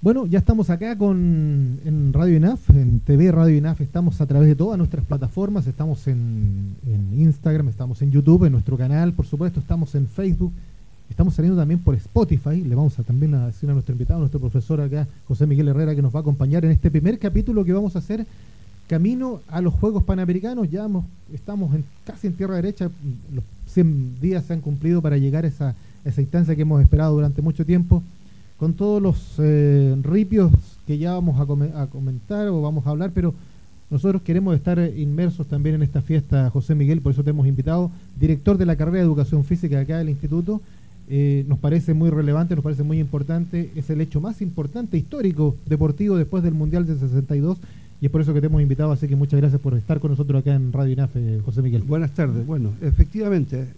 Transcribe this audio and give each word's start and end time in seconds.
Bueno, 0.00 0.26
ya 0.26 0.38
estamos 0.38 0.70
acá 0.70 0.96
con 0.96 1.80
en 1.84 2.12
Radio 2.12 2.36
INAF, 2.36 2.70
en 2.70 3.00
TV 3.00 3.32
Radio 3.32 3.56
INAF, 3.56 3.80
estamos 3.80 4.20
a 4.20 4.26
través 4.26 4.46
de 4.48 4.54
todas 4.54 4.78
nuestras 4.78 5.04
plataformas, 5.04 5.66
estamos 5.66 6.06
en, 6.06 6.76
Instagram, 7.16 7.66
estamos 7.66 8.00
en 8.00 8.12
YouTube, 8.12 8.44
en 8.44 8.52
nuestro 8.52 8.76
canal, 8.76 9.12
por 9.12 9.26
supuesto, 9.26 9.58
estamos 9.58 9.96
en 9.96 10.06
Facebook, 10.06 10.52
estamos 11.10 11.34
saliendo 11.34 11.60
también 11.60 11.80
por 11.80 11.96
Spotify, 11.96 12.62
le 12.62 12.76
vamos 12.76 12.96
a 13.00 13.02
también 13.02 13.34
a 13.34 13.46
decir 13.46 13.68
a 13.70 13.72
nuestro 13.72 13.92
invitado, 13.92 14.18
a 14.18 14.20
nuestro 14.20 14.38
profesor 14.38 14.80
acá, 14.80 15.08
José 15.26 15.48
Miguel 15.48 15.66
Herrera, 15.66 15.96
que 15.96 16.02
nos 16.02 16.14
va 16.14 16.20
a 16.20 16.22
acompañar 16.22 16.64
en 16.64 16.70
este 16.70 16.92
primer 16.92 17.18
capítulo 17.18 17.64
que 17.64 17.72
vamos 17.72 17.96
a 17.96 17.98
hacer 17.98 18.24
camino 18.86 19.40
a 19.48 19.60
los 19.60 19.74
Juegos 19.74 20.04
Panamericanos, 20.04 20.70
ya 20.70 20.86
estamos 21.34 21.74
en, 21.74 21.82
casi 22.06 22.28
en 22.28 22.34
tierra 22.34 22.54
derecha, 22.54 22.88
los 23.34 23.42
100 23.66 24.20
días 24.20 24.44
se 24.44 24.52
han 24.52 24.60
cumplido 24.60 25.02
para 25.02 25.18
llegar 25.18 25.44
a 25.44 25.48
esa, 25.48 25.74
esa 26.04 26.20
instancia 26.20 26.54
que 26.54 26.62
hemos 26.62 26.80
esperado 26.80 27.16
durante 27.16 27.42
mucho 27.42 27.66
tiempo 27.66 28.00
con 28.58 28.74
todos 28.74 29.00
los 29.00 29.34
eh, 29.38 29.96
ripios 30.02 30.52
que 30.86 30.98
ya 30.98 31.14
vamos 31.14 31.40
a, 31.40 31.86
comentar 31.86 32.48
o 32.48 32.60
vamos 32.60 32.86
a 32.86 32.90
hablar, 32.90 33.12
pero 33.14 33.34
nosotros 33.90 34.22
queremos 34.22 34.54
estar 34.54 34.78
inmersos 34.96 35.46
también 35.46 35.76
en 35.76 35.82
esta 35.82 36.02
fiesta, 36.02 36.50
José 36.50 36.74
Miguel, 36.74 37.00
por 37.00 37.12
eso 37.12 37.22
te 37.22 37.30
hemos 37.30 37.46
invitado, 37.46 37.90
director 38.18 38.58
de 38.58 38.66
la 38.66 38.76
carrera 38.76 38.98
de 38.98 39.04
Educación 39.04 39.44
Física 39.44 39.80
acá 39.80 39.98
del 39.98 40.10
Instituto. 40.10 40.60
Eh, 41.10 41.44
nos 41.48 41.58
parece 41.58 41.94
muy 41.94 42.10
relevante, 42.10 42.54
nos 42.54 42.64
parece 42.64 42.82
muy 42.82 42.98
importante, 42.98 43.70
es 43.76 43.88
el 43.88 44.00
hecho 44.02 44.20
más 44.20 44.42
importante 44.42 44.98
histórico 44.98 45.56
deportivo 45.64 46.16
después 46.16 46.42
del 46.42 46.52
Mundial 46.52 46.86
del 46.86 46.98
62 46.98 47.58
y 48.00 48.06
es 48.06 48.12
por 48.12 48.20
eso 48.20 48.34
que 48.34 48.40
te 48.40 48.46
hemos 48.46 48.60
invitado, 48.60 48.92
así 48.92 49.08
que 49.08 49.16
muchas 49.16 49.40
gracias 49.40 49.60
por 49.60 49.74
estar 49.74 50.00
con 50.00 50.10
nosotros 50.10 50.40
acá 50.40 50.54
en 50.54 50.72
Radio 50.72 50.92
INAFE, 50.92 51.40
José 51.44 51.62
Miguel. 51.62 51.82
Buenas 51.82 52.12
tardes, 52.12 52.46
bueno, 52.46 52.72
efectivamente, 52.82 53.68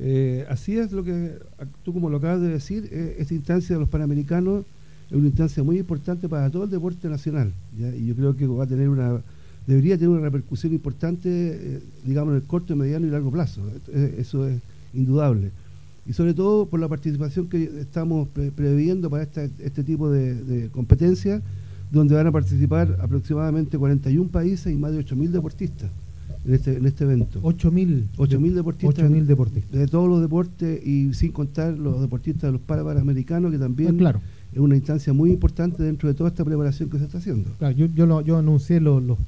eh, 0.00 0.46
así 0.48 0.78
es 0.78 0.92
lo 0.92 1.02
que 1.02 1.38
tú 1.82 1.92
como 1.92 2.08
lo 2.08 2.18
acabas 2.18 2.40
de 2.40 2.48
decir, 2.48 2.88
eh, 2.92 3.16
esta 3.18 3.34
instancia 3.34 3.74
de 3.74 3.80
los 3.80 3.88
Panamericanos 3.88 4.64
es 5.10 5.16
una 5.16 5.26
instancia 5.26 5.62
muy 5.62 5.78
importante 5.78 6.28
para 6.28 6.50
todo 6.50 6.64
el 6.64 6.70
deporte 6.70 7.08
nacional 7.08 7.52
y 7.76 8.06
yo 8.06 8.14
creo 8.14 8.36
que 8.36 8.46
va 8.46 8.64
a 8.64 8.66
tener 8.66 8.88
una 8.88 9.20
debería 9.66 9.96
tener 9.96 10.08
una 10.08 10.22
repercusión 10.22 10.72
importante, 10.72 11.28
eh, 11.28 11.80
digamos, 12.04 12.32
en 12.32 12.36
el 12.36 12.42
corto, 12.44 12.74
mediano 12.74 13.06
y 13.06 13.10
largo 13.10 13.30
plazo. 13.30 13.60
Eso 14.16 14.48
es 14.48 14.62
indudable. 14.94 15.50
Y 16.06 16.14
sobre 16.14 16.32
todo 16.32 16.64
por 16.64 16.80
la 16.80 16.88
participación 16.88 17.48
que 17.50 17.64
estamos 17.78 18.28
previendo 18.56 19.10
para 19.10 19.24
este 19.24 19.84
tipo 19.84 20.10
de, 20.10 20.36
de 20.36 20.68
competencias, 20.70 21.42
donde 21.92 22.14
van 22.14 22.26
a 22.26 22.32
participar 22.32 22.96
aproximadamente 22.98 23.76
41 23.76 24.30
países 24.30 24.72
y 24.72 24.76
más 24.76 24.92
de 24.92 25.04
8.000 25.04 25.28
deportistas 25.28 25.90
en 26.44 26.54
este, 26.54 26.76
en 26.76 26.86
este 26.86 27.04
evento. 27.04 27.40
8.000 27.42 28.52
deportistas, 28.52 29.26
deportistas. 29.26 29.78
De 29.78 29.86
todos 29.86 30.08
los 30.08 30.20
deportes 30.20 30.86
y 30.86 31.12
sin 31.14 31.32
contar 31.32 31.78
los 31.78 32.00
deportistas 32.00 32.42
de 32.42 32.52
los 32.52 32.60
Panamericanos, 32.60 33.50
que 33.52 33.58
también 33.58 33.94
ah, 33.94 33.98
claro. 33.98 34.20
es 34.52 34.58
una 34.58 34.76
instancia 34.76 35.12
muy 35.12 35.30
importante 35.30 35.82
dentro 35.82 36.08
de 36.08 36.14
toda 36.14 36.30
esta 36.30 36.44
preparación 36.44 36.88
que 36.90 36.98
se 36.98 37.04
está 37.04 37.18
haciendo. 37.18 37.50
Claro, 37.58 37.76
yo, 37.76 37.86
yo, 37.86 38.20
yo 38.22 38.38
anuncié 38.38 38.80
los, 38.80 39.02
los, 39.02 39.18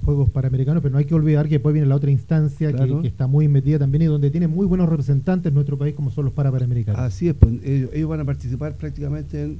Juegos 0.00 0.30
Panamericanos, 0.30 0.82
pero 0.82 0.92
no 0.92 0.98
hay 0.98 1.04
que 1.04 1.14
olvidar 1.14 1.46
que 1.46 1.54
después 1.54 1.72
viene 1.72 1.88
la 1.88 1.96
otra 1.96 2.10
instancia 2.10 2.72
que, 2.72 3.06
está 3.06 3.26
muy 3.26 3.48
metida 3.48 3.78
también 3.78 4.02
y 4.02 4.06
donde 4.06 4.30
tiene 4.30 4.48
muy 4.48 4.66
buenos 4.66 4.88
representantes 4.88 5.48
en 5.48 5.54
nuestro 5.54 5.78
país 5.78 5.94
como 5.94 6.10
son 6.10 6.26
los 6.26 6.34
Panamericanos. 6.34 7.00
Así 7.00 7.28
es, 7.28 7.34
pues, 7.34 7.54
ellos, 7.64 8.08
van 8.08 8.20
a 8.20 8.24
participar 8.24 8.76
prácticamente 8.76 9.42
en 9.42 9.58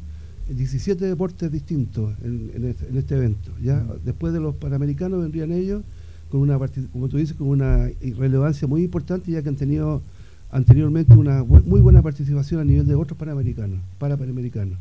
17 0.50 1.04
deportes 1.06 1.50
distintos 1.50 2.14
en, 2.22 2.64
este, 2.64 2.88
en 2.88 2.96
este, 2.98 3.16
evento. 3.16 3.52
ya 3.62 3.82
Después 4.04 4.32
de 4.32 4.40
los 4.40 4.54
Panamericanos 4.56 5.22
vendrían 5.22 5.52
ellos 5.52 5.82
con 6.32 6.40
una, 6.40 6.58
como 6.90 7.08
tú 7.08 7.18
dices, 7.18 7.36
con 7.36 7.48
una 7.48 7.90
relevancia 8.16 8.66
muy 8.66 8.84
importante, 8.84 9.30
ya 9.30 9.42
que 9.42 9.50
han 9.50 9.56
tenido 9.56 10.00
anteriormente 10.50 11.14
una 11.14 11.44
muy 11.44 11.82
buena 11.82 12.00
participación 12.00 12.58
a 12.58 12.64
nivel 12.64 12.86
de 12.86 12.94
otros 12.94 13.18
panamericanos, 13.18 13.78
para 13.98 14.16
panamericanos. 14.16 14.78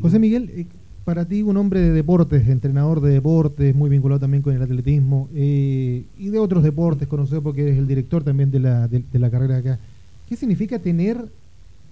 José 0.00 0.20
Miguel, 0.20 0.48
eh, 0.54 0.66
para 1.04 1.24
ti 1.24 1.42
un 1.42 1.56
hombre 1.56 1.80
de 1.80 1.90
deportes, 1.90 2.46
entrenador 2.46 3.00
de 3.00 3.14
deportes, 3.14 3.74
muy 3.74 3.90
vinculado 3.90 4.20
también 4.20 4.44
con 4.44 4.54
el 4.54 4.62
atletismo 4.62 5.28
eh, 5.34 6.04
y 6.20 6.28
de 6.28 6.38
otros 6.38 6.62
deportes, 6.62 7.08
conocido 7.08 7.42
porque 7.42 7.62
eres 7.62 7.78
el 7.78 7.88
director 7.88 8.22
también 8.22 8.52
de 8.52 8.60
la, 8.60 8.86
de, 8.86 9.18
la 9.18 9.28
carrera 9.28 9.56
acá. 9.56 9.80
¿Qué 10.28 10.36
significa 10.36 10.78
tener 10.78 11.16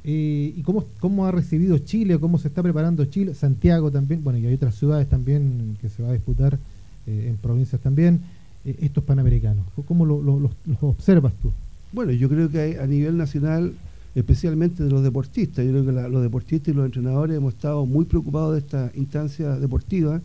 eh, 0.04 0.54
y 0.56 0.62
cómo, 0.62 0.84
cómo 1.00 1.26
ha 1.26 1.32
recibido 1.32 1.78
Chile, 1.78 2.16
cómo 2.20 2.38
se 2.38 2.46
está 2.46 2.62
preparando 2.62 3.04
Chile, 3.06 3.34
Santiago 3.34 3.90
también, 3.90 4.22
bueno, 4.22 4.38
y 4.38 4.46
hay 4.46 4.54
otras 4.54 4.76
ciudades 4.76 5.08
también 5.08 5.76
que 5.80 5.88
se 5.88 6.00
va 6.00 6.10
a 6.10 6.12
disputar 6.12 6.60
en 7.08 7.36
provincias 7.38 7.80
también? 7.80 8.20
Eh, 8.64 8.76
estos 8.80 9.02
panamericanos? 9.04 9.64
¿Cómo 9.86 10.04
lo, 10.04 10.20
los 10.20 10.52
observas 10.82 11.32
tú? 11.40 11.50
Bueno, 11.92 12.12
yo 12.12 12.28
creo 12.28 12.50
que 12.50 12.78
a 12.78 12.86
nivel 12.86 13.16
nacional, 13.16 13.72
especialmente 14.14 14.84
de 14.84 14.90
los 14.90 15.02
deportistas, 15.02 15.64
yo 15.64 15.70
creo 15.72 15.86
que 15.86 15.92
los 15.92 16.22
deportistas 16.22 16.68
y 16.68 16.76
los 16.76 16.84
entrenadores 16.84 17.36
hemos 17.36 17.54
estado 17.54 17.86
muy 17.86 18.04
preocupados 18.04 18.52
de 18.52 18.58
esta 18.58 18.92
instancia 18.94 19.56
deportiva, 19.56 20.20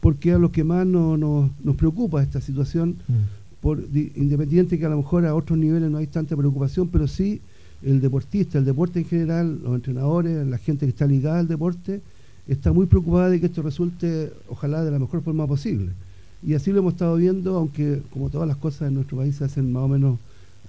porque 0.00 0.32
a 0.32 0.38
los 0.38 0.50
que 0.50 0.64
más 0.64 0.84
nos 0.86 1.76
preocupa 1.76 2.22
esta 2.22 2.40
situación, 2.40 2.96
mm. 3.06 3.62
por, 3.62 3.80
independiente 3.94 4.78
que 4.78 4.86
a 4.86 4.90
lo 4.90 4.98
mejor 4.98 5.24
a 5.24 5.34
otros 5.34 5.56
niveles 5.58 5.88
no 5.88 5.98
hay 5.98 6.08
tanta 6.08 6.36
preocupación, 6.36 6.88
pero 6.88 7.06
sí 7.06 7.40
el 7.82 8.00
deportista, 8.00 8.58
el 8.58 8.64
deporte 8.64 8.98
en 8.98 9.04
general, 9.04 9.60
los 9.62 9.76
entrenadores, 9.76 10.44
la 10.44 10.58
gente 10.58 10.86
que 10.86 10.90
está 10.90 11.06
ligada 11.06 11.38
al 11.38 11.46
deporte, 11.46 12.00
está 12.48 12.72
muy 12.72 12.86
preocupada 12.86 13.30
de 13.30 13.38
que 13.38 13.46
esto 13.46 13.62
resulte, 13.62 14.32
ojalá, 14.48 14.84
de 14.84 14.90
la 14.90 14.98
mejor 14.98 15.22
forma 15.22 15.46
posible. 15.46 15.92
Y 16.42 16.54
así 16.54 16.70
lo 16.72 16.78
hemos 16.78 16.94
estado 16.94 17.16
viendo, 17.16 17.56
aunque 17.56 18.02
como 18.10 18.30
todas 18.30 18.46
las 18.46 18.56
cosas 18.56 18.88
en 18.88 18.94
nuestro 18.94 19.18
país 19.18 19.36
se 19.36 19.44
hacen 19.44 19.72
más 19.72 19.82
o 19.82 19.88
menos 19.88 20.18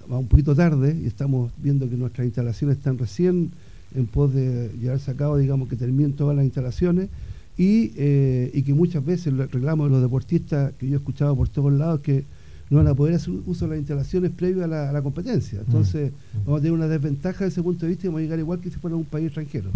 un 0.08 0.26
poquito 0.26 0.54
tarde 0.54 0.98
y 1.02 1.06
estamos 1.06 1.52
viendo 1.58 1.88
que 1.88 1.96
nuestras 1.96 2.24
instalaciones 2.24 2.78
están 2.78 2.96
recién 2.98 3.50
en 3.94 4.06
pos 4.06 4.32
de 4.32 4.70
llevarse 4.80 5.10
a 5.10 5.14
cabo, 5.14 5.36
digamos, 5.36 5.68
que 5.68 5.76
terminen 5.76 6.14
todas 6.14 6.34
las 6.36 6.44
instalaciones 6.44 7.08
y, 7.56 7.92
eh, 7.96 8.50
y 8.54 8.62
que 8.62 8.72
muchas 8.74 9.04
veces 9.04 9.28
el 9.28 9.38
reclamo 9.38 9.84
de 9.84 9.90
los 9.90 10.02
deportistas 10.02 10.72
que 10.78 10.88
yo 10.88 10.94
he 10.94 10.98
escuchado 10.98 11.36
por 11.36 11.48
todos 11.48 11.72
lados 11.72 12.00
que 12.00 12.24
no 12.70 12.78
van 12.78 12.86
a 12.86 12.94
poder 12.94 13.14
hacer 13.14 13.34
uso 13.46 13.64
de 13.64 13.70
las 13.70 13.78
instalaciones 13.78 14.30
previo 14.30 14.64
a 14.64 14.66
la, 14.66 15.02
competencia. 15.02 15.60
Entonces 15.60 16.12
mm. 16.12 16.38
vamos 16.44 16.58
a 16.58 16.62
tener 16.62 16.72
una 16.72 16.88
desventaja 16.88 17.44
desde 17.44 17.54
ese 17.54 17.62
punto 17.62 17.86
de 17.86 17.90
vista 17.90 18.06
y 18.06 18.08
vamos 18.08 18.20
a 18.20 18.22
llegar 18.22 18.38
igual 18.38 18.60
que 18.60 18.70
si 18.70 18.76
fuera 18.76 18.96
un 18.96 19.04
país 19.04 19.26
extranjero. 19.26 19.70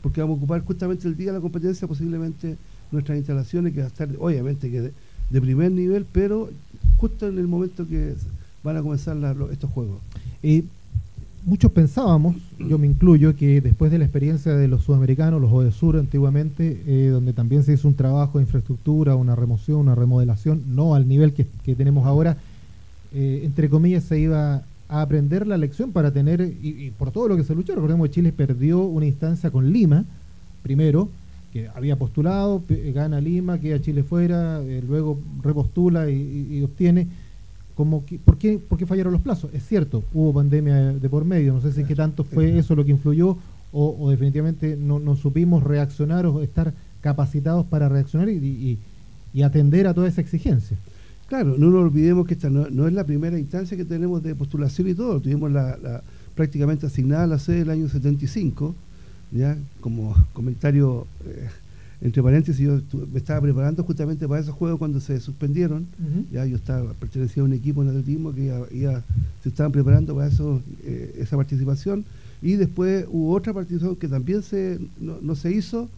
porque 0.00 0.20
vamos 0.20 0.36
a 0.36 0.38
ocupar 0.38 0.64
justamente 0.64 1.08
el 1.08 1.16
día 1.16 1.28
de 1.28 1.38
la 1.38 1.40
competencia 1.40 1.88
posiblemente 1.88 2.56
nuestras 2.92 3.18
instalaciones, 3.18 3.72
que 3.72 3.80
va 3.80 3.86
a 3.86 3.88
estar 3.88 4.08
obviamente 4.18 4.70
que 4.70 4.92
de, 5.30 5.40
primer 5.40 5.72
nivel, 5.72 6.06
pero 6.12 6.50
justo 6.98 7.26
en 7.26 7.38
el 7.38 7.48
momento 7.48 7.88
que 7.88 8.14
van 8.62 8.76
a 8.76 8.82
comenzar 8.82 9.16
estos 9.50 9.70
juegos. 9.70 9.98
Y 10.42 10.64
muchos 11.44 11.72
pensábamos, 11.72 12.36
yo 12.58 12.78
me 12.78 12.86
incluyo, 12.86 13.34
que 13.34 13.60
después 13.60 13.90
de 13.90 13.98
la 13.98 14.04
experiencia 14.04 14.54
de 14.54 14.68
los 14.68 14.84
sudamericanos, 14.84 15.40
los 15.40 15.74
Sur 15.74 15.96
antiguamente, 15.96 16.82
eh, 16.86 17.08
donde 17.08 17.32
también 17.32 17.64
se 17.64 17.72
hizo 17.72 17.88
un 17.88 17.94
trabajo 17.94 18.38
de 18.38 18.44
infraestructura, 18.44 19.16
una 19.16 19.34
remoción, 19.34 19.78
una 19.78 19.94
remodelación, 19.94 20.62
no 20.68 20.94
al 20.94 21.08
nivel 21.08 21.32
que, 21.32 21.46
tenemos 21.74 22.06
ahora, 22.06 22.36
eh, 23.14 23.42
entre 23.44 23.68
comillas 23.68 24.04
se 24.04 24.18
iba 24.18 24.62
a 24.88 25.00
aprender 25.02 25.46
la 25.46 25.56
lección 25.56 25.92
para 25.92 26.12
tener, 26.12 26.40
y, 26.40 26.86
y, 26.86 26.90
por 26.90 27.10
todo 27.10 27.28
lo 27.28 27.36
que 27.36 27.44
se 27.44 27.54
luchó, 27.54 27.74
recordemos 27.74 28.08
que 28.08 28.14
Chile 28.14 28.32
perdió 28.32 28.80
una 28.82 29.06
instancia 29.06 29.50
con 29.50 29.72
Lima, 29.72 30.04
primero, 30.62 31.08
que 31.52 31.68
había 31.68 31.96
postulado, 31.96 32.62
gana 32.94 33.20
Lima, 33.20 33.58
queda 33.58 33.80
Chile 33.80 34.02
fuera, 34.02 34.62
eh, 34.62 34.82
luego 34.86 35.18
repostula 35.42 36.10
y, 36.10 36.62
obtiene. 36.62 37.08
Como 37.74 38.04
¿por, 38.24 38.38
qué, 38.38 38.58
¿Por 38.58 38.78
qué 38.78 38.86
fallaron 38.86 39.12
los 39.12 39.22
plazos? 39.22 39.52
Es 39.52 39.66
cierto, 39.66 40.02
hubo 40.12 40.32
pandemia 40.32 40.92
de 40.92 41.08
por 41.08 41.24
medio, 41.24 41.52
no 41.52 41.60
sé 41.60 41.72
si 41.72 41.84
qué 41.84 41.94
tanto 41.94 42.24
fue 42.24 42.58
eso 42.58 42.74
lo 42.74 42.84
que 42.84 42.90
influyó 42.90 43.36
o, 43.72 44.10
definitivamente 44.10 44.76
no, 44.76 45.16
supimos 45.16 45.62
reaccionar 45.62 46.26
o 46.26 46.42
estar 46.42 46.74
capacitados 47.00 47.64
para 47.66 47.88
reaccionar 47.88 48.28
y, 48.28 48.78
atender 49.42 49.86
a 49.86 49.94
toda 49.94 50.08
esa 50.08 50.20
exigencia. 50.20 50.76
Claro, 51.26 51.56
no 51.56 51.70
nos 51.70 51.84
olvidemos 51.84 52.26
que 52.26 52.34
esta 52.34 52.50
no, 52.50 52.86
es 52.86 52.92
la 52.92 53.04
primera 53.04 53.38
instancia 53.38 53.76
que 53.76 53.86
tenemos 53.86 54.22
de 54.22 54.34
postulación 54.34 54.88
y 54.88 54.94
todo, 54.94 55.20
tuvimos 55.20 55.50
la, 55.50 56.02
prácticamente 56.34 56.86
asignada 56.86 57.26
la 57.26 57.38
sede 57.38 57.60
del 57.60 57.70
año 57.70 57.88
75 57.88 58.74
ya 59.32 59.56
como 59.80 60.14
comentario 60.32 61.06
eh, 61.24 61.48
entre 62.02 62.20
paréntesis 62.22 62.60
yo 62.60 62.80
me 63.12 63.18
estaba 63.18 63.40
preparando 63.40 63.84
justamente 63.84 64.26
para 64.26 64.40
esos 64.40 64.54
juegos 64.54 64.78
cuando 64.78 64.98
se 65.00 65.20
suspendieron 65.20 65.86
ya 66.32 66.44
yo 66.44 66.56
estaba 66.56 66.92
pertenecía 66.94 67.42
a 67.42 67.46
un 67.46 67.52
equipo 67.52 67.82
en 67.82 67.90
atletismo 67.90 68.34
que 68.34 68.52
se 69.42 69.48
estaban 69.48 69.70
preparando 69.70 70.14
para 70.14 70.26
eso 70.26 70.60
eh, 70.84 71.14
esa 71.18 71.36
participación. 71.36 72.04
Y 72.42 72.54
después 72.56 73.06
hubo 73.08 73.32
otra 73.32 73.52
participación 73.52 73.94
que 73.94 74.08
también 74.08 74.42
se 74.42 74.80
no, 74.98 75.34
se 75.36 75.52
hizo 75.52 75.88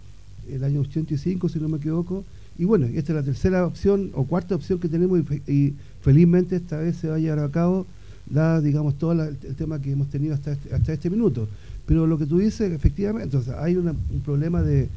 el 0.51 0.63
año 0.63 0.83
85 0.83 1.49
si 1.49 1.59
no 1.59 1.69
me 1.69 1.79
equivoco. 1.79 2.23
Y 2.59 2.67
bueno 2.67 2.85
esta 2.87 3.13
es 3.13 3.17
la 3.17 3.23
tercera 3.23 3.67
opción 3.67 4.11
o 4.13 4.25
cuarta 4.25 4.55
opción 4.55 4.79
que 4.79 4.89
tenemos 4.89 5.21
y, 5.49 5.73
felizmente 6.03 6.57
esta 6.57 6.77
vez 6.77 6.97
se 6.97 7.09
va 7.09 7.15
a 7.15 7.19
llevar 7.19 7.39
a 7.39 7.49
cabo 7.49 7.87
dada 8.27 8.61
digamos 8.61 8.99
todo 8.99 9.13
el 9.13 9.37
tema 9.57 9.81
que 9.81 9.93
hemos 9.93 10.09
tenido 10.09 10.35
hasta 10.35 10.53
este, 10.53 10.75
hasta 10.75 10.93
este 10.93 11.09
minuto 11.09 11.49
pero 11.87 12.07
lo 12.07 12.19
que 12.19 12.27
tú 12.27 12.39
dices, 12.39 12.73
efectivamente, 12.73 13.25
entonces 13.25 13.55
hay 13.55 13.77
un 13.77 13.97
problema 14.25 14.63
de, 14.63 14.89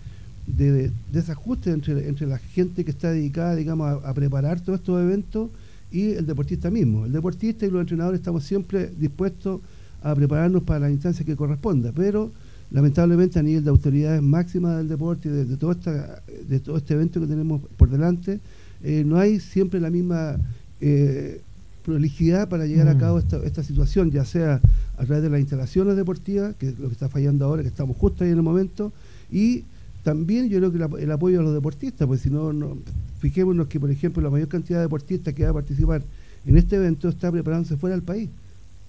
desajuste 1.11 1.71
entre, 1.71 2.07
entre 2.07 2.25
la 2.25 2.37
gente 2.37 2.85
que 2.85 2.91
está 2.91 3.11
dedicada, 3.11 3.55
digamos, 3.55 4.03
a, 4.03 4.13
preparar 4.13 4.61
todos 4.61 4.79
estos 4.79 5.01
eventos 5.01 5.49
y 5.91 6.11
el 6.11 6.25
deportista 6.25 6.69
mismo. 6.71 7.05
El 7.05 7.11
deportista 7.11 7.65
y 7.65 7.71
los 7.71 7.81
entrenadores 7.81 8.19
estamos 8.19 8.43
siempre 8.43 8.89
dispuestos 8.97 9.59
a 10.01 10.15
prepararnos 10.15 10.63
para 10.63 10.81
la 10.81 10.91
instancia 10.91 11.25
que 11.25 11.35
corresponda, 11.35 11.91
pero 11.93 12.31
lamentablemente 12.71 13.39
a 13.39 13.43
nivel 13.43 13.63
de 13.63 13.69
autoridades 13.69 14.21
máximas 14.21 14.77
del 14.77 14.87
deporte 14.87 15.27
y 15.27 15.31
de, 15.31 15.57
todo, 15.57 15.71
esta, 15.71 16.21
de 16.47 16.59
todo 16.59 16.77
este 16.77 16.93
evento 16.93 17.19
que 17.19 17.27
tenemos 17.27 17.61
por 17.77 17.89
delante, 17.89 18.39
eh, 18.83 19.03
no 19.05 19.17
hay 19.17 19.39
siempre 19.39 19.79
la 19.79 19.89
misma 19.89 20.37
eh, 20.79 21.41
prolijidad 21.87 22.47
para 22.47 22.67
llegar 22.67 22.87
a 22.87 22.93
mm. 22.93 22.99
cabo 22.99 23.19
esta, 23.19 23.37
esta 23.37 23.63
situación, 23.63 24.11
ya 24.11 24.25
sea 24.25 24.61
a 24.97 25.05
través 25.05 25.23
de 25.23 25.29
las 25.29 25.39
instalaciones 25.39 25.95
deportivas, 25.95 26.55
que 26.55 26.69
es 26.69 26.79
lo 26.79 26.87
que 26.87 26.93
está 26.93 27.09
fallando 27.09 27.45
ahora, 27.45 27.63
que 27.63 27.69
estamos 27.69 27.97
justo 27.97 28.23
ahí 28.23 28.29
en 28.29 28.37
el 28.37 28.43
momento, 28.43 28.93
y 29.31 29.63
también 30.03 30.49
yo 30.49 30.59
creo 30.59 30.71
que 30.71 31.03
el, 31.03 31.11
apoyo 31.11 31.39
a 31.39 31.43
los 31.43 31.53
deportistas, 31.53 32.07
pues 32.07 32.21
si 32.21 32.29
no, 32.29 32.53
no, 32.53 32.77
fijémonos 33.19 33.67
que, 33.67 33.79
por 33.79 33.89
ejemplo, 33.89 34.21
la 34.21 34.29
mayor 34.29 34.47
cantidad 34.47 34.79
de 34.79 34.83
deportistas 34.83 35.33
que 35.33 35.43
va 35.43 35.49
a 35.49 35.53
participar 35.53 36.03
en 36.45 36.57
este 36.57 36.75
evento 36.75 37.09
está 37.09 37.31
preparándose 37.31 37.75
fuera 37.77 37.95
del 37.95 38.03
país 38.03 38.29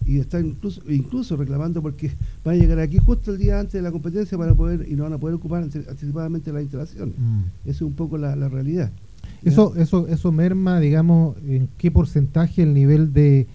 y 0.06 0.18
está 0.18 0.40
incluso, 0.40 0.80
incluso 0.88 1.36
reclamando 1.36 1.82
porque 1.82 2.10
van 2.44 2.56
a 2.56 2.58
llegar 2.58 2.78
aquí 2.78 2.98
justo 2.98 3.32
el 3.32 3.38
día 3.38 3.60
antes 3.60 3.74
de 3.74 3.82
la 3.82 3.90
competencia 3.90 4.38
para 4.38 4.54
poder 4.54 4.86
y 4.88 4.94
no 4.94 5.02
van 5.04 5.12
a 5.12 5.18
poder 5.18 5.34
ocupar 5.34 5.62
anticipadamente 5.62 6.52
la 6.52 6.62
instalación. 6.62 7.10
Mm. 7.10 7.44
Esa 7.64 7.70
es 7.70 7.82
un 7.82 7.94
poco 7.94 8.16
la, 8.16 8.34
realidad. 8.48 8.90
Eso, 9.44 9.74
eso, 9.76 10.08
eso 10.08 10.32
merma, 10.32 10.80
digamos, 10.80 11.36
en 11.46 11.68
qué 11.78 11.90
porcentaje 11.90 12.62
el 12.62 12.74
nivel 12.74 13.12
de, 13.12 13.46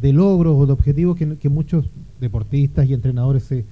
de 0.00 0.12
logros 0.12 0.56
o 0.56 0.66
de 0.66 0.72
objetivos 0.72 1.16
que, 1.16 1.36
que 1.36 1.48
muchos 1.48 1.90
deportistas 2.20 2.88
y 2.88 2.94
entrenadores 2.94 3.44
se, 3.44 3.64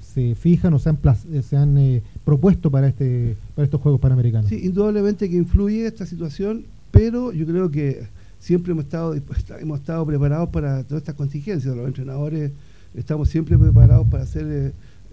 se, 0.00 0.34
fijan 0.34 0.74
o 0.74 0.78
se 0.78 0.90
han, 0.90 0.98
se 1.42 1.56
han 1.56 1.78
eh, 1.78 2.02
propuesto 2.24 2.70
para 2.70 2.88
este 2.88 3.36
para 3.54 3.64
estos 3.64 3.80
Juegos 3.80 4.00
Panamericanos. 4.00 4.48
Sí, 4.48 4.60
indudablemente 4.62 5.28
que 5.30 5.36
influye 5.36 5.86
esta 5.86 6.06
situación, 6.06 6.64
pero 6.90 7.32
yo 7.32 7.46
creo 7.46 7.70
que 7.70 8.06
siempre 8.38 8.72
hemos 8.72 8.84
estado 8.84 9.14
hemos 9.60 9.80
estado 9.80 10.04
preparados 10.04 10.50
para 10.50 10.84
todas 10.84 11.02
estas 11.02 11.14
contingencias. 11.14 11.74
Los 11.74 11.86
entrenadores 11.86 12.52
estamos 12.94 13.28
siempre 13.28 13.56
preparados 13.56 14.06
para 14.08 14.24
hacer 14.24 14.46
eh, 14.48 14.72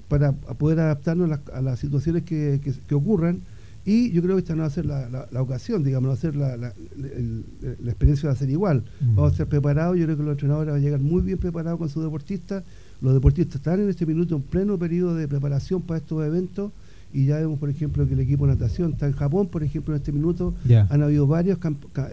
para 0.09 0.31
poder 0.33 0.79
adaptarnos 0.79 1.39
a 1.53 1.61
las, 1.61 1.79
situaciones 1.79 2.23
que, 2.23 2.59
que, 2.87 2.95
ocurran. 2.95 3.41
Y 3.89 4.11
yo 4.11 4.21
creo 4.21 4.35
que 4.35 4.41
esta 4.41 4.53
no 4.53 4.61
va 4.61 4.67
a 4.67 4.69
ser 4.69 4.85
la, 4.85 5.27
la, 5.31 5.41
ocasión, 5.41 5.83
digamos, 5.83 6.03
no 6.03 6.09
va 6.09 6.13
a 6.13 6.17
ser 6.17 6.35
la, 6.35 6.55
la, 6.55 6.73
experiencia 7.87 8.27
va 8.27 8.33
a 8.33 8.37
ser 8.37 8.51
igual. 8.51 8.83
Mm. 9.01 9.15
Vamos 9.15 9.31
a 9.31 9.33
estar 9.33 9.47
preparados, 9.47 9.97
yo 9.97 10.05
creo 10.05 10.15
que 10.15 10.21
los 10.21 10.33
entrenadores 10.33 10.73
van 10.73 10.79
a 10.79 10.83
llegar 10.83 10.99
muy 10.99 11.23
bien 11.23 11.39
preparados 11.39 11.79
con 11.79 11.89
sus 11.89 12.03
deportistas. 12.03 12.63
Los 13.01 13.15
deportistas 13.15 13.55
están 13.55 13.79
en 13.79 13.89
este 13.89 14.05
minuto 14.05 14.35
en 14.35 14.43
pleno 14.43 14.77
periodo 14.77 15.15
de 15.15 15.27
preparación 15.27 15.81
para 15.81 15.97
estos 15.97 16.23
eventos 16.23 16.71
y 17.11 17.25
ya 17.25 17.37
vemos, 17.37 17.57
por 17.57 17.71
ejemplo, 17.71 18.07
que 18.07 18.13
el 18.13 18.19
equipo 18.19 18.45
de 18.45 18.53
natación 18.53 18.91
está 18.91 19.07
en 19.07 19.13
Japón, 19.13 19.47
por 19.47 19.63
ejemplo, 19.63 19.95
en 19.95 20.01
este 20.01 20.11
minuto. 20.11 20.53
Han 20.89 21.01
habido 21.01 21.25
varias 21.25 21.57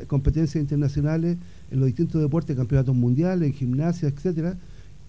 competencias 0.07 0.59
internacionales 0.59 1.37
en 1.71 1.79
los 1.79 1.89
distintos 1.89 2.23
deportes, 2.23 2.57
campeonatos 2.57 2.97
mundiales, 2.97 3.49
en 3.49 3.53
gimnasia, 3.53 4.09
etcétera. 4.09 4.57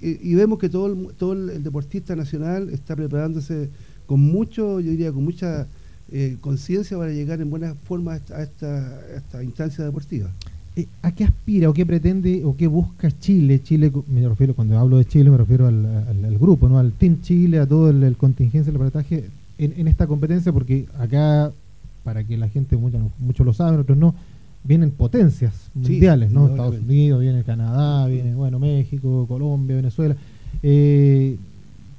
Y, 0.02 0.36
vemos 0.36 0.60
que 0.60 0.68
todo 0.68 0.88
el, 0.88 1.14
todo 1.16 1.32
el, 1.32 1.64
deportista 1.64 2.14
nacional 2.16 2.70
está 2.70 2.94
preparándose 2.96 3.70
con 4.06 4.20
mucho, 4.20 4.82
yo 4.82 4.92
diría, 4.92 5.14
con 5.14 5.24
mucha 5.24 5.68
eh, 6.12 6.38
conciencia 6.42 6.98
para 6.98 7.12
llegar 7.12 7.42
en 7.42 7.50
buena 7.50 7.76
forma 7.84 8.14
a 8.14 8.42
esta, 8.42 9.02
esta 9.16 9.44
instancia 9.44 9.84
deportiva. 9.84 10.30
Eh, 10.76 10.88
¿A 11.02 11.12
qué 11.12 11.24
aspira 11.24 11.70
o 11.70 11.74
qué 11.74 11.86
pretende 11.86 12.44
o 12.46 12.56
qué 12.56 12.68
busca 12.68 13.10
Chile? 13.20 13.62
Chile, 13.64 13.92
me 14.08 14.28
refiero, 14.28 14.54
cuando 14.54 14.78
hablo 14.78 14.98
de 14.98 15.06
Chile, 15.06 15.30
me 15.30 15.38
refiero 15.38 15.68
al, 15.68 16.38
grupo, 16.40 16.70
¿no? 16.70 16.78
al 16.78 16.92
Team 16.94 17.22
Chile, 17.22 17.60
a 17.60 17.66
todo 17.66 17.90
el, 17.90 18.04
el 18.04 18.16
contingencia, 18.16 18.70
el 18.70 18.76
aparataje 18.76 19.26
en, 19.58 19.88
esta 19.88 20.06
competencia, 20.08 20.54
porque 20.54 20.86
acá, 21.00 21.52
para 22.04 22.24
que 22.24 22.38
la 22.38 22.48
gente, 22.48 22.78
muchos 22.78 23.46
lo 23.46 23.54
saben, 23.54 23.80
otros 23.80 23.98
no, 23.98 24.14
vienen 24.64 24.92
potencias 24.92 25.72
mundiales, 25.74 26.32
¿no? 26.32 26.48
Estados 26.48 26.80
Unidos, 26.80 27.22
viene 27.22 27.44
Canadá, 27.44 28.06
viene, 28.08 28.36
bueno, 28.36 28.60
México, 28.60 29.26
Colombia, 29.28 29.78
Venezuela. 29.78 30.16
Eh, 30.62 31.38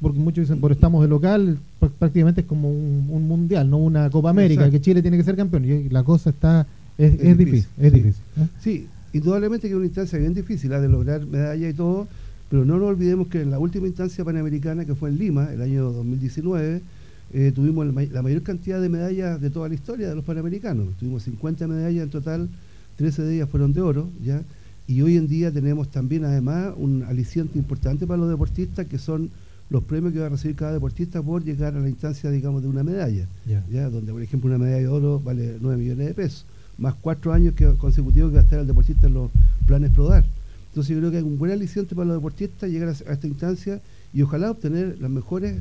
porque 0.01 0.19
muchos 0.19 0.45
dicen, 0.45 0.61
por 0.61 0.73
estamos 0.73 1.03
de 1.03 1.09
local, 1.09 1.59
prácticamente 1.99 2.43
es 2.43 2.47
como 2.47 2.71
un, 2.71 3.29
mundial, 3.29 3.69
no 3.69 3.79
una 3.79 4.09
Copa 4.11 4.31
América, 4.31 4.71
que 4.71 4.81
Chile 4.81 5.03
tiene 5.03 5.17
que 5.17 5.25
ser 5.25 5.37
campeón. 5.37 5.65
Y 5.65 5.89
la 5.89 6.05
cosa 6.05 6.31
está, 6.31 6.67
es, 6.97 7.37
difícil, 7.37 7.69
es 7.79 7.93
difícil. 7.93 8.23
Sí, 8.61 8.87
indudablemente 9.13 9.67
que 9.67 9.73
es 9.73 9.77
una 9.77 9.87
instancia 9.87 10.19
bien 10.19 10.35
difícil, 10.35 10.71
la 10.71 10.81
de 10.81 10.89
lograr 10.89 11.27
medalla 11.27 11.69
y 11.69 11.73
todo, 11.73 12.07
pero 12.49 12.65
no 12.65 12.79
nos 12.79 12.89
olvidemos 12.89 13.27
que 13.29 13.43
en 13.43 13.51
la 13.51 13.59
última 13.59 13.87
instancia 13.89 14.25
panamericana, 14.25 14.85
que 14.85 14.95
fue 14.95 15.11
en 15.11 15.19
Lima, 15.19 15.53
el 15.53 15.63
año 15.63 15.91
2019, 15.93 16.81
eh, 17.35 17.53
tuvimos 17.55 17.87
la 18.11 18.23
mayor 18.23 18.43
cantidad 18.43 18.81
de 18.81 18.89
medallas 18.89 19.41
de 19.41 19.51
toda 19.51 19.69
la 19.69 19.75
historia 19.75 20.09
de 20.09 20.15
los 20.15 20.25
Panamericanos. 20.25 20.97
Tuvimos 20.99 21.25
50 21.25 21.67
medallas 21.67 22.05
en 22.05 22.11
total, 22.11 22.49
13 22.97 23.23
de 23.23 23.35
ellas 23.35 23.49
fueron 23.51 23.73
de 23.73 23.81
oro, 23.81 24.09
¿ya? 24.25 24.43
Y 24.87 25.03
hoy 25.03 25.19
en 25.19 25.29
día 25.29 25.53
tenemos 25.53 25.91
también 25.91 26.25
además 26.25 26.73
un 26.77 27.03
aliciente 27.03 27.59
importante 27.59 28.07
para 28.07 28.19
los 28.19 28.31
deportistas 28.31 28.87
que 28.87 28.97
son 28.97 29.31
los 29.71 29.85
premios 29.85 30.13
que 30.13 30.21
va 30.21 30.27
a 30.27 30.31
recibir 30.31 30.57
cada 30.57 30.73
deportista 30.73 31.23
por 31.23 31.45
llegar 31.45 31.77
a 31.77 31.81
la 31.81 31.89
instancia, 31.89 32.31
digamos, 32.31 32.63
de 32.63 32.69
una 32.69 32.83
medalla. 32.83 33.27
¿ya? 33.71 33.91
Donde, 33.91 34.13
por 34.13 34.23
ejemplo, 34.23 34.49
una 34.49 34.59
medalla 34.59 34.79
de 34.79 34.89
oro 34.89 35.21
vale 35.21 35.57
9 35.61 35.77
millones 35.77 36.07
de 36.07 36.15
pesos, 36.15 36.47
más 36.79 36.95
cuatro 36.95 37.33
años 37.33 37.55
que, 37.55 37.67
consecutivos 37.75 38.31
que 38.31 38.37
va 38.37 38.41
a 38.41 38.45
estar 38.45 38.61
el 38.61 38.67
deportista 38.67 39.07
en 39.07 39.15
los 39.15 39.31
planes 39.67 39.91
PRODAR. 39.91 40.25
Entonces 40.71 40.95
yo 40.95 41.01
creo 41.01 41.11
que 41.11 41.19
es 41.19 41.25
un 41.25 41.39
buen 41.39 41.53
aliciente 41.53 41.95
para 41.95 42.07
los 42.07 42.17
deportistas 42.17 42.71
llegar 42.71 42.89
a 42.89 43.13
esta 43.13 43.27
instancia 43.27 43.81
y 44.13 44.23
ojalá 44.23 44.51
obtener 44.51 44.97
las 45.01 45.11
mejores 45.11 45.57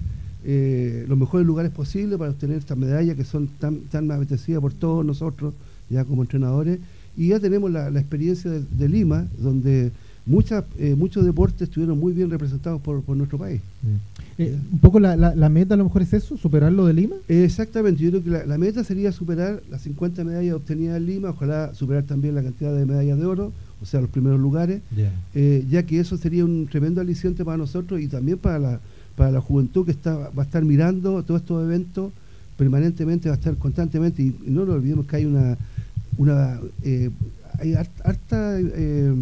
eh, 0.50 1.06
los 1.10 1.18
mejores 1.18 1.46
lugares 1.46 1.72
posibles 1.72 2.18
para 2.18 2.32
obtener 2.32 2.58
estas 2.58 2.78
medallas 2.78 3.18
que 3.18 3.26
son 3.26 3.48
tan, 3.60 3.82
tan 3.82 4.10
apetecidas 4.12 4.62
por 4.62 4.74
todos 4.74 5.06
nosotros, 5.06 5.54
ya 5.90 6.06
como 6.06 6.22
entrenadores. 6.22 6.80
Y 7.18 7.30
ya 7.30 7.40
tenemos 7.40 7.70
la, 7.70 7.90
experiencia 7.90 8.52
de, 8.52 8.88
Lima, 8.88 9.28
donde 9.40 9.92
muchas, 10.28 10.64
eh, 10.78 10.94
muchos 10.96 11.26
deportes 11.26 11.64
estuvieron 11.64 12.00
muy 12.00 12.14
bien 12.14 12.30
representados 12.30 12.80
por, 12.82 13.02
nuestro 13.16 13.40
país. 13.40 13.62
Mm. 13.82 14.42
Eh, 14.42 14.56
un 14.72 14.80
poco 14.80 15.00
la, 15.00 15.16
la, 15.16 15.50
meta 15.50 15.74
a 15.74 15.78
lo 15.78 15.86
mejor 15.86 16.04
es 16.04 16.14
eso, 16.14 16.38
superar 16.38 16.72
lo 16.72 16.86
de 16.86 16.94
Lima. 16.94 17.16
exactamente, 17.28 18.04
yo 18.04 18.12
creo 18.12 18.24
que 18.24 18.48
la, 18.48 18.58
meta 18.60 18.84
sería 18.84 19.12
superar 19.12 19.64
las 19.72 19.82
50 19.82 20.24
medallas 20.24 20.54
obtenidas 20.54 20.98
en 20.98 21.06
Lima, 21.08 21.30
ojalá 21.32 21.74
superar 21.74 22.04
también 22.04 22.36
la 22.36 22.44
cantidad 22.44 22.76
de 22.76 22.86
medallas 22.86 23.18
de 23.18 23.26
oro, 23.26 23.52
o 23.82 23.86
sea, 23.86 24.02
los 24.02 24.10
primeros 24.10 24.40
lugares, 24.40 24.82
ya 25.34 25.84
que 25.84 26.00
eso 26.00 26.18
sería 26.18 26.46
un 26.46 26.68
tremendo 26.68 27.02
aliciente 27.02 27.44
para 27.44 27.58
nosotros 27.58 28.00
y 28.02 28.08
también 28.08 28.38
para 28.38 28.60
la 28.60 28.80
para 29.18 29.32
la 29.32 29.42
juventud 29.42 29.84
que 29.84 29.92
está, 29.92 30.16
va 30.30 30.44
a 30.44 30.46
estar 30.46 30.64
mirando 30.64 31.24
todos 31.24 31.42
estos 31.42 31.64
eventos 31.64 32.14
permanentemente, 32.56 33.30
va 33.30 33.36
a 33.36 33.38
estar 33.38 33.56
constantemente, 33.58 34.22
y, 34.22 34.36
no 34.46 34.64
lo 34.64 34.74
olvidemos 34.74 35.08
que 35.08 35.16
hay 35.18 35.26
una, 35.26 35.58
una 36.18 36.60
eh, 36.84 37.10
hay 37.60 37.74
harta 37.74 38.60
eh, 38.60 39.14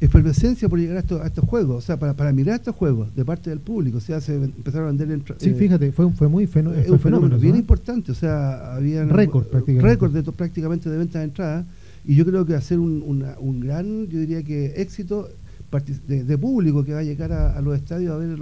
efervescencia 0.00 0.68
por 0.68 0.78
llegar 0.78 0.96
a 0.96 1.00
estos, 1.00 1.20
a 1.20 1.26
estos 1.26 1.44
juegos, 1.44 1.76
o 1.76 1.86
sea, 1.86 1.98
para, 1.98 2.14
para 2.14 2.32
mirar 2.32 2.56
estos 2.56 2.74
juegos 2.74 3.14
de 3.16 3.24
parte 3.24 3.50
del 3.50 3.60
público, 3.60 3.98
o 3.98 4.00
sea, 4.00 4.20
se 4.20 4.34
empezaron 4.34 4.88
a 4.88 5.04
vender... 5.04 5.20
sí, 5.38 5.54
fíjate, 5.54 5.90
fue, 5.92 6.10
fue 6.12 6.28
muy 6.28 6.46
fenómeno, 6.46 6.92
un 6.92 6.98
fenómeno 7.00 7.38
bien 7.38 7.56
importante, 7.56 8.12
o 8.12 8.14
sea, 8.14 8.74
había... 8.74 9.04
Récord 9.04 9.46
prácticamente. 9.46 9.88
Récord 9.88 10.12
de, 10.12 10.22
prácticamente 10.32 10.88
de 10.88 10.98
ventas 10.98 11.20
de 11.20 11.24
entrada, 11.24 11.66
y 12.06 12.14
yo 12.14 12.24
creo 12.24 12.46
que 12.46 12.52
va 12.52 12.58
a 12.58 12.62
ser 12.62 12.78
un, 12.78 13.02
un 13.38 13.60
gran, 13.60 14.06
yo 14.08 14.20
diría 14.20 14.42
que 14.42 14.80
éxito 14.80 15.28
de, 16.06 16.38
público 16.38 16.84
que 16.84 16.92
va 16.94 17.00
a 17.00 17.04
llegar 17.04 17.32
a, 17.32 17.60
los 17.60 17.76
estadios 17.76 18.12
a 18.12 18.16
ver 18.16 18.38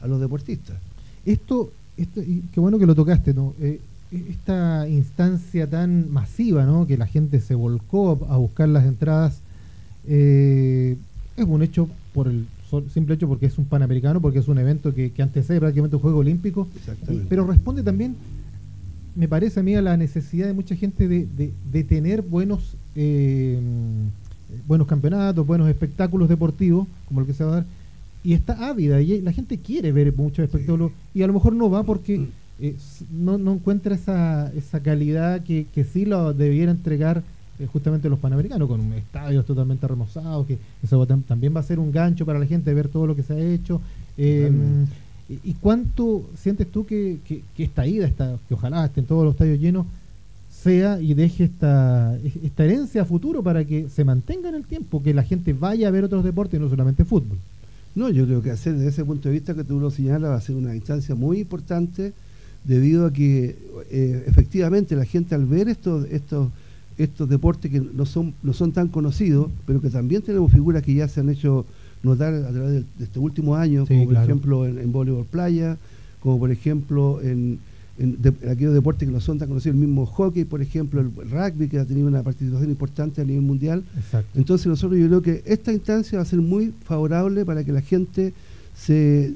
a 0.00 0.06
los 0.06 0.20
deportistas. 0.20 0.76
Esto, 1.26 1.72
esto 1.96 2.22
qué 2.22 2.60
bueno 2.60 2.78
que 2.78 2.86
lo 2.86 2.94
tocaste, 2.94 3.34
¿no? 3.34 3.54
Eh, 3.60 3.80
esta 4.10 4.88
instancia 4.88 5.68
tan 5.68 6.10
masiva, 6.10 6.64
¿no? 6.64 6.86
Que 6.86 6.96
la 6.96 7.06
gente 7.06 7.40
se 7.40 7.54
volcó 7.54 8.26
a 8.28 8.36
buscar 8.36 8.68
las 8.68 8.86
entradas, 8.86 9.40
eh, 10.06 10.96
es 11.36 11.44
un 11.44 11.62
hecho 11.62 11.88
por 12.12 12.28
el 12.28 12.46
simple 12.92 13.14
hecho 13.14 13.26
porque 13.26 13.46
es 13.46 13.58
un 13.58 13.64
panamericano, 13.64 14.20
porque 14.20 14.38
es 14.38 14.48
un 14.48 14.58
evento 14.58 14.94
que, 14.94 15.10
que 15.10 15.22
antecede 15.22 15.58
prácticamente 15.58 15.96
un 15.96 16.02
juego 16.02 16.18
olímpico, 16.18 16.68
pero 17.28 17.46
responde 17.46 17.82
también, 17.82 18.14
me 19.16 19.26
parece 19.26 19.60
a 19.60 19.62
mí, 19.62 19.74
a 19.74 19.82
la 19.82 19.96
necesidad 19.96 20.46
de 20.46 20.52
mucha 20.52 20.76
gente 20.76 21.08
de, 21.08 21.26
de, 21.72 21.84
tener 21.84 22.22
buenos 22.22 22.76
eh, 22.94 23.58
buenos 24.66 24.86
campeonatos, 24.86 25.46
buenos 25.46 25.68
espectáculos 25.68 26.28
deportivos, 26.28 26.86
como 27.06 27.20
el 27.20 27.26
que 27.26 27.34
se 27.34 27.44
va 27.44 27.52
a 27.52 27.54
dar, 27.56 27.66
y 28.22 28.34
está 28.34 28.68
ávida, 28.68 29.00
y 29.00 29.20
la 29.20 29.32
gente 29.32 29.58
quiere 29.58 29.92
ver 29.92 30.14
muchos 30.14 30.44
espectáculos, 30.44 30.92
y 31.14 31.22
a 31.22 31.26
lo 31.26 31.32
mejor 31.32 31.54
no 31.54 31.70
va 31.70 31.82
porque 31.82 32.28
eh, 32.60 32.76
no, 33.10 33.38
no, 33.38 33.54
encuentra 33.54 33.94
esa, 33.94 34.52
esa 34.54 34.80
calidad 34.80 35.42
que, 35.42 35.66
que 35.72 35.84
sí 35.84 36.04
lo 36.04 36.34
debiera 36.34 36.70
entregar 36.70 37.22
justamente 37.66 38.08
los 38.08 38.18
panamericanos, 38.18 38.68
con 38.68 38.92
estadios 38.94 39.44
totalmente 39.46 39.86
remozados, 39.86 40.46
que 40.46 40.58
eso 40.82 41.06
también 41.06 41.54
va 41.54 41.60
a 41.60 41.64
ser 41.64 41.78
un 41.78 41.92
gancho 41.92 42.26
para 42.26 42.38
la 42.38 42.46
gente 42.46 42.72
ver 42.74 42.88
todo 42.88 43.06
lo 43.06 43.16
que 43.16 43.22
se 43.22 43.34
ha 43.34 43.38
hecho. 43.38 43.80
Em, 44.16 44.86
y, 45.28 45.54
cuánto 45.54 46.28
sientes 46.36 46.66
tú 46.70 46.84
que, 46.84 47.18
que, 47.26 47.42
que 47.56 47.64
esta 47.64 47.86
ida, 47.86 48.06
esta, 48.06 48.36
que 48.48 48.54
ojalá 48.54 48.86
estén 48.86 49.04
todos 49.04 49.24
los 49.24 49.34
estadios 49.34 49.60
llenos, 49.60 49.86
sea 50.50 51.00
y 51.00 51.14
deje 51.14 51.44
esta, 51.44 52.18
esta 52.42 52.64
herencia 52.64 53.02
a 53.02 53.04
futuro 53.04 53.42
para 53.42 53.64
que 53.64 53.88
se 53.88 54.04
mantenga 54.04 54.48
en 54.48 54.56
el 54.56 54.66
tiempo, 54.66 55.02
que 55.02 55.14
la 55.14 55.22
gente 55.22 55.52
vaya 55.52 55.88
a 55.88 55.90
ver 55.90 56.04
otros 56.04 56.24
deportes 56.24 56.58
y 56.58 56.62
no 56.62 56.68
solamente 56.68 57.04
fútbol. 57.04 57.38
No, 57.94 58.08
yo 58.10 58.24
creo 58.26 58.42
que 58.42 58.50
hacer 58.50 58.74
desde 58.74 58.88
ese 58.88 59.04
punto 59.04 59.28
de 59.28 59.34
vista 59.34 59.54
que 59.54 59.64
tú 59.64 59.80
lo 59.80 59.90
señalas 59.90 60.30
va 60.30 60.36
a 60.36 60.40
ser 60.40 60.56
una 60.56 60.74
instancia 60.76 61.14
muy 61.14 61.40
importante 61.40 62.12
debido 62.64 63.06
a 63.06 63.12
que 63.12 63.56
eh, 63.90 64.24
efectivamente 64.26 64.94
la 64.94 65.04
gente 65.04 65.34
al 65.34 65.46
ver 65.46 65.68
estos, 65.68 66.06
estos, 66.10 66.50
estos 67.02 67.28
deportes 67.28 67.70
que 67.70 67.80
no 67.80 68.06
son, 68.06 68.34
no 68.42 68.52
son 68.52 68.72
tan 68.72 68.88
conocidos, 68.88 69.50
pero 69.66 69.80
que 69.80 69.90
también 69.90 70.22
tenemos 70.22 70.50
figuras 70.52 70.82
que 70.82 70.94
ya 70.94 71.08
se 71.08 71.20
han 71.20 71.28
hecho 71.30 71.66
notar 72.02 72.34
a 72.34 72.50
través 72.50 72.70
de, 72.70 72.84
este 73.04 73.18
último 73.18 73.56
año, 73.56 73.86
como 73.86 74.06
por 74.06 74.16
ejemplo 74.16 74.66
en, 74.66 74.78
en 74.78 74.92
voleibol 74.92 75.26
playa, 75.26 75.78
como 76.20 76.38
por 76.38 76.50
ejemplo 76.50 77.20
en, 77.22 77.58
aquellos 78.50 78.72
deportes 78.72 79.06
que 79.06 79.12
no 79.12 79.20
son 79.20 79.38
tan 79.38 79.48
conocidos, 79.48 79.74
el 79.74 79.80
mismo 79.80 80.06
hockey, 80.06 80.44
por 80.44 80.62
ejemplo, 80.62 81.02
el, 81.02 81.10
rugby, 81.30 81.68
que 81.68 81.78
ha 81.78 81.84
tenido 81.84 82.08
una 82.08 82.22
participación 82.22 82.70
importante 82.70 83.20
a 83.20 83.24
nivel 83.24 83.42
mundial. 83.42 83.84
Entonces 84.34 84.66
nosotros 84.68 84.98
yo 84.98 85.06
creo 85.06 85.20
que 85.20 85.42
esta 85.44 85.70
instancia 85.70 86.16
va 86.16 86.22
a 86.22 86.26
ser 86.26 86.40
muy 86.40 86.72
favorable 86.84 87.44
para 87.44 87.62
que 87.62 87.72
la 87.72 87.82
gente 87.82 88.32
se, 88.74 89.34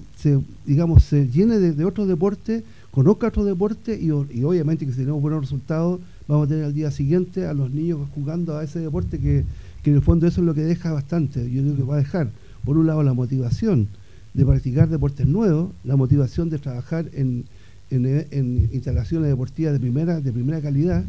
digamos, 0.64 1.04
se 1.04 1.28
llene 1.28 1.58
de, 1.58 1.84
otros 1.84 2.08
deportes, 2.08 2.62
conozca 2.90 3.28
otros 3.28 3.44
deportes 3.44 4.00
y, 4.00 4.06
y, 4.06 4.44
obviamente 4.44 4.86
que 4.86 4.92
si 4.92 4.98
tenemos 5.00 5.20
buenos 5.20 5.42
resultados 5.42 6.00
vamos 6.28 6.46
a 6.46 6.48
tener 6.48 6.64
al 6.64 6.74
día 6.74 6.90
siguiente 6.90 7.46
a 7.46 7.54
los 7.54 7.70
niños 7.70 8.00
jugando 8.14 8.56
a 8.56 8.64
ese 8.64 8.80
deporte 8.80 9.18
que, 9.18 9.44
que 9.82 9.90
en 9.90 9.96
el 9.96 10.02
fondo 10.02 10.26
eso 10.26 10.40
es 10.40 10.46
lo 10.46 10.54
que 10.54 10.62
deja 10.62 10.92
bastante. 10.92 11.50
Yo 11.50 11.62
creo 11.62 11.76
que 11.76 11.82
va 11.82 11.94
a 11.94 11.98
dejar, 11.98 12.30
por 12.64 12.78
un 12.78 12.86
lado, 12.86 13.02
la 13.02 13.12
motivación 13.12 13.88
de 14.32 14.44
practicar 14.44 14.88
deportes 14.88 15.26
nuevos, 15.26 15.70
la 15.84 15.96
motivación 15.96 16.50
de 16.50 16.58
trabajar 16.58 17.08
en, 17.12 17.44
en, 17.90 18.68
instalaciones 18.72 19.28
deportivas 19.28 19.72
de 19.72 19.80
primera 19.80 20.20
de 20.20 20.32
primera 20.32 20.60
calidad. 20.60 21.04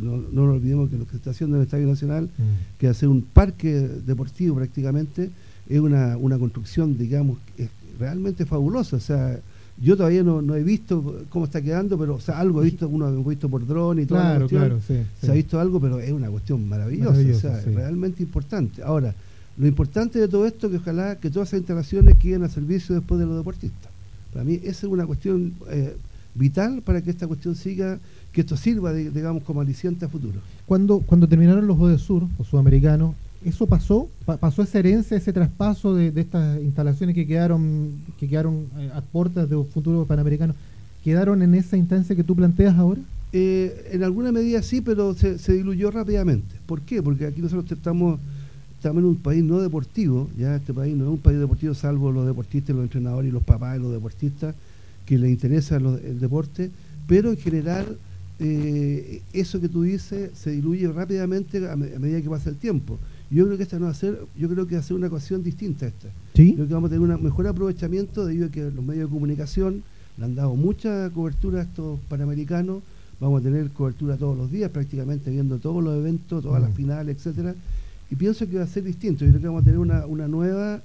No, 0.00 0.16
no 0.16 0.46
nos 0.46 0.56
olvidemos 0.56 0.88
que 0.90 0.96
lo 0.96 1.04
que 1.04 1.12
se 1.12 1.16
está 1.16 1.30
haciendo 1.30 1.56
en 1.56 1.62
el 1.62 1.66
Estadio 1.66 1.88
Nacional, 1.88 2.24
mm. 2.24 2.78
que 2.78 2.88
hacer 2.88 3.08
un 3.08 3.22
parque 3.22 3.88
deportivo 4.06 4.56
prácticamente, 4.56 5.30
es 5.68 5.80
una, 5.80 6.16
una 6.16 6.38
construcción, 6.38 6.96
digamos, 6.96 7.38
realmente 7.98 8.46
fabulosa. 8.46 8.96
O 8.96 9.00
sea, 9.00 9.40
yo 9.80 9.96
todavía 9.96 10.22
no, 10.22 10.42
no, 10.42 10.56
he 10.56 10.62
visto 10.62 11.22
cómo 11.28 11.44
está 11.44 11.62
quedando, 11.62 11.96
pero 11.98 12.16
o 12.16 12.20
sea, 12.20 12.38
algo 12.38 12.62
he 12.62 12.64
visto, 12.64 12.88
uno 12.88 13.06
ha 13.06 13.28
visto 13.28 13.48
por 13.48 13.66
dron 13.66 14.00
y 14.00 14.06
todo. 14.06 14.18
Claro, 14.18 14.48
claro, 14.48 14.80
sí, 14.86 14.94
Se 15.20 15.30
ha 15.30 15.34
visto 15.34 15.60
algo, 15.60 15.80
pero 15.80 16.00
es 16.00 16.10
una 16.10 16.28
cuestión 16.28 16.68
maravillosa, 16.68 17.12
o 17.12 17.40
sea, 17.40 17.60
realmente 17.64 18.22
importante. 18.22 18.82
Ahora, 18.82 19.14
lo 19.56 19.66
importante 19.66 20.18
de 20.18 20.28
todo 20.28 20.46
esto 20.46 20.66
es 20.66 20.72
que 20.72 20.78
ojalá 20.78 21.16
que 21.16 21.30
todas 21.30 21.48
esas 21.48 21.58
instalaciones 21.58 22.16
queden 22.18 22.44
a 22.44 22.48
servicio 22.48 22.94
después 22.94 23.20
de 23.20 23.26
los 23.26 23.36
deportistas. 23.36 23.90
Para 24.32 24.44
mí 24.44 24.60
esa 24.62 24.86
es 24.86 24.92
una 24.92 25.06
cuestión 25.06 25.54
eh, 25.70 25.96
vital 26.34 26.82
para 26.82 27.02
que 27.02 27.10
esta 27.10 27.26
cuestión 27.26 27.54
siga, 27.54 27.98
que 28.32 28.42
esto 28.42 28.56
sirva, 28.56 28.92
digamos, 28.92 29.42
como 29.42 29.60
aliciente 29.60 30.04
a 30.04 30.08
futuro. 30.08 30.40
Cuando, 30.66 31.00
cuando 31.00 31.28
terminaron 31.28 31.66
los 31.66 31.76
Juegos 31.76 32.02
Sur, 32.02 32.24
los 32.38 32.46
sudamericanos, 32.46 33.14
¿eso 33.44 33.66
pasó? 33.66 34.08
¿Pasó 34.40 34.62
esa 34.62 34.78
herencia, 34.78 35.16
ese 35.16 35.32
traspaso 35.32 35.94
de, 35.94 36.12
estas 36.20 36.60
instalaciones 36.60 37.14
que 37.14 37.26
quedaron, 37.26 37.92
que 38.18 38.28
quedaron 38.28 38.66
eh, 38.78 38.90
a 38.94 39.00
puertas 39.00 39.48
de 39.48 39.56
un 39.56 39.66
futuro 39.66 40.04
panamericano? 40.04 40.54
¿Quedaron 41.04 41.42
en 41.42 41.54
esa 41.54 41.76
instancia 41.76 42.16
que 42.16 42.24
tú 42.24 42.34
planteas 42.34 42.76
ahora? 42.76 43.00
Eh, 43.32 43.90
en 43.92 44.02
alguna 44.02 44.32
medida 44.32 44.62
sí, 44.62 44.80
pero 44.80 45.14
se, 45.14 45.38
se 45.38 45.52
diluyó 45.52 45.90
rápidamente. 45.90 46.56
¿Por 46.66 46.82
qué? 46.82 47.02
Porque 47.02 47.26
aquí 47.26 47.40
nosotros 47.40 47.70
estamos 47.70 48.18
estamos 48.78 49.02
en 49.02 49.08
un 49.08 49.16
país 49.16 49.42
no 49.42 49.58
deportivo, 49.58 50.30
ya 50.38 50.54
este 50.54 50.72
país 50.72 50.96
no 50.96 51.04
es 51.04 51.10
un 51.10 51.18
país 51.18 51.36
deportivo 51.40 51.74
salvo 51.74 52.12
los 52.12 52.24
deportistas, 52.24 52.76
los 52.76 52.84
entrenadores 52.84 53.28
y 53.28 53.32
los 53.32 53.42
papás 53.42 53.72
de 53.72 53.80
los 53.80 53.92
deportistas 53.92 54.54
que 55.04 55.18
les 55.18 55.30
interesa 55.30 55.76
el 55.76 56.20
deporte, 56.20 56.70
pero 57.08 57.30
en 57.30 57.36
general 57.38 57.98
eh, 58.40 59.20
eso 59.32 59.60
que 59.60 59.68
tú 59.68 59.82
dices 59.82 60.30
se 60.34 60.52
diluye 60.52 60.86
rápidamente 60.88 61.68
a, 61.68 61.74
medida 61.74 62.22
que 62.22 62.30
pasa 62.30 62.50
el 62.50 62.56
tiempo. 62.56 62.98
Yo 63.30 63.44
creo 63.44 63.56
que 63.56 63.62
esta 63.62 63.78
no 63.78 63.86
va 63.86 63.90
a 63.90 63.94
ser, 63.94 64.18
yo 64.36 64.48
creo 64.48 64.66
que 64.66 64.74
va 64.74 64.80
a 64.80 64.84
ser 64.84 64.96
una 64.96 65.08
ecuación 65.08 65.42
distinta 65.42 65.86
a 65.86 65.88
esta. 65.88 66.08
¿Sí? 66.34 66.54
Creo 66.54 66.66
que 66.66 66.74
vamos 66.74 66.88
a 66.88 66.94
tener 66.94 67.08
un 67.08 67.22
mejor 67.22 67.46
aprovechamiento 67.46 68.24
debido 68.24 68.46
a 68.46 68.50
que 68.50 68.62
los 68.70 68.84
medios 68.84 69.08
de 69.08 69.14
comunicación 69.14 69.82
le 70.16 70.24
han 70.24 70.34
dado 70.34 70.54
mucha 70.56 71.10
cobertura 71.10 71.60
a 71.60 71.62
estos 71.62 72.00
panamericanos, 72.08 72.82
vamos 73.20 73.40
a 73.40 73.44
tener 73.44 73.70
cobertura 73.70 74.16
todos 74.16 74.36
los 74.36 74.50
días, 74.50 74.70
prácticamente 74.70 75.30
viendo 75.30 75.58
todos 75.58 75.82
los 75.84 75.96
eventos, 75.96 76.42
todas 76.42 76.62
las 76.62 76.70
mm. 76.70 76.74
finales, 76.74 77.16
etcétera 77.16 77.54
y 78.10 78.16
pienso 78.16 78.48
que 78.48 78.56
va 78.56 78.64
a 78.64 78.66
ser 78.66 78.84
distinto. 78.84 79.24
Yo 79.24 79.30
creo 79.32 79.40
que 79.40 79.46
vamos 79.48 79.62
a 79.62 79.64
tener 79.64 79.78
una, 79.78 80.06
una 80.06 80.28
nueva, 80.28 80.80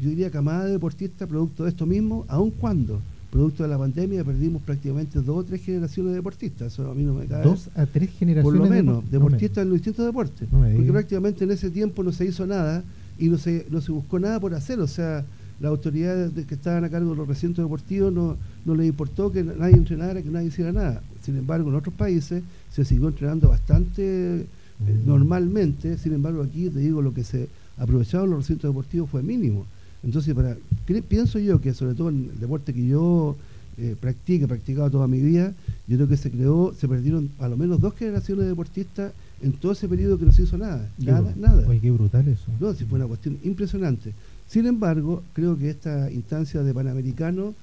yo 0.00 0.08
diría, 0.08 0.30
camada 0.30 0.64
de 0.64 0.72
deportistas 0.72 1.28
producto 1.28 1.64
de 1.64 1.70
esto 1.70 1.86
mismo, 1.86 2.24
aun 2.28 2.50
cuando, 2.50 3.00
producto 3.34 3.62
de 3.64 3.68
la 3.68 3.76
pandemia, 3.76 4.24
perdimos 4.24 4.62
prácticamente 4.62 5.20
dos 5.20 5.36
o 5.38 5.44
tres 5.44 5.62
generaciones 5.62 6.12
de 6.12 6.16
deportistas. 6.16 6.72
Eso 6.72 6.90
a 6.90 6.94
mí 6.94 7.02
no 7.02 7.14
me 7.14 7.26
cae. 7.26 7.42
Dos 7.42 7.68
a 7.74 7.84
tres 7.84 8.10
generaciones. 8.10 8.58
Por 8.58 8.66
lo 8.68 8.72
menos, 8.72 9.10
deportistas 9.10 9.62
en 9.62 9.68
los 9.68 9.78
distintos 9.78 10.06
deportes. 10.06 10.48
porque 10.50 10.92
prácticamente 10.92 11.44
en 11.44 11.50
ese 11.50 11.68
tiempo 11.70 12.02
no 12.02 12.12
se 12.12 12.24
hizo 12.24 12.46
nada 12.46 12.82
y 13.18 13.28
no 13.28 13.36
se, 13.36 13.66
no 13.70 13.80
se 13.80 13.92
buscó 13.92 14.18
nada 14.18 14.40
por 14.40 14.54
hacer. 14.54 14.80
O 14.80 14.86
sea, 14.86 15.24
las 15.60 15.68
autoridades 15.68 16.32
que 16.46 16.54
estaban 16.54 16.84
a 16.84 16.88
cargo 16.88 17.10
de 17.10 17.16
los 17.16 17.28
recintos 17.28 17.64
deportivos 17.64 18.12
no, 18.12 18.36
no 18.64 18.74
les 18.74 18.86
importó 18.86 19.30
que 19.30 19.42
nadie 19.42 19.74
entrenara, 19.76 20.22
que 20.22 20.30
nadie 20.30 20.48
hiciera 20.48 20.72
nada. 20.72 21.02
Sin 21.22 21.36
embargo, 21.36 21.68
en 21.68 21.74
otros 21.74 21.94
países 21.94 22.42
se 22.70 22.84
siguió 22.84 23.08
entrenando 23.08 23.48
bastante 23.50 24.46
Mm. 24.78 25.06
normalmente, 25.06 25.98
sin 25.98 26.14
embargo, 26.14 26.42
aquí 26.42 26.68
te 26.68 26.80
digo, 26.80 27.00
lo 27.02 27.14
que 27.14 27.24
se 27.24 27.48
aprovechaba 27.78 28.24
en 28.24 28.30
los 28.30 28.40
recintos 28.40 28.70
deportivos 28.70 29.10
fue 29.10 29.22
mínimo. 29.22 29.66
Entonces, 30.04 30.34
para 30.34 30.56
pienso 31.08 31.38
yo 31.38 31.60
que 31.60 31.74
sobre 31.74 31.94
todo 31.94 32.10
en 32.10 32.30
el 32.32 32.40
deporte 32.40 32.72
que 32.72 32.86
yo 32.86 33.36
eh, 33.78 33.96
practico, 33.98 34.44
he 34.44 34.48
practicado 34.48 34.90
toda 34.90 35.08
mi 35.08 35.20
vida, 35.20 35.52
yo 35.86 35.96
creo 35.96 36.08
que 36.08 36.16
se 36.16 36.30
creó, 36.30 36.74
se 36.78 36.86
perdieron 36.86 37.30
a 37.38 37.48
lo 37.48 37.56
menos 37.56 37.80
dos 37.80 37.94
generaciones 37.94 38.44
de 38.44 38.50
deportistas 38.50 39.12
en 39.42 39.52
todo 39.52 39.72
ese 39.72 39.88
periodo 39.88 40.18
que 40.18 40.26
no 40.26 40.32
se 40.32 40.42
hizo 40.42 40.58
nada. 40.58 40.88
Nada, 40.98 41.34
nada. 41.36 41.66
Oye, 41.68 41.80
qué 41.80 41.90
brutal 41.90 42.26
eso. 42.28 42.46
No, 42.60 42.72
sí 42.74 42.84
fue 42.84 42.98
una 42.98 43.08
cuestión 43.08 43.38
impresionante. 43.42 44.12
Sin 44.46 44.66
embargo, 44.66 45.22
creo 45.32 45.58
que 45.58 45.70
esta 45.70 46.10
instancia 46.10 46.62
de 46.62 46.74
Panamericano 46.74 47.54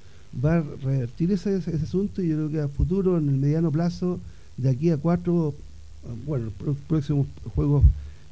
va 0.43 0.57
a 0.57 0.63
revertir 0.83 1.31
ese, 1.31 1.57
ese, 1.57 1.75
asunto 1.75 2.21
y 2.21 2.29
yo 2.29 2.35
creo 2.35 2.49
que 2.49 2.59
a 2.61 2.67
futuro, 2.67 3.17
en 3.17 3.29
el 3.29 3.37
mediano 3.37 3.71
plazo, 3.71 4.19
de 4.57 4.69
aquí 4.69 4.89
a 4.89 4.97
cuatro 4.97 5.53
bueno, 6.25 6.51
los 6.65 6.77
próximos 6.87 7.27
Juegos 7.55 7.83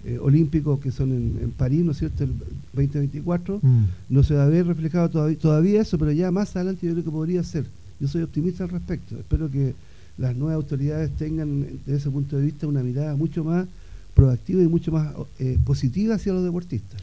eh, 0.06 0.18
Olímpicos 0.22 0.80
que 0.80 0.92
son 0.92 1.12
en, 1.12 1.52
París, 1.58 1.84
¿no 1.84 1.92
es 1.92 1.98
cierto?, 1.98 2.24
el 2.24 2.32
2024, 2.74 3.60
mm. 3.62 3.84
no 4.10 4.24
se 4.24 4.34
va 4.36 4.46
a 4.46 4.48
ver 4.48 4.68
reflejado 4.68 5.10
todavía, 5.10 5.38
todavía 5.38 5.82
eso, 5.82 5.98
pero 5.98 6.12
ya 6.12 6.32
más 6.32 6.56
adelante 6.56 6.88
yo 6.88 6.94
creo 6.94 7.04
que 7.04 7.12
podría 7.12 7.44
ser. 7.44 7.66
Yo 8.00 8.08
soy 8.08 8.22
optimista 8.22 8.64
al 8.64 8.70
respecto. 8.70 9.18
Espero 9.18 9.52
que 9.52 9.74
las 10.18 10.36
nuevas 10.36 10.56
autoridades 10.56 11.12
tengan, 11.18 11.66
desde 11.86 11.98
ese 11.98 12.10
punto 12.10 12.38
de 12.38 12.46
vista, 12.46 12.68
una 12.68 12.82
mirada 12.82 13.16
mucho 13.16 13.44
más 13.44 13.68
proactiva 14.14 14.62
y 14.62 14.68
mucho 14.68 14.92
más 14.92 15.14
eh, 15.40 15.58
positiva 15.66 16.16
hacia 16.16 16.34
los 16.34 16.44
deportistas 16.44 17.02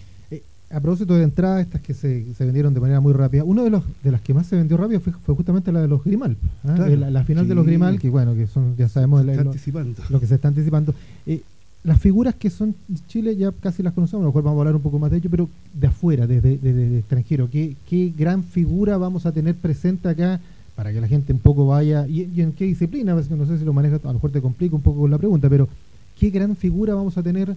a 0.70 0.80
propósito 0.80 1.14
de 1.14 1.22
entradas, 1.22 1.60
estas 1.60 1.80
que 1.80 1.94
se, 1.94 2.34
se, 2.34 2.44
vendieron 2.44 2.74
de 2.74 2.80
manera 2.80 3.00
muy 3.00 3.12
rápida, 3.12 3.44
una 3.44 3.62
de, 3.62 3.70
los, 3.70 3.84
de 4.02 4.10
las 4.10 4.20
que 4.20 4.34
más 4.34 4.46
se 4.46 4.56
vendió 4.56 4.76
rápido 4.76 5.00
fue, 5.00 5.12
justamente 5.34 5.70
la 5.70 5.80
de 5.80 5.88
los 5.88 6.02
Grimal. 6.02 6.36
¿ah? 6.64 6.88
la, 6.88 7.24
final 7.24 7.46
de 7.46 7.54
los 7.54 7.64
Grimal, 7.64 8.00
que 8.00 8.10
bueno, 8.10 8.34
que 8.34 8.46
son, 8.46 8.76
ya 8.76 8.88
sabemos 8.88 9.24
lo, 9.24 9.32
lo, 9.32 9.52
que 9.52 10.26
se 10.26 10.34
está 10.34 10.48
anticipando. 10.48 10.92
Las 11.86 12.00
figuras 12.00 12.34
que 12.34 12.50
son 12.50 12.74
de 12.88 12.98
Chile 13.06 13.36
ya 13.36 13.52
casi 13.52 13.80
las 13.80 13.92
conocemos, 13.92 14.22
a 14.22 14.24
lo 14.24 14.30
mejor 14.30 14.42
vamos 14.42 14.58
a 14.58 14.60
hablar 14.62 14.74
un 14.74 14.82
poco 14.82 14.98
más 14.98 15.08
de 15.08 15.18
ello, 15.18 15.30
pero 15.30 15.48
de 15.72 15.86
afuera, 15.86 16.26
desde 16.26 16.58
de, 16.58 16.98
extranjero, 16.98 17.48
¿qué, 17.48 17.76
¿qué 17.88 18.12
gran 18.18 18.42
figura 18.42 18.98
vamos 18.98 19.24
a 19.24 19.30
tener 19.30 19.54
presente 19.54 20.08
acá 20.08 20.40
para 20.74 20.92
que 20.92 21.00
la 21.00 21.06
gente 21.06 21.32
un 21.32 21.38
poco 21.38 21.68
vaya, 21.68 22.04
y, 22.08 22.40
en 22.40 22.52
qué 22.52 22.64
disciplina, 22.64 23.14
no 23.14 23.46
sé 23.46 23.58
si 23.58 23.64
lo 23.64 23.72
maneja, 23.72 24.00
a 24.02 24.08
lo 24.08 24.14
mejor 24.14 24.32
te 24.32 24.42
complica 24.42 24.74
un 24.74 24.82
poco 24.82 25.06
la 25.06 25.16
pregunta, 25.16 25.48
pero 25.48 25.68
¿qué 26.18 26.30
gran 26.30 26.56
figura 26.56 26.92
vamos 26.96 27.16
a 27.18 27.22
tener 27.22 27.54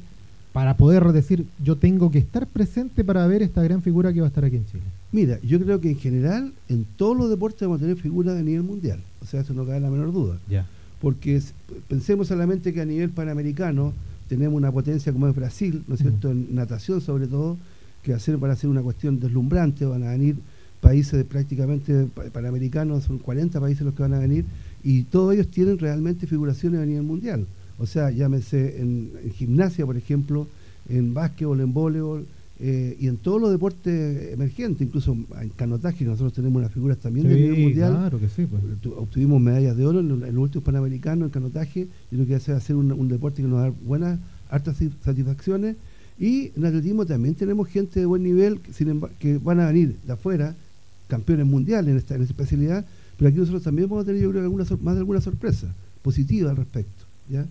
para 0.54 0.78
poder 0.78 1.04
decir 1.12 1.48
yo 1.64 1.76
tengo 1.78 2.12
que 2.12 2.20
estar 2.20 2.46
presente 2.46 3.04
para 3.04 3.26
ver 3.26 3.42
esta 3.42 3.64
gran 3.64 3.82
figura 3.82 4.14
que 4.14 4.22
va 4.22 4.28
a 4.28 4.30
estar 4.30 4.46
aquí 4.46 4.58
en 4.58 4.66
Chile? 4.68 4.84
Mira, 5.12 5.40
yo 5.42 5.60
creo 5.60 5.82
que 5.82 5.90
en 5.90 5.98
general 5.98 6.54
en 6.70 6.86
todos 6.98 7.18
los 7.18 7.32
deportes 7.32 7.62
vamos 7.62 7.80
a 7.80 7.82
tener 7.82 7.98
figuras 7.98 8.38
a 8.38 8.44
nivel 8.44 8.62
mundial, 8.62 9.02
o 9.24 9.26
sea, 9.26 9.42
eso 9.42 9.56
no 9.56 9.66
cabe 9.66 9.80
la 9.80 9.90
menor 9.90 10.14
duda. 10.14 10.38
Ya. 10.48 10.68
Porque 11.02 11.42
pensemos 11.88 12.28
solamente 12.28 12.74
que 12.74 12.82
a 12.82 12.86
nivel 12.86 13.10
panamericano 13.10 13.92
tenemos 14.30 14.56
una 14.56 14.72
potencia 14.72 15.12
como 15.12 15.28
es 15.28 15.36
Brasil, 15.36 15.84
¿no 15.88 15.96
es 15.96 16.02
cierto?, 16.02 16.32
en 16.32 16.56
natación 16.56 17.02
sobre 17.02 17.28
todo, 17.28 17.58
que 18.04 18.14
hacer 18.14 18.38
para 18.38 18.54
hacer 18.54 18.70
una 18.70 18.82
cuestión 18.82 19.20
deslumbrante, 19.20 19.86
van 19.86 20.04
a 20.04 20.12
venir 20.12 20.38
países 20.80 21.14
de 21.14 21.26
prácticamente 21.26 22.08
panamericanos, 22.32 23.04
son 23.04 23.18
40 23.18 23.60
países 23.60 23.84
los 23.84 23.94
que 23.94 24.04
van 24.04 24.14
a 24.14 24.20
venir, 24.20 24.46
y 24.84 25.04
todos 25.04 25.34
ellos 25.34 25.50
tienen 25.50 25.78
realmente 25.80 26.28
figuraciones 26.28 26.80
a 26.80 26.86
nivel 26.86 27.04
mundial. 27.04 27.46
O 27.80 27.86
sea, 27.86 28.12
llámese 28.12 28.80
en, 28.82 29.12
gimnasia, 29.36 29.86
por 29.86 29.98
ejemplo, 29.98 30.48
en 30.88 31.14
básquetbol, 31.14 31.60
en 31.60 31.74
voleibol 31.74 32.26
eh, 32.62 32.98
y 33.00 33.08
en 33.08 33.18
todos 33.18 33.40
los 33.40 33.52
deportes 33.52 34.34
emergentes, 34.34 34.86
incluso 34.86 35.16
en 35.40 35.50
canotaje, 35.50 36.04
nosotros 36.04 36.34
tenemos 36.34 36.60
unas 36.60 36.74
figuras 36.74 36.98
también 36.98 37.28
de 37.30 37.36
nivel 37.36 37.64
mundial. 37.64 37.92
Claro 37.94 38.20
que 38.20 38.28
sí. 38.28 38.46
Pues. 38.46 38.62
Obtuvimos 38.98 39.42
medallas 39.42 39.78
de 39.78 39.86
oro 39.86 40.02
en, 40.02 40.20
los 40.20 40.44
últimos 40.44 40.66
panamericanos 40.66 41.28
en 41.28 41.32
canotaje. 41.32 41.88
Yo 42.12 42.18
creo 42.18 42.28
que 42.28 42.36
hace 42.36 42.52
hacer 42.52 42.76
un, 42.76 43.08
deporte 43.08 43.42
que 43.42 43.48
nos 43.48 43.62
da 43.62 43.72
buenas, 43.86 44.20
hartas 44.50 44.78
satisfacciones. 45.04 45.78
Y 46.20 46.52
en 46.58 46.66
atletismo 46.66 47.06
también 47.06 47.34
tenemos 47.36 47.68
gente 47.70 48.02
de 48.02 48.06
buen 48.06 48.24
nivel 48.24 48.60
que, 48.60 48.74
sin 48.74 49.02
que 49.20 49.38
van 49.38 49.62
a 49.62 49.68
venir 49.68 49.96
de 50.06 50.12
afuera, 50.12 50.54
campeones 51.08 51.46
mundiales 51.46 51.92
en 51.92 51.98
esta, 51.98 52.16
en 52.16 52.24
esta 52.24 52.34
especialidad, 52.34 52.86
pero 53.18 53.30
aquí 53.30 53.38
nosotros 53.38 53.64
también 53.64 53.88
vamos 53.88 54.04
a 54.04 54.06
tener, 54.06 54.22
yo 54.22 54.30
creo, 54.32 54.44
alguna, 54.44 54.66
más 54.82 54.96
de 54.96 55.00
alguna 55.00 55.22
sorpresa 55.22 55.74
positiva 56.02 56.52
al 56.52 56.58
respecto. 56.58 57.06
¿ya? 57.30 57.46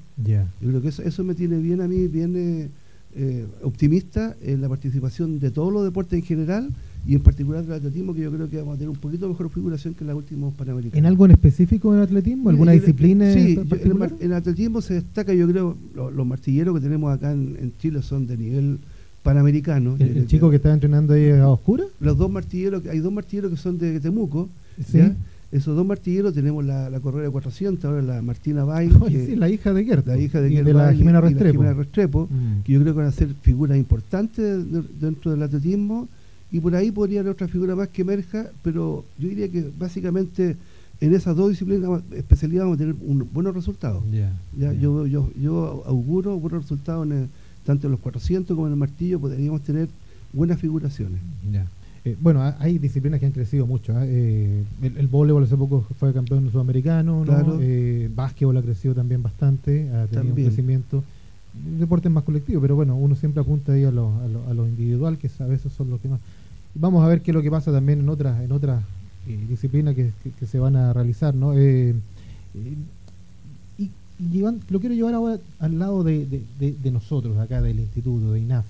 Yo 0.61 0.69
creo 0.69 0.83
que 0.83 0.89
eso, 0.89 1.25
me 1.25 1.35
tiene 1.35 1.57
bien 1.59 1.81
a 1.81 1.89
mí, 1.89 2.09
bien 2.09 2.35
eh, 2.37 2.69
eh, 3.15 3.47
optimista 3.63 4.37
en 4.43 4.61
la 4.61 4.69
participación 4.69 5.39
de 5.39 5.51
todos 5.51 5.73
los 5.73 5.85
deportes 5.85 6.19
en 6.19 6.25
general 6.25 6.71
y 7.07 7.15
en 7.15 7.23
particular 7.23 7.65
del 7.65 7.77
atletismo, 7.77 8.13
que 8.13 8.21
yo 8.21 8.31
creo 8.31 8.51
que 8.51 8.59
vamos 8.59 8.75
a 8.75 8.79
tener 8.79 8.91
un 8.91 8.97
poquito 8.97 9.29
mejor 9.29 9.49
figuración 9.51 9.95
que 9.95 10.05
en 10.05 10.09
los 10.09 10.17
últimos 10.17 10.55
Panamericanos. 10.55 10.99
¿En 10.99 11.07
algo 11.07 11.25
en 11.25 11.31
específico 11.31 11.95
en 11.95 12.01
atletismo? 12.01 12.51
¿Alguna 12.51 12.73
disciplina? 12.73 13.33
Sí, 13.33 13.59
en, 13.59 14.13
el 14.21 14.33
atletismo 14.33 14.83
se 14.83 14.95
destaca, 14.95 15.33
yo 15.33 15.49
creo, 15.49 15.77
los, 15.95 16.27
martilleros 16.27 16.75
que 16.75 16.81
tenemos 16.81 17.13
acá 17.15 17.33
en, 17.33 17.73
Chile 17.79 18.03
son 18.03 18.27
de 18.27 18.37
nivel 18.37 18.79
panamericano. 19.23 19.97
¿El, 19.99 20.27
chico 20.27 20.51
que 20.51 20.57
está 20.57 20.73
entrenando 20.73 21.15
ahí 21.15 21.31
a 21.31 21.49
oscura? 21.49 21.85
Los 22.01 22.19
dos 22.19 22.31
martilleros, 22.31 22.85
hay 22.87 22.99
dos 22.99 23.13
martilleros 23.13 23.51
que 23.51 23.57
son 23.57 23.79
de 23.79 24.01
Temuco, 24.01 24.49
esos 25.51 25.75
dos 25.75 25.87
martilleros 25.87 26.35
tenemos 26.35 26.65
la, 26.65 26.91
la 26.91 27.01
Correa 27.01 27.31
400, 27.31 27.85
ahora 27.85 28.03
la 28.03 28.23
Martina 28.23 28.65
Bay, 28.65 28.91
sí, 29.09 29.35
la 29.37 29.49
hija 29.49 29.73
de 29.73 29.85
Gert. 29.85 30.07
La 30.07 30.19
hija 30.19 30.41
de, 30.41 30.53
y 30.53 30.57
de 30.57 30.75
la 30.75 30.93
Jimena 30.93 31.21
Restrepo. 31.21 31.63
Restrepo 31.63 32.29
mm. 32.31 32.63
que 32.65 32.73
yo 32.73 32.81
creo 32.81 32.95
que 32.95 32.99
van 32.99 33.09
a 33.09 33.13
ser 33.13 33.29
figuras 33.41 33.79
importantes 33.79 34.65
dentro 35.01 35.31
del 35.31 35.43
atletismo. 35.43 36.09
Y 36.51 36.61
por 36.61 36.75
ahí 36.75 36.91
podría 36.91 37.21
haber 37.21 37.33
otra 37.33 37.47
figura 37.47 37.77
más 37.77 37.89
que 37.89 38.03
emerja, 38.03 38.47
pero 38.63 39.05
yo 39.19 39.29
diría 39.29 39.49
que 39.49 39.71
básicamente 39.79 40.57
en 41.01 41.15
esas 41.15 41.37
dos 41.37 41.51
disciplinas, 41.51 42.03
especialidades, 42.13 42.65
vamos 42.65 42.77
a 42.77 42.79
tener 42.79 42.95
un, 43.07 43.29
buenos 43.33 43.55
resultados. 43.55 44.03
ya, 44.11 44.33
Yo, 44.73 45.07
yo, 45.07 45.31
yo 45.41 45.83
auguro 45.87 46.39
buenos 46.39 46.63
resultados 46.63 47.07
en 47.11 47.29
tanto 47.69 47.87
en 47.87 47.91
los 47.91 48.01
400 48.01 48.55
como 48.55 48.67
en 48.67 48.73
el 48.73 48.79
martillo, 48.79 49.21
podríamos 49.21 49.61
tener 49.61 49.89
buenas 50.33 50.59
figuraciones. 50.59 51.21
Ya. 51.53 51.67
Eh, 52.09 52.17
bueno, 52.19 52.55
hay 52.59 52.79
disciplinas 52.79 53.21
que 53.21 53.27
han 53.27 53.33
crecido 53.33 53.67
mucho. 53.67 53.95
¿ah? 53.95 54.03
Eh, 54.05 54.65
el, 54.83 55.07
voleibol 55.09 55.45
hace 55.45 55.57
poco 55.57 55.85
fue 55.99 56.15
campeón 56.15 56.51
sudamericano, 56.51 57.25
¿no? 57.25 57.59
Eh, 57.61 58.11
básquetbol 58.15 58.57
ha 58.57 58.63
crecido 58.63 58.95
también 58.95 59.23
bastante, 59.23 59.91
ha 59.91 60.07
tenido 60.07 60.35
un 60.35 60.43
crecimiento. 60.43 61.05
Deporte 61.79 62.09
más 62.09 62.25
colectivo, 62.25 62.63
pero 62.63 62.77
bueno, 62.77 62.97
uno 62.97 63.15
siempre 63.15 63.43
apunta 63.43 63.73
ahí 63.73 63.85
a 63.85 63.91
lo, 63.91 64.13
a 64.49 64.55
lo, 64.55 64.67
individual, 64.67 65.19
que 65.19 65.31
a 65.39 65.47
veces 65.47 65.73
son 65.73 65.91
los 65.91 66.01
que 66.01 66.09
más. 66.09 66.21
Vamos 66.75 67.05
a 67.05 67.09
ver 67.09 67.21
qué 67.21 67.31
es 67.31 67.35
lo 67.35 67.43
que 67.43 67.51
pasa 67.51 67.73
también 67.73 68.01
en 68.01 68.09
otras 68.09 68.41
en 68.43 68.53
otras 68.53 68.83
disciplinas 69.49 69.95
que, 69.95 70.13
se 70.47 70.59
van 70.59 70.77
a 70.77 70.93
realizar, 70.93 71.35
¿no? 71.35 71.59
y, 71.59 71.95
lo 74.71 74.81
quiero 74.81 74.95
llevar 74.95 75.15
ahora 75.15 75.39
al 75.59 75.79
lado 75.79 76.03
de, 76.05 76.27
de, 76.59 76.91
nosotros, 76.91 77.37
acá 77.39 77.61
del 77.61 77.81
instituto, 77.81 78.33
de 78.33 78.41
INAF. 78.41 78.67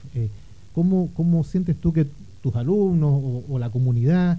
¿cómo, 0.74 1.10
¿Cómo 1.14 1.44
sientes 1.44 1.76
tú 1.76 1.92
que 1.92 2.06
tus 2.42 2.54
alumnos 2.56 3.42
o, 3.48 3.58
la 3.58 3.70
comunidad 3.70 4.38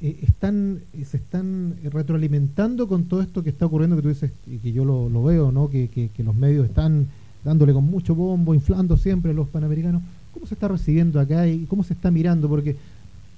eh, 0.00 0.18
están 0.22 0.80
se 1.04 1.16
están 1.16 1.74
retroalimentando 1.84 2.88
con 2.88 3.04
todo 3.04 3.22
esto 3.22 3.42
que 3.42 3.50
está 3.50 3.66
ocurriendo 3.66 3.96
que 3.96 4.02
tú 4.02 4.08
dices 4.08 4.30
y 4.46 4.58
que 4.58 4.72
yo 4.72 4.84
lo, 4.84 5.22
veo 5.22 5.52
no 5.52 5.68
que, 5.68 5.88
que, 5.88 6.24
los 6.24 6.34
medios 6.34 6.66
están 6.66 7.06
dándole 7.44 7.72
con 7.72 7.84
mucho 7.84 8.14
bombo 8.14 8.54
inflando 8.54 8.96
siempre 8.96 9.32
a 9.32 9.34
los 9.34 9.48
panamericanos 9.48 10.02
cómo 10.32 10.46
se 10.46 10.54
está 10.54 10.68
recibiendo 10.68 11.20
acá 11.20 11.46
y 11.46 11.64
cómo 11.66 11.82
se 11.84 11.94
está 11.94 12.10
mirando 12.10 12.48
porque 12.48 12.76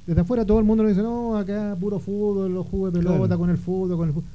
desde 0.07 0.21
afuera 0.21 0.45
todo 0.45 0.59
el 0.59 0.65
mundo 0.65 0.83
nos 0.83 0.93
dice 0.93 1.03
no 1.03 1.37
acá 1.37 1.77
puro 1.81 1.99
fútbol 1.99 2.53
los 2.53 2.67
juegos 2.67 2.93
de 2.93 2.99
pelota 3.01 3.37
con 3.37 3.51
el 3.51 3.59
fútbol 3.59 3.97
con 3.97 4.09
el 4.09 4.15
fútbol 4.15 4.31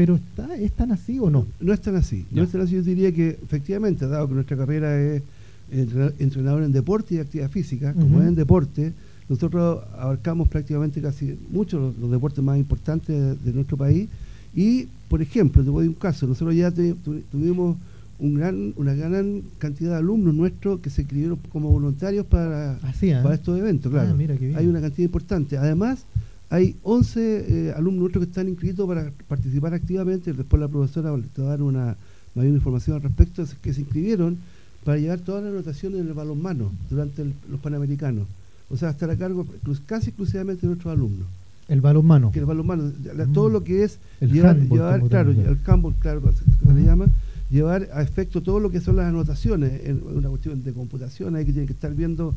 pero 0.00 0.14
está, 0.14 0.56
¿es 0.56 0.72
tan 0.72 0.92
así 0.92 1.18
o 1.18 1.28
no? 1.28 1.46
No 1.60 1.74
es 1.74 1.80
tan 1.82 1.94
así. 1.94 2.24
No 2.30 2.42
es 2.42 2.50
tan 2.50 2.62
así. 2.62 2.74
Yo 2.76 2.82
diría 2.82 3.12
que 3.12 3.38
efectivamente, 3.42 4.06
dado 4.06 4.28
que 4.28 4.34
nuestra 4.34 4.56
carrera 4.56 4.98
es 4.98 5.22
entrenador 5.70 6.62
en 6.62 6.72
deporte 6.72 7.14
y 7.14 7.18
actividad 7.18 7.50
física, 7.50 7.94
como 7.94 8.20
es 8.20 8.28
en 8.28 8.34
deporte, 8.34 8.92
nosotros 9.28 9.82
abarcamos 9.96 10.48
prácticamente 10.48 11.00
casi 11.00 11.38
muchos 11.50 11.94
los, 11.96 12.10
deportes 12.10 12.42
más 12.42 12.58
importantes 12.58 13.44
de, 13.44 13.52
nuestro 13.52 13.76
país. 13.76 14.08
Y, 14.54 14.88
por 15.08 15.22
ejemplo, 15.22 15.62
te 15.62 15.70
voy 15.70 15.86
a 15.86 15.88
un 15.88 15.94
caso, 15.94 16.26
nosotros 16.26 16.56
ya 16.56 16.72
tuvimos 16.72 17.76
un 18.18 18.34
gran, 18.34 18.74
una 18.76 18.92
gran 18.94 19.42
cantidad 19.58 19.90
de 19.90 19.96
alumnos 19.96 20.34
nuestros 20.34 20.80
que 20.80 20.90
se 20.90 21.02
inscribieron 21.02 21.38
como 21.50 21.70
voluntarios 21.70 22.26
para, 22.26 22.72
¿Ah, 22.72 22.92
¿ah? 22.92 23.20
para 23.22 23.34
estos 23.34 23.58
eventos, 23.58 23.90
claro. 23.90 24.16
Ah, 24.18 24.58
hay 24.58 24.66
una 24.66 24.80
cantidad 24.80 25.06
importante. 25.06 25.56
Además, 25.56 26.04
hay 26.50 26.74
11 26.82 27.20
eh, 27.68 27.72
alumnos 27.76 28.00
nuestros 28.00 28.24
que 28.24 28.30
están 28.30 28.48
inscritos 28.48 28.86
para 28.86 29.12
participar 29.28 29.72
activamente. 29.72 30.32
Después 30.32 30.60
la 30.60 30.68
profesora 30.68 31.14
te 31.32 31.40
va 31.40 31.48
a 31.48 31.50
dar 31.50 31.62
una 31.62 31.96
mayor 32.34 32.52
información 32.52 32.96
al 32.96 33.02
respecto, 33.02 33.44
que 33.62 33.72
se 33.72 33.80
inscribieron 33.82 34.38
para 34.84 34.98
llevar 34.98 35.20
todas 35.20 35.42
las 35.42 35.52
anotaciones 35.52 36.00
en 36.00 36.08
el 36.08 36.14
balonmano 36.14 36.72
durante 36.88 37.24
los 37.50 37.60
Panamericanos. 37.60 38.26
O 38.70 38.76
sea, 38.76 38.90
estar 38.90 39.10
a 39.10 39.16
cargo 39.16 39.46
casi 39.86 40.10
exclusivamente 40.10 40.62
de 40.62 40.68
nuestros 40.68 40.92
alumnos. 40.92 41.26
El 41.68 41.80
balonmano. 41.80 42.32
Que 42.32 42.40
el 42.40 42.46
balonmano, 42.46 42.90
todo 43.32 43.48
lo 43.48 43.62
que 43.62 43.84
es 43.84 43.98
el 44.20 44.32
llevar, 44.32 44.58
llevar 44.58 45.00
claro, 45.02 45.30
el 45.30 45.58
handball, 45.64 45.94
claro, 46.00 46.22
se 46.32 46.72
le 46.72 46.82
llama, 46.82 47.06
llevar 47.50 47.88
a 47.92 48.02
efecto 48.02 48.42
todo 48.42 48.58
lo 48.58 48.70
que 48.70 48.80
son 48.80 48.96
las 48.96 49.06
anotaciones, 49.06 49.84
en 49.84 50.02
una 50.04 50.28
cuestión 50.28 50.62
de 50.62 50.72
computación, 50.72 51.36
hay 51.36 51.44
que 51.44 51.52
tienen 51.52 51.66
que 51.66 51.74
estar 51.74 51.94
viendo 51.94 52.34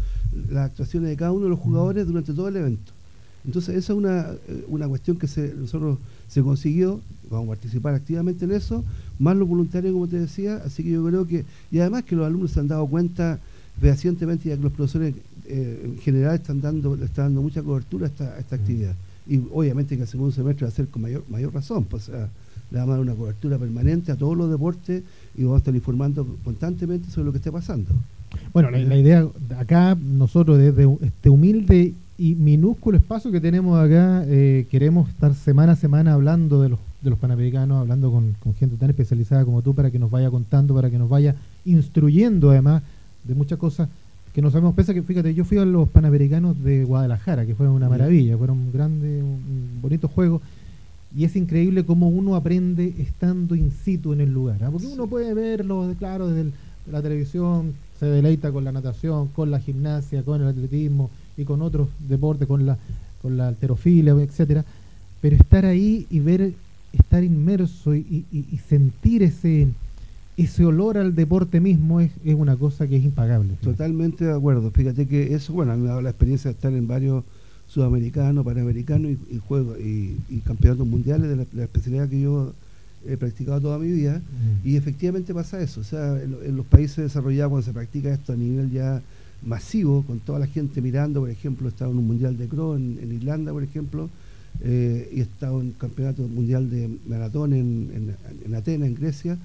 las 0.49 0.65
actuaciones 0.65 1.09
de 1.09 1.17
cada 1.17 1.31
uno 1.31 1.45
de 1.45 1.49
los 1.49 1.59
jugadores 1.59 2.05
durante 2.05 2.33
todo 2.33 2.47
el 2.47 2.57
evento. 2.57 2.91
Entonces, 3.45 3.75
esa 3.75 3.93
es 3.93 3.97
una, 3.97 4.31
eh, 4.47 4.65
una 4.67 4.87
cuestión 4.87 5.17
que 5.17 5.27
se, 5.27 5.53
nosotros 5.53 5.97
se 6.27 6.41
consiguió, 6.41 7.01
vamos 7.29 7.47
a 7.47 7.49
participar 7.49 7.93
activamente 7.93 8.45
en 8.45 8.51
eso, 8.51 8.83
más 9.19 9.35
los 9.35 9.47
voluntarios, 9.47 9.93
como 9.93 10.07
te 10.07 10.19
decía, 10.19 10.61
así 10.65 10.83
que 10.83 10.91
yo 10.91 11.05
creo 11.05 11.27
que, 11.27 11.45
y 11.71 11.79
además 11.79 12.03
que 12.03 12.15
los 12.15 12.25
alumnos 12.25 12.51
se 12.51 12.59
han 12.59 12.67
dado 12.67 12.87
cuenta 12.87 13.39
fehacientemente 13.81 14.49
ya 14.49 14.55
que 14.55 14.63
los 14.63 14.71
profesores 14.71 15.15
eh, 15.45 15.81
en 15.83 15.97
general 15.99 16.35
están 16.35 16.61
dando, 16.61 16.95
están 16.95 17.25
dando 17.25 17.41
mucha 17.41 17.61
cobertura 17.61 18.05
a 18.05 18.09
esta, 18.09 18.39
esta 18.39 18.55
actividad. 18.55 18.95
Y 19.27 19.41
obviamente 19.51 19.95
que 19.95 20.03
el 20.03 20.07
segundo 20.07 20.31
semestre 20.31 20.65
va 20.65 20.71
a 20.71 20.75
ser 20.75 20.87
con 20.87 21.01
mayor, 21.01 21.23
mayor 21.29 21.53
razón, 21.53 21.85
pues, 21.85 22.09
le 22.09 22.79
vamos 22.79 22.93
a 22.93 22.97
dar 22.97 22.99
una 22.99 23.15
cobertura 23.15 23.57
permanente 23.57 24.11
a 24.11 24.15
todos 24.15 24.37
los 24.37 24.49
deportes 24.49 25.03
y 25.35 25.43
vamos 25.43 25.55
a 25.55 25.57
estar 25.59 25.75
informando 25.75 26.25
constantemente 26.43 27.09
sobre 27.09 27.25
lo 27.25 27.31
que 27.31 27.37
esté 27.37 27.51
pasando. 27.51 27.91
Bueno, 28.51 28.71
la, 28.71 28.79
la 28.79 28.97
idea 28.97 29.27
acá, 29.57 29.95
nosotros 29.95 30.57
desde 30.57 30.97
este 31.01 31.29
humilde 31.29 31.93
y 32.17 32.35
minúsculo 32.35 32.97
espacio 32.97 33.31
que 33.31 33.41
tenemos 33.41 33.79
acá, 33.79 34.23
eh, 34.27 34.67
queremos 34.69 35.09
estar 35.09 35.33
semana 35.33 35.71
a 35.71 35.75
semana 35.75 36.13
hablando 36.13 36.61
de 36.61 36.69
los, 36.69 36.79
de 37.01 37.09
los 37.09 37.17
panamericanos, 37.17 37.81
hablando 37.81 38.11
con, 38.11 38.35
gente 38.55 38.75
tan 38.77 38.89
especializada 38.89 39.45
como 39.45 39.61
tú 39.61 39.73
para 39.73 39.89
que 39.89 39.97
nos 39.97 40.11
vaya 40.11 40.29
contando, 40.29 40.75
para 40.75 40.91
que 40.91 40.99
nos 40.99 41.09
vaya 41.09 41.35
instruyendo 41.65 42.51
además 42.51 42.83
de 43.23 43.33
muchas 43.33 43.57
cosas 43.57 43.89
que 44.31 44.41
no 44.41 44.51
sabemos. 44.51 44.75
Pese 44.75 44.93
que, 44.93 45.01
fíjate, 45.01 45.33
yo 45.33 45.43
fui 45.43 45.57
a 45.57 45.65
los 45.65 45.89
panamericanos 45.89 46.61
de 46.63 46.83
Guadalajara, 46.83 47.45
que 47.45 47.55
fue 47.55 47.67
una 47.67 47.89
maravilla, 47.89 48.37
fueron 48.37 48.71
grandes, 48.71 49.23
un 49.23 49.79
bonito 49.81 50.07
juego. 50.07 50.41
Y 51.15 51.25
es 51.25 51.35
increíble 51.35 51.85
cómo 51.85 52.07
uno 52.09 52.35
aprende 52.35 52.93
estando 52.97 53.55
in 53.55 53.71
situ 53.71 54.13
en 54.13 54.21
el 54.21 54.33
lugar. 54.33 54.63
¿ah? 54.63 54.69
Porque 54.71 54.87
uno 54.87 55.07
puede 55.07 55.33
verlo, 55.33 55.93
claro, 55.99 56.27
desde 56.27 56.51
la 56.91 57.01
televisión, 57.01 57.73
se 57.99 58.07
deleita 58.07 58.51
con 58.51 58.63
la 58.63 58.71
natación, 58.71 59.27
con 59.29 59.51
la 59.51 59.59
gimnasia, 59.59 60.23
con 60.23 60.41
el 60.41 60.47
atletismo, 60.47 61.11
y 61.37 61.43
con 61.45 61.61
otros 61.61 61.87
deportes, 62.07 62.47
con 62.47 62.65
la, 62.65 62.77
con 63.21 63.37
la 63.37 63.47
alterofilia, 63.47 64.13
etcétera, 64.13 64.65
pero 65.21 65.35
estar 65.35 65.65
ahí 65.65 66.05
y 66.09 66.19
ver, 66.19 66.53
estar 66.91 67.23
inmerso 67.23 67.95
y, 67.95 68.25
sentir 68.67 69.23
ese, 69.23 69.67
ese 70.37 70.65
olor 70.65 70.97
al 70.97 71.15
deporte 71.15 71.59
mismo 71.59 72.01
es, 72.01 72.11
es 72.25 72.35
una 72.35 72.55
cosa 72.55 72.87
que 72.87 72.97
es 72.97 73.03
impagable. 73.03 73.53
Totalmente 73.61 74.25
de 74.25 74.33
acuerdo. 74.33 74.69
Fíjate 74.71 75.07
que 75.07 75.33
eso, 75.33 75.53
bueno, 75.53 75.71
a 75.71 75.75
mí 75.75 75.81
me 75.81 75.87
ha 75.87 75.91
dado 75.91 76.01
la 76.01 76.09
experiencia 76.09 76.49
de 76.49 76.55
estar 76.55 76.73
en 76.73 76.87
varios 76.87 77.23
sudamericanos, 77.67 78.45
panamericanos 78.45 79.11
y, 79.11 79.39
juegos 79.47 79.79
y, 79.79 80.15
campeonatos 80.45 80.85
mundiales 80.85 81.29
de 81.29 81.47
la, 81.53 81.63
especialidad 81.63 82.09
que 82.09 82.21
yo 82.21 82.53
he 83.07 83.17
practicado 83.17 83.59
toda 83.59 83.79
mi 83.79 83.91
vida 83.91 84.21
y 84.63 84.75
efectivamente 84.75 85.33
pasa 85.33 85.61
eso. 85.61 85.81
O 85.81 85.83
sea, 85.83 86.21
en, 86.21 86.55
los 86.55 86.65
países 86.65 86.97
desarrollados 86.97 87.49
cuando 87.49 87.65
se 87.65 87.73
practica 87.73 88.13
esto 88.13 88.33
a 88.33 88.35
nivel 88.35 88.71
ya 88.71 89.01
masivo, 89.45 90.03
con 90.03 90.19
toda 90.19 90.39
la 90.39 90.47
gente 90.47 90.81
mirando, 90.81 91.21
por 91.21 91.29
ejemplo, 91.29 91.67
he 91.67 91.69
estado 91.69 91.91
en 91.91 91.97
un 91.97 92.07
mundial 92.07 92.37
de 92.37 92.47
cross 92.47 92.77
en, 92.77 93.11
Irlanda, 93.11 93.51
por 93.51 93.63
ejemplo, 93.63 94.09
eh, 94.61 95.09
y 95.13 95.19
he 95.19 95.23
estado 95.23 95.61
en 95.61 95.71
campeonato 95.71 96.23
mundial 96.23 96.69
de 96.69 96.89
maratón 97.07 97.53
en, 97.53 98.15
en, 98.45 98.55
Atenas, 98.55 98.87
en 98.87 98.95
Grecia. 98.95 99.37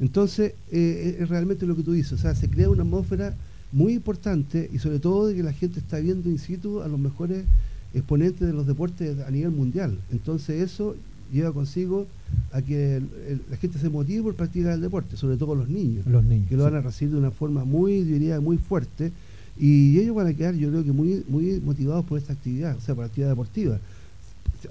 Entonces, 0.00 0.54
eh, 0.72 1.18
es 1.20 1.28
realmente 1.28 1.66
lo 1.66 1.76
que 1.76 1.82
tú 1.82 1.92
dices, 1.92 2.12
o 2.12 2.18
sea, 2.18 2.34
se 2.34 2.48
crea 2.48 2.68
una 2.68 2.82
atmósfera 2.82 3.34
muy 3.72 3.94
importante 3.94 4.70
y 4.72 4.78
sobre 4.78 4.98
todo 4.98 5.26
de 5.26 5.34
que 5.34 5.42
la 5.42 5.52
gente 5.52 5.80
está 5.80 5.98
viendo 5.98 6.30
in 6.30 6.38
situ 6.38 6.80
a 6.80 6.88
los 6.88 6.98
mejores 6.98 7.44
exponentes 7.92 8.46
de 8.46 8.52
los 8.52 8.66
deportes 8.66 9.18
a 9.20 9.30
nivel 9.30 9.50
mundial. 9.50 9.98
Entonces, 10.10 10.62
eso 10.62 10.96
lleva 11.32 11.52
consigo 11.52 12.06
a 12.52 12.62
que 12.62 13.02
la 13.50 13.56
gente 13.56 13.78
se 13.78 13.88
motive 13.88 14.22
por 14.22 14.34
practicar 14.34 14.72
el 14.72 14.80
deporte, 14.80 15.16
sobre 15.16 15.36
todo 15.36 15.54
los 15.54 15.68
niños, 15.68 16.06
los 16.06 16.24
niños 16.24 16.48
que 16.48 16.56
lo 16.56 16.64
van 16.64 16.76
a 16.76 16.80
recibir 16.80 17.14
de 17.14 17.20
una 17.20 17.30
forma 17.30 17.64
muy, 17.64 18.02
diría, 18.04 18.40
muy 18.40 18.58
fuerte 18.58 19.12
y 19.56 19.98
ellos 19.98 20.16
van 20.16 20.26
a 20.26 20.34
quedar, 20.34 20.54
yo 20.54 20.68
creo 20.68 20.84
que 20.84 20.92
muy, 20.92 21.24
muy 21.28 21.60
motivados 21.60 22.04
por 22.04 22.18
esta 22.18 22.32
actividad, 22.32 22.76
o 22.76 22.80
sea, 22.80 22.94
por 22.94 23.04
la 23.04 23.06
actividad 23.06 23.30
deportiva. 23.30 23.78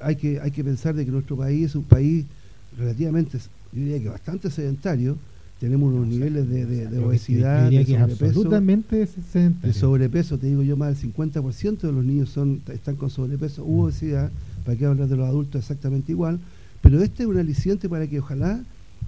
Hay 0.01 0.15
que, 0.15 0.39
hay 0.41 0.51
que 0.51 0.63
pensar 0.63 0.95
de 0.95 1.05
que 1.05 1.11
nuestro 1.11 1.37
país 1.37 1.67
es 1.67 1.75
un 1.75 1.83
país 1.83 2.25
relativamente, 2.77 3.37
yo 3.37 3.79
diría 3.79 3.99
que 3.99 4.09
bastante 4.09 4.49
sedentario, 4.49 5.17
tenemos 5.59 5.93
unos 5.93 6.07
niveles 6.07 6.49
de, 6.49 6.65
de, 6.65 6.99
obesidad, 6.99 7.69
de 7.69 7.85
sobrepeso, 7.85 8.25
absolutamente 8.25 9.07
sedentario. 9.07 9.73
de 9.73 9.79
sobrepeso, 9.79 10.37
te 10.37 10.47
digo 10.47 10.61
yo, 10.63 10.75
más 10.75 10.99
del 11.01 11.13
50% 11.13 11.79
de 11.79 11.91
los 11.91 12.03
niños 12.03 12.29
son 12.29 12.61
están 12.67 12.97
con 12.97 13.09
sobrepeso 13.09 13.63
u 13.63 13.83
obesidad, 13.83 14.29
para 14.65 14.77
que 14.77 14.85
hablar 14.85 15.07
de 15.07 15.15
los 15.15 15.27
adultos 15.27 15.61
exactamente 15.61 16.11
igual, 16.11 16.39
pero 16.81 17.01
este 17.01 17.23
es 17.23 17.29
un 17.29 17.37
aliciente 17.37 17.87
para 17.87 18.07
que 18.07 18.19
ojalá 18.19 18.61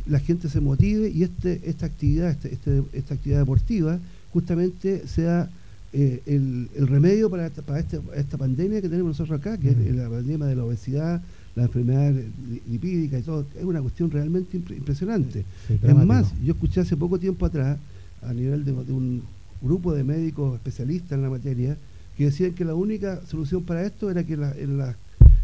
la 0.08 0.20
gente 0.20 0.48
se 0.48 0.62
motive 0.62 1.10
y 1.10 1.24
este 1.24 1.62
esta 1.66 1.88
actividad, 1.88 2.30
este, 2.30 2.54
este 2.54 2.84
esta 2.94 3.16
actividad 3.16 3.40
deportiva, 3.40 4.00
justamente 4.32 5.08
sea 5.08 5.50
eh, 5.94 6.22
el, 6.26 6.88
remedio 6.88 7.30
para, 7.30 7.50
para 7.50 7.80
este, 7.80 8.00
esta 8.16 8.38
pandemia 8.38 8.82
que 8.82 8.90
tenemos 8.90 9.18
nosotros 9.18 9.40
acá, 9.40 9.58
que 9.58 9.70
es 9.70 9.96
la 9.96 10.10
pandemia 10.10 10.48
de 10.48 10.56
la 10.56 10.64
obesidad, 10.64 11.22
la 11.56 11.64
enfermedad 11.64 12.14
lipídica 12.70 13.18
y 13.18 13.22
todo, 13.22 13.46
es 13.58 13.64
una 13.64 13.82
cuestión 13.82 14.12
realmente 14.12 14.58
impresionante. 14.58 15.46
es 15.70 15.96
más, 15.96 16.34
yo 16.44 16.54
escuché 16.54 16.82
hace 16.82 16.98
poco 16.98 17.18
tiempo 17.18 17.46
atrás, 17.46 17.78
a 18.22 18.34
nivel 18.34 18.66
de, 18.66 18.72
un 18.72 19.24
grupo 19.62 19.94
de 19.94 20.04
médicos 20.04 20.56
especialistas 20.56 21.14
en 21.14 21.22
la 21.22 21.30
materia, 21.30 21.78
que 22.18 22.26
decían 22.26 22.54
que 22.54 22.66
la 22.66 22.76
única 22.76 23.22
solución 23.26 23.64
para 23.64 23.84
esto 23.86 24.10
era 24.10 24.24
que 24.24 24.34
en 24.34 24.78
las 24.78 24.96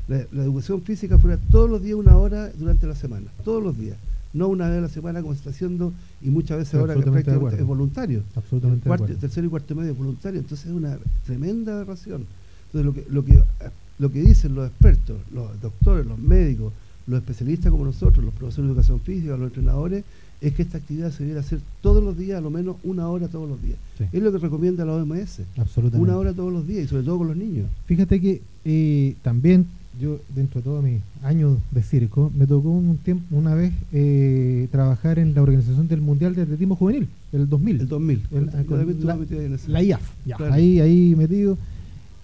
la, 0.07 0.43
educación 0.43 0.81
física 0.81 1.17
fuera 1.17 1.37
todos 1.49 1.69
los 1.69 1.81
días 1.81 1.95
una 1.95 2.17
hora 2.17 2.49
durante 2.49 2.87
la 2.87 2.95
semana, 2.95 3.27
todos 3.43 3.63
los 3.63 3.77
días. 3.77 3.97
No 4.33 4.47
una 4.47 4.69
vez 4.69 4.77
a 4.77 4.81
la 4.81 4.89
semana 4.89 5.21
como 5.21 5.33
se 5.33 5.39
está 5.39 5.49
haciendo 5.49 5.93
y 6.21 6.29
muchas 6.29 6.57
veces 6.57 6.75
ahora 6.75 6.95
que 6.95 7.01
prácticamente 7.01 7.57
es 7.57 7.65
voluntario. 7.65 8.23
Absolutamente. 8.35 8.89
El 9.11 9.17
tercero 9.17 9.47
y 9.47 9.49
cuarto 9.49 9.75
medio 9.75 9.91
es 9.91 9.97
voluntario, 9.97 10.39
entonces 10.39 10.67
es 10.67 10.73
una 10.73 10.97
tremenda 11.25 11.73
aberración. 11.73 12.25
Entonces 12.67 12.85
lo 12.85 12.93
que, 12.93 13.05
lo 13.11 13.25
que, 13.25 13.43
lo 13.99 14.11
que 14.11 14.21
dicen 14.21 14.55
los 14.55 14.67
expertos, 14.69 15.17
los 15.33 15.61
doctores, 15.61 16.05
los 16.05 16.17
médicos, 16.17 16.71
los 17.07 17.19
especialistas 17.19 17.71
como 17.71 17.85
nosotros, 17.85 18.23
los 18.23 18.33
profesores 18.33 18.67
de 18.67 18.71
educación 18.73 18.99
física, 19.01 19.35
los 19.35 19.47
entrenadores, 19.47 20.03
es 20.39 20.53
que 20.53 20.63
esta 20.63 20.79
actividad 20.79 21.11
se 21.11 21.19
debiera 21.19 21.41
hacer 21.41 21.59
todos 21.81 22.03
los 22.03 22.17
días, 22.17 22.39
a 22.39 22.41
lo 22.41 22.49
menos 22.49 22.77
una 22.83 23.07
hora 23.07 23.27
todos 23.27 23.47
los 23.47 23.61
días. 23.61 23.77
Es 24.11 24.23
lo 24.23 24.31
que 24.31 24.39
recomienda 24.39 24.83
la 24.85 24.93
OMS. 24.93 25.41
Absolutamente. 25.57 25.99
Una 25.99 26.17
hora 26.17 26.33
todos 26.33 26.51
los 26.51 26.65
días 26.65 26.85
y 26.85 26.87
sobre 26.87 27.03
todo 27.03 27.19
con 27.19 27.27
los 27.27 27.37
niños. 27.37 27.67
Fíjate 27.85 28.19
que 28.19 28.41
eh, 28.65 29.15
también 29.21 29.67
yo, 29.99 30.19
dentro 30.33 30.61
de 30.61 30.65
todos 30.65 30.83
mis 30.83 31.01
años 31.23 31.57
de 31.71 31.83
circo, 31.83 32.31
me 32.35 32.47
tocó 32.47 32.69
un 32.69 32.97
tiempo, 32.97 33.35
una 33.35 33.53
vez 33.55 33.73
eh, 33.91 34.67
trabajar 34.71 35.19
en 35.19 35.33
la 35.33 35.41
organización 35.41 35.87
del 35.87 36.01
Mundial 36.01 36.33
de 36.35 36.43
Atletismo 36.43 36.75
Juvenil, 36.75 37.07
el 37.33 37.49
2000. 37.49 37.81
El 37.81 37.87
2000. 37.87 38.23
la, 39.67 39.83
IAF, 39.83 40.01
ahí, 40.51 40.79
ahí 40.79 41.15
metido. 41.15 41.57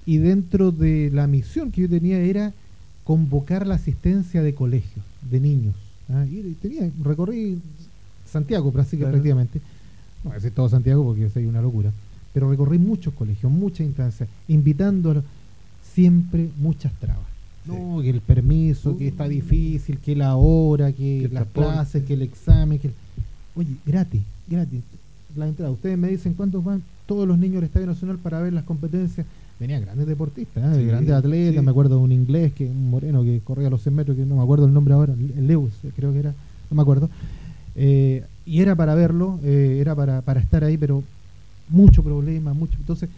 Y 0.05 0.17
dentro 0.17 0.71
de 0.71 1.11
la 1.13 1.27
misión 1.27 1.71
que 1.71 1.81
yo 1.81 1.89
tenía 1.89 2.19
era 2.19 2.53
convocar 3.03 3.67
la 3.67 3.75
asistencia 3.75 4.41
de 4.41 4.55
colegios, 4.55 5.05
de 5.29 5.39
niños. 5.39 5.75
¿ah? 6.09 6.25
Y 6.25 6.55
tenía, 6.61 6.89
recorrí 7.03 7.59
Santiago 8.29 8.71
prácticamente. 8.71 9.59
No 10.23 10.31
voy 10.31 10.45
a 10.45 10.51
todo 10.51 10.69
Santiago 10.69 11.03
porque 11.03 11.45
una 11.45 11.61
locura. 11.61 11.91
Pero 12.33 12.49
recorrí 12.49 12.77
muchos 12.77 13.13
colegios, 13.13 13.51
muchas 13.51 13.81
instancias, 13.81 14.29
invitándolos, 14.47 15.23
siempre 15.93 16.49
muchas 16.57 16.93
trabas. 16.99 17.36
No, 17.67 18.01
que 18.01 18.09
el 18.09 18.21
permiso, 18.21 18.97
que 18.97 19.07
está 19.07 19.25
uh. 19.25 19.29
difícil, 19.29 19.97
que 19.99 20.15
la 20.15 20.35
hora, 20.35 20.91
que, 20.91 21.29
las 21.31 21.47
clases, 21.47 22.03
que 22.03 22.13
el 22.13 22.21
examen, 22.21 22.79
que 22.79 22.91
Oye, 23.57 23.75
gratis, 23.85 24.21
gratis. 24.47 24.81
La 25.35 25.47
entrada. 25.47 25.71
Ustedes 25.71 25.97
me 25.97 26.09
dicen 26.09 26.33
cuántos 26.35 26.63
van 26.63 26.83
todos 27.07 27.27
los 27.27 27.37
niños 27.39 27.57
al 27.57 27.63
Estadio 27.63 27.87
Nacional 27.87 28.17
para 28.19 28.39
ver 28.39 28.53
las 28.53 28.63
competencias. 28.63 29.25
Venían 29.59 29.81
grandes 29.81 30.05
deportistas, 30.05 30.77
¿eh? 30.77 30.85
grandes 30.85 31.13
atletas. 31.13 31.63
Me 31.63 31.71
acuerdo 31.71 31.97
de 31.97 32.03
un 32.03 32.11
inglés, 32.11 32.53
que 32.53 32.65
un 32.65 32.91
moreno 32.91 33.23
que 33.23 33.41
corría 33.43 33.71
los 33.71 33.81
100 33.81 33.95
metros, 33.95 34.15
que 34.15 34.25
no 34.25 34.35
me 34.35 34.43
acuerdo 34.43 34.67
el 34.67 34.73
nombre 34.73 34.93
ahora, 34.93 35.13
el 35.13 35.47
Lewis, 35.47 35.73
creo 35.95 36.13
que 36.13 36.19
era, 36.19 36.33
no 36.69 36.75
me 36.75 36.81
acuerdo. 36.83 37.09
Eh, 37.75 38.23
y 38.45 38.61
era 38.61 38.75
para 38.75 38.93
verlo, 38.93 39.39
eh, 39.43 39.79
era 39.81 39.95
para, 39.95 40.21
para 40.21 40.39
estar 40.39 40.63
ahí, 40.63 40.77
pero 40.77 41.03
mucho 41.69 42.03
problema, 42.03 42.53
mucho. 42.53 42.75
Entonces, 42.77 43.09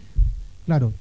claro, 0.64 0.94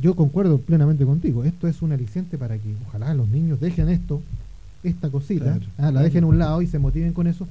yo 0.00 0.14
concuerdo 0.14 0.58
plenamente 0.58 1.04
contigo. 1.04 1.44
Esto 1.44 1.68
es 1.68 1.82
un 1.82 1.92
aliciente 1.92 2.38
para 2.38 2.58
que 2.58 2.74
ojalá 2.86 3.14
los 3.14 3.28
niños 3.28 3.60
dejen 3.60 3.88
esto, 3.88 4.20
esta 4.82 5.10
cosita, 5.10 5.58
ah, 5.78 5.90
la 5.90 6.02
dejen 6.02 6.24
a 6.24 6.26
un 6.26 6.38
lado 6.38 6.62
y 6.62 6.66
se 6.66 6.78
motiven 6.78 7.12
con 7.12 7.26
eso. 7.26 7.46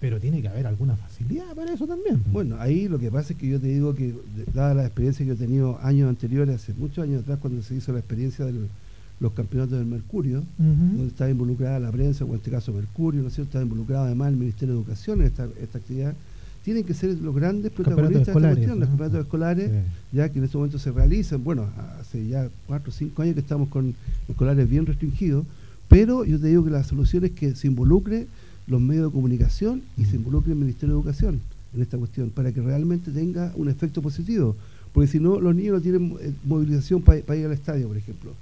Pero 0.00 0.20
tiene 0.20 0.40
que 0.40 0.48
haber 0.48 0.66
alguna 0.66 0.94
facilidad 0.94 1.52
para 1.56 1.72
eso 1.72 1.86
también. 1.86 2.22
Bueno, 2.32 2.56
ahí 2.60 2.86
lo 2.86 3.00
que 3.00 3.10
pasa 3.10 3.32
es 3.32 3.38
que 3.38 3.48
yo 3.48 3.60
te 3.60 3.66
digo 3.66 3.96
que, 3.96 4.14
dada 4.54 4.74
la 4.74 4.84
experiencia 4.84 5.24
que 5.24 5.30
yo 5.30 5.34
he 5.34 5.38
tenido 5.38 5.78
años 5.82 6.08
anteriores, 6.08 6.54
hace 6.54 6.72
muchos 6.74 7.02
años 7.02 7.22
atrás, 7.22 7.38
cuando 7.40 7.62
se 7.62 7.74
hizo 7.74 7.92
la 7.92 7.98
experiencia 7.98 8.44
del 8.44 8.68
los 9.20 9.32
campeonatos 9.32 9.78
del 9.78 9.86
Mercurio, 9.86 10.44
donde 10.58 11.08
estaba 11.08 11.30
involucrada 11.30 11.78
la 11.80 11.90
prensa, 11.90 12.24
o 12.24 12.28
en 12.28 12.34
este 12.36 12.50
caso 12.50 12.72
Mercurio, 12.72 13.22
¿no 13.22 13.28
es 13.28 13.34
cierto? 13.34 13.50
Estaba 13.50 13.64
involucrado 13.64 14.04
además 14.04 14.28
el 14.28 14.36
Ministerio 14.36 14.74
de 14.74 14.80
Educación 14.80 15.20
en 15.20 15.26
esta, 15.26 15.44
actividad. 15.44 16.14
Tienen 16.68 16.84
que 16.84 16.92
ser 16.92 17.18
los 17.20 17.34
grandes 17.34 17.72
protagonistas 17.72 18.26
de 18.26 18.32
esta 18.32 18.32
cuestión, 18.32 18.78
los 18.78 18.90
campeonatos 18.90 19.20
escolares, 19.22 19.70
ya 20.12 20.28
que 20.28 20.38
en 20.38 20.44
este 20.44 20.58
momento 20.58 20.78
se 20.78 20.92
realizan, 20.92 21.42
bueno, 21.42 21.66
hace 21.98 22.28
ya 22.28 22.50
cuatro 22.66 22.90
o 22.90 22.92
cinco 22.92 23.22
años 23.22 23.36
que 23.36 23.40
estamos 23.40 23.70
con 23.70 23.94
escolares 24.28 24.68
bien 24.68 24.84
restringidos, 24.84 25.46
pero 25.88 26.26
yo 26.26 26.38
te 26.38 26.48
digo 26.48 26.62
que 26.62 26.70
la 26.70 26.84
solución 26.84 27.24
es 27.24 27.30
que 27.30 27.54
se 27.54 27.68
involucre 27.68 28.26
los 28.66 28.82
medios 28.82 29.06
de 29.06 29.12
comunicación 29.12 29.80
y 29.96 30.04
se 30.04 30.16
involucre 30.16 30.52
el 30.52 30.58
Ministerio 30.58 30.94
de 30.94 31.00
Educación 31.00 31.40
en 31.74 31.80
esta 31.80 31.96
cuestión, 31.96 32.28
para 32.28 32.52
que 32.52 32.60
realmente 32.60 33.12
tenga 33.12 33.50
un 33.56 33.70
efecto 33.70 34.02
positivo. 34.02 34.54
Porque 34.92 35.08
si 35.08 35.20
no, 35.20 35.40
los 35.40 35.54
niños 35.54 35.76
no 35.76 35.80
tienen 35.80 36.16
eh, 36.20 36.34
movilización 36.44 37.00
para 37.00 37.34
ir 37.34 37.46
al 37.46 37.52
estadio, 37.52 37.88
por 37.88 37.96
ejemplo. 37.96 38.32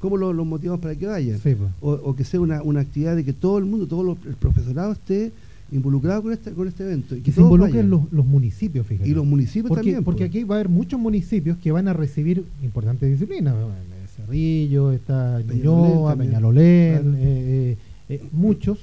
Cómo 0.00 0.16
los, 0.16 0.34
motivamos 0.44 0.80
para 0.80 0.96
que 0.96 1.06
vayan. 1.06 1.38
o, 1.80 2.16
que 2.16 2.24
sea 2.24 2.40
una, 2.40 2.80
actividad 2.80 3.14
de 3.14 3.24
que 3.24 3.32
todo 3.32 3.58
el 3.58 3.64
mundo, 3.64 3.86
todo 3.86 4.18
el 4.26 4.34
profesorado 4.34 4.90
esté 4.90 5.30
involucrado 5.72 6.22
con 6.22 6.32
este, 6.32 6.52
con 6.52 6.68
este 6.68 6.84
evento. 6.84 7.16
Y 7.16 7.20
que, 7.20 7.32
se 7.32 7.40
involucren 7.40 7.90
los, 7.90 8.26
municipios, 8.26 8.86
fíjate. 8.86 9.08
Y 9.08 9.14
los 9.14 9.26
municipios 9.26 9.74
también. 9.74 10.04
Porque 10.04 10.24
aquí 10.24 10.44
va 10.44 10.56
a 10.56 10.58
haber 10.58 10.68
muchos 10.68 10.98
municipios 10.98 11.58
que 11.58 11.72
van 11.72 11.88
a 11.88 11.92
recibir 11.92 12.44
importantes 12.62 13.10
disciplinas. 13.10 13.54
Cerrillo, 14.16 14.92
está 14.92 15.40
Ñuñoa, 15.42 16.16
Peñalolén, 16.16 17.14
eh, 17.18 17.18
eh, 17.18 17.76
eh, 18.08 18.22
muchos. 18.32 18.78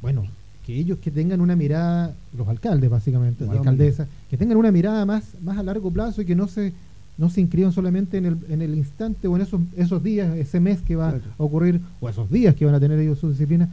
Bueno, 0.00 0.24
que 0.64 0.76
ellos 0.76 0.98
que 0.98 1.10
tengan 1.10 1.40
una 1.40 1.56
mirada, 1.56 2.14
los 2.36 2.46
alcaldes 2.46 2.88
básicamente, 2.88 3.44
las 3.44 3.56
alcaldesas, 3.56 4.08
que 4.30 4.36
tengan 4.36 4.56
una 4.56 4.70
mirada 4.70 5.04
más, 5.04 5.34
más 5.42 5.58
a 5.58 5.62
largo 5.62 5.90
plazo 5.90 6.22
y 6.22 6.24
que 6.24 6.36
no 6.36 6.46
se 6.46 6.72
no 7.18 7.28
se 7.30 7.40
inscriban 7.40 7.72
solamente 7.72 8.16
en 8.16 8.26
el, 8.26 8.38
en 8.48 8.62
el 8.62 8.76
instante 8.76 9.26
o 9.26 9.34
en 9.34 9.42
esos, 9.42 9.60
esos 9.76 10.02
días, 10.04 10.36
ese 10.36 10.60
mes 10.60 10.80
que 10.82 10.94
va 10.94 11.10
a 11.10 11.42
ocurrir, 11.42 11.80
o 12.00 12.08
esos 12.08 12.30
días 12.30 12.54
que 12.54 12.64
van 12.64 12.76
a 12.76 12.80
tener 12.80 12.98
ellos 13.00 13.18
su 13.18 13.28
disciplina, 13.28 13.68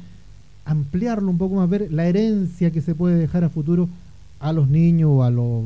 ampliarlo 0.65 1.29
un 1.29 1.37
poco 1.37 1.55
más, 1.55 1.69
ver 1.69 1.91
la 1.91 2.07
herencia 2.07 2.71
que 2.71 2.81
se 2.81 2.95
puede 2.95 3.15
dejar 3.15 3.43
a 3.43 3.49
futuro 3.49 3.87
a 4.39 4.51
los 4.51 4.67
niños 4.67 5.09
o 5.13 5.23
a 5.23 5.29
los... 5.29 5.63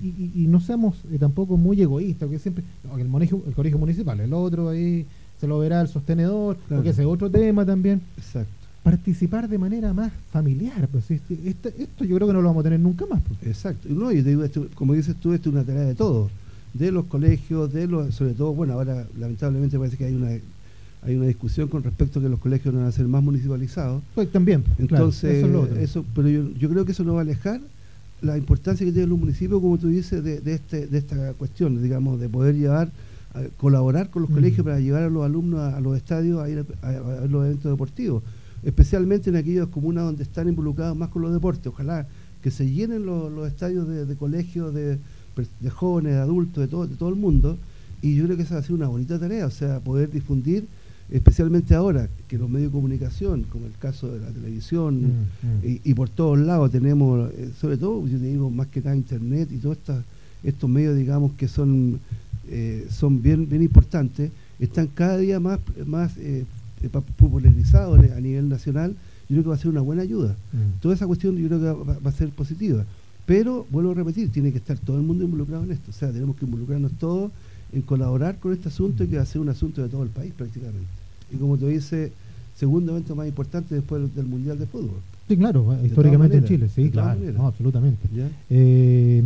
Y, 0.00 0.46
no 0.46 0.60
seamos 0.60 0.94
eh, 1.10 1.18
tampoco 1.18 1.56
muy 1.56 1.82
egoístas, 1.82 2.30
que 2.30 2.38
siempre, 2.38 2.62
el, 2.96 3.00
el 3.00 3.54
colegio 3.54 3.78
municipal, 3.78 4.20
el 4.20 4.32
otro 4.32 4.68
ahí 4.68 5.04
se 5.40 5.48
lo 5.48 5.58
verá 5.58 5.80
el 5.80 5.88
sostenedor, 5.88 6.56
porque 6.68 6.90
ese 6.90 7.02
es 7.02 7.08
otro 7.08 7.28
tema 7.28 7.66
también. 7.66 8.00
Exacto. 8.16 8.52
Participar 8.84 9.48
de 9.48 9.58
manera 9.58 9.92
más 9.92 10.12
familiar, 10.30 10.88
pues 10.92 11.10
este, 11.10 11.36
este, 11.44 11.74
esto, 11.82 12.04
yo 12.04 12.14
creo 12.14 12.28
que 12.28 12.32
no 12.32 12.42
lo 12.42 12.48
vamos 12.48 12.60
a 12.60 12.64
tener 12.64 12.78
nunca 12.78 13.06
más. 13.06 13.20
Pues. 13.22 13.42
Exacto. 13.42 13.88
No, 13.90 14.12
y 14.12 14.22
te 14.22 14.30
digo, 14.30 14.44
como 14.74 14.94
dices 14.94 15.16
tú, 15.16 15.32
esto 15.32 15.48
es 15.48 15.54
una 15.56 15.64
tarea 15.64 15.82
de 15.82 15.96
todos 15.96 16.30
de 16.74 16.92
los 16.92 17.06
colegios, 17.06 17.72
de 17.72 17.86
los, 17.86 18.14
sobre 18.14 18.34
todo, 18.34 18.52
bueno, 18.54 18.74
ahora 18.74 19.06
lamentablemente 19.18 19.78
parece 19.78 19.96
que 19.96 20.04
hay 20.04 20.14
una 20.14 20.30
hay 21.02 21.16
una 21.16 21.26
discusión 21.26 21.68
con 21.68 21.82
respecto 21.82 22.18
a 22.18 22.22
que 22.22 22.28
los 22.28 22.40
colegios 22.40 22.74
no 22.74 22.80
van 22.80 22.88
a 22.88 22.92
ser 22.92 23.06
más 23.06 23.22
municipalizados. 23.22 24.02
Pues 24.14 24.30
también, 24.30 24.64
entonces, 24.78 25.44
eso, 25.78 26.04
pero 26.14 26.28
yo, 26.28 26.50
yo, 26.58 26.68
creo 26.68 26.84
que 26.84 26.92
eso 26.92 27.04
no 27.04 27.14
va 27.14 27.20
a 27.20 27.22
alejar 27.22 27.60
la 28.20 28.36
importancia 28.36 28.84
que 28.84 28.92
tienen 28.92 29.10
los 29.10 29.18
municipios, 29.18 29.60
como 29.60 29.78
tú 29.78 29.88
dices, 29.88 30.24
de, 30.24 30.40
de, 30.40 30.54
este, 30.54 30.86
de 30.86 30.98
esta 30.98 31.32
cuestión, 31.34 31.80
digamos, 31.82 32.18
de 32.18 32.28
poder 32.28 32.56
llevar, 32.56 32.90
colaborar 33.56 34.10
con 34.10 34.22
los 34.22 34.30
mm. 34.30 34.34
colegios 34.34 34.64
para 34.64 34.80
llevar 34.80 35.04
a 35.04 35.08
los 35.08 35.24
alumnos 35.24 35.60
a, 35.60 35.80
los 35.80 35.96
estadios 35.96 36.42
a 36.42 36.48
ir 36.48 36.64
a, 36.82 36.92
los 37.28 37.46
eventos 37.46 37.70
deportivos, 37.70 38.22
especialmente 38.64 39.30
en 39.30 39.36
aquellas 39.36 39.68
comunas 39.68 40.04
donde 40.04 40.24
están 40.24 40.48
involucrados 40.48 40.96
más 40.96 41.10
con 41.10 41.22
los 41.22 41.32
deportes. 41.32 41.66
Ojalá 41.68 42.06
que 42.42 42.50
se 42.50 42.68
llenen 42.68 43.06
los, 43.06 43.30
los 43.30 43.46
estadios 43.46 43.88
de, 43.88 44.04
de 44.04 44.16
colegios, 44.16 44.74
de 44.74 44.98
de 45.60 45.70
jóvenes, 45.70 46.14
de 46.14 46.20
adultos, 46.20 46.62
de 46.62 46.68
todo, 46.68 46.86
de 46.86 46.96
todo 46.96 47.08
el 47.08 47.16
mundo, 47.16 47.58
y 48.02 48.16
yo 48.16 48.24
creo 48.24 48.36
que 48.36 48.42
esa 48.42 48.58
ha 48.58 48.62
sido 48.62 48.76
una 48.76 48.88
bonita 48.88 49.18
tarea, 49.18 49.46
o 49.46 49.50
sea, 49.50 49.80
poder 49.80 50.10
difundir, 50.10 50.66
especialmente 51.10 51.74
ahora 51.74 52.08
que 52.26 52.36
los 52.36 52.50
medios 52.50 52.70
de 52.70 52.76
comunicación, 52.76 53.44
como 53.44 53.66
el 53.66 53.72
caso 53.72 54.12
de 54.12 54.20
la 54.20 54.30
televisión, 54.30 55.00
mm, 55.00 55.66
mm. 55.66 55.80
Y, 55.84 55.94
por 55.94 56.08
todos 56.08 56.38
lados 56.38 56.70
tenemos, 56.70 57.30
eh, 57.32 57.50
sobre 57.58 57.76
todo, 57.76 58.06
yo 58.06 58.18
te 58.18 58.26
digo, 58.26 58.50
más 58.50 58.66
que 58.68 58.80
nada 58.80 58.96
internet 58.96 59.48
y 59.50 59.56
todos 59.56 59.78
estos 60.42 60.70
medios, 60.70 60.96
digamos, 60.96 61.32
que 61.32 61.48
son, 61.48 62.00
eh, 62.48 62.86
son 62.90 63.22
bien, 63.22 63.48
bien 63.48 63.62
importantes, 63.62 64.30
están 64.60 64.88
cada 64.88 65.16
día 65.16 65.40
más, 65.40 65.60
más 65.86 66.16
eh, 66.18 66.44
popularizados 67.16 67.98
a 67.98 68.20
nivel 68.20 68.48
nacional, 68.48 68.94
yo 69.28 69.34
creo 69.34 69.42
que 69.42 69.48
va 69.48 69.54
a 69.54 69.58
ser 69.58 69.70
una 69.70 69.80
buena 69.80 70.02
ayuda. 70.02 70.36
Mm. 70.52 70.80
Toda 70.80 70.94
esa 70.94 71.06
cuestión 71.06 71.36
yo 71.36 71.48
creo 71.48 71.60
que 71.60 71.92
va 71.92 72.10
a 72.10 72.12
ser 72.12 72.30
positiva. 72.30 72.84
Pero, 73.26 73.66
vuelvo 73.70 73.90
a 73.90 73.94
repetir, 73.94 74.30
tiene 74.32 74.52
que 74.52 74.56
estar 74.58 74.78
todo 74.78 74.96
el 74.96 75.02
mundo 75.02 75.22
involucrado 75.22 75.62
en 75.64 75.72
esto. 75.72 75.90
O 75.90 75.92
sea, 75.92 76.10
tenemos 76.10 76.34
que 76.36 76.46
involucrarnos 76.46 76.92
todos 76.92 77.30
en 77.72 77.82
colaborar 77.82 78.38
con 78.38 78.52
este 78.52 78.68
asunto 78.68 79.04
y 79.04 79.08
que 79.08 79.16
va 79.16 79.22
a 79.22 79.26
ser 79.26 79.40
un 79.40 79.48
asunto 79.48 79.82
de 79.82 79.88
todo 79.88 80.02
el 80.02 80.08
país 80.08 80.32
prácticamente. 80.36 80.86
Y 81.32 81.36
como 81.36 81.56
te 81.56 81.68
dice, 81.68 82.12
segundo 82.56 82.92
evento 82.92 83.14
más 83.14 83.28
importante 83.28 83.74
después 83.74 84.14
del 84.14 84.26
Mundial 84.26 84.58
de 84.58 84.66
Fútbol. 84.66 85.00
Sí, 85.28 85.36
claro, 85.36 85.76
históricamente 85.84 86.38
en 86.38 86.44
Chile, 86.44 86.68
sí, 86.74 86.90
claro, 86.90 87.46
absolutamente. 87.46 88.08
Eh, 88.48 89.22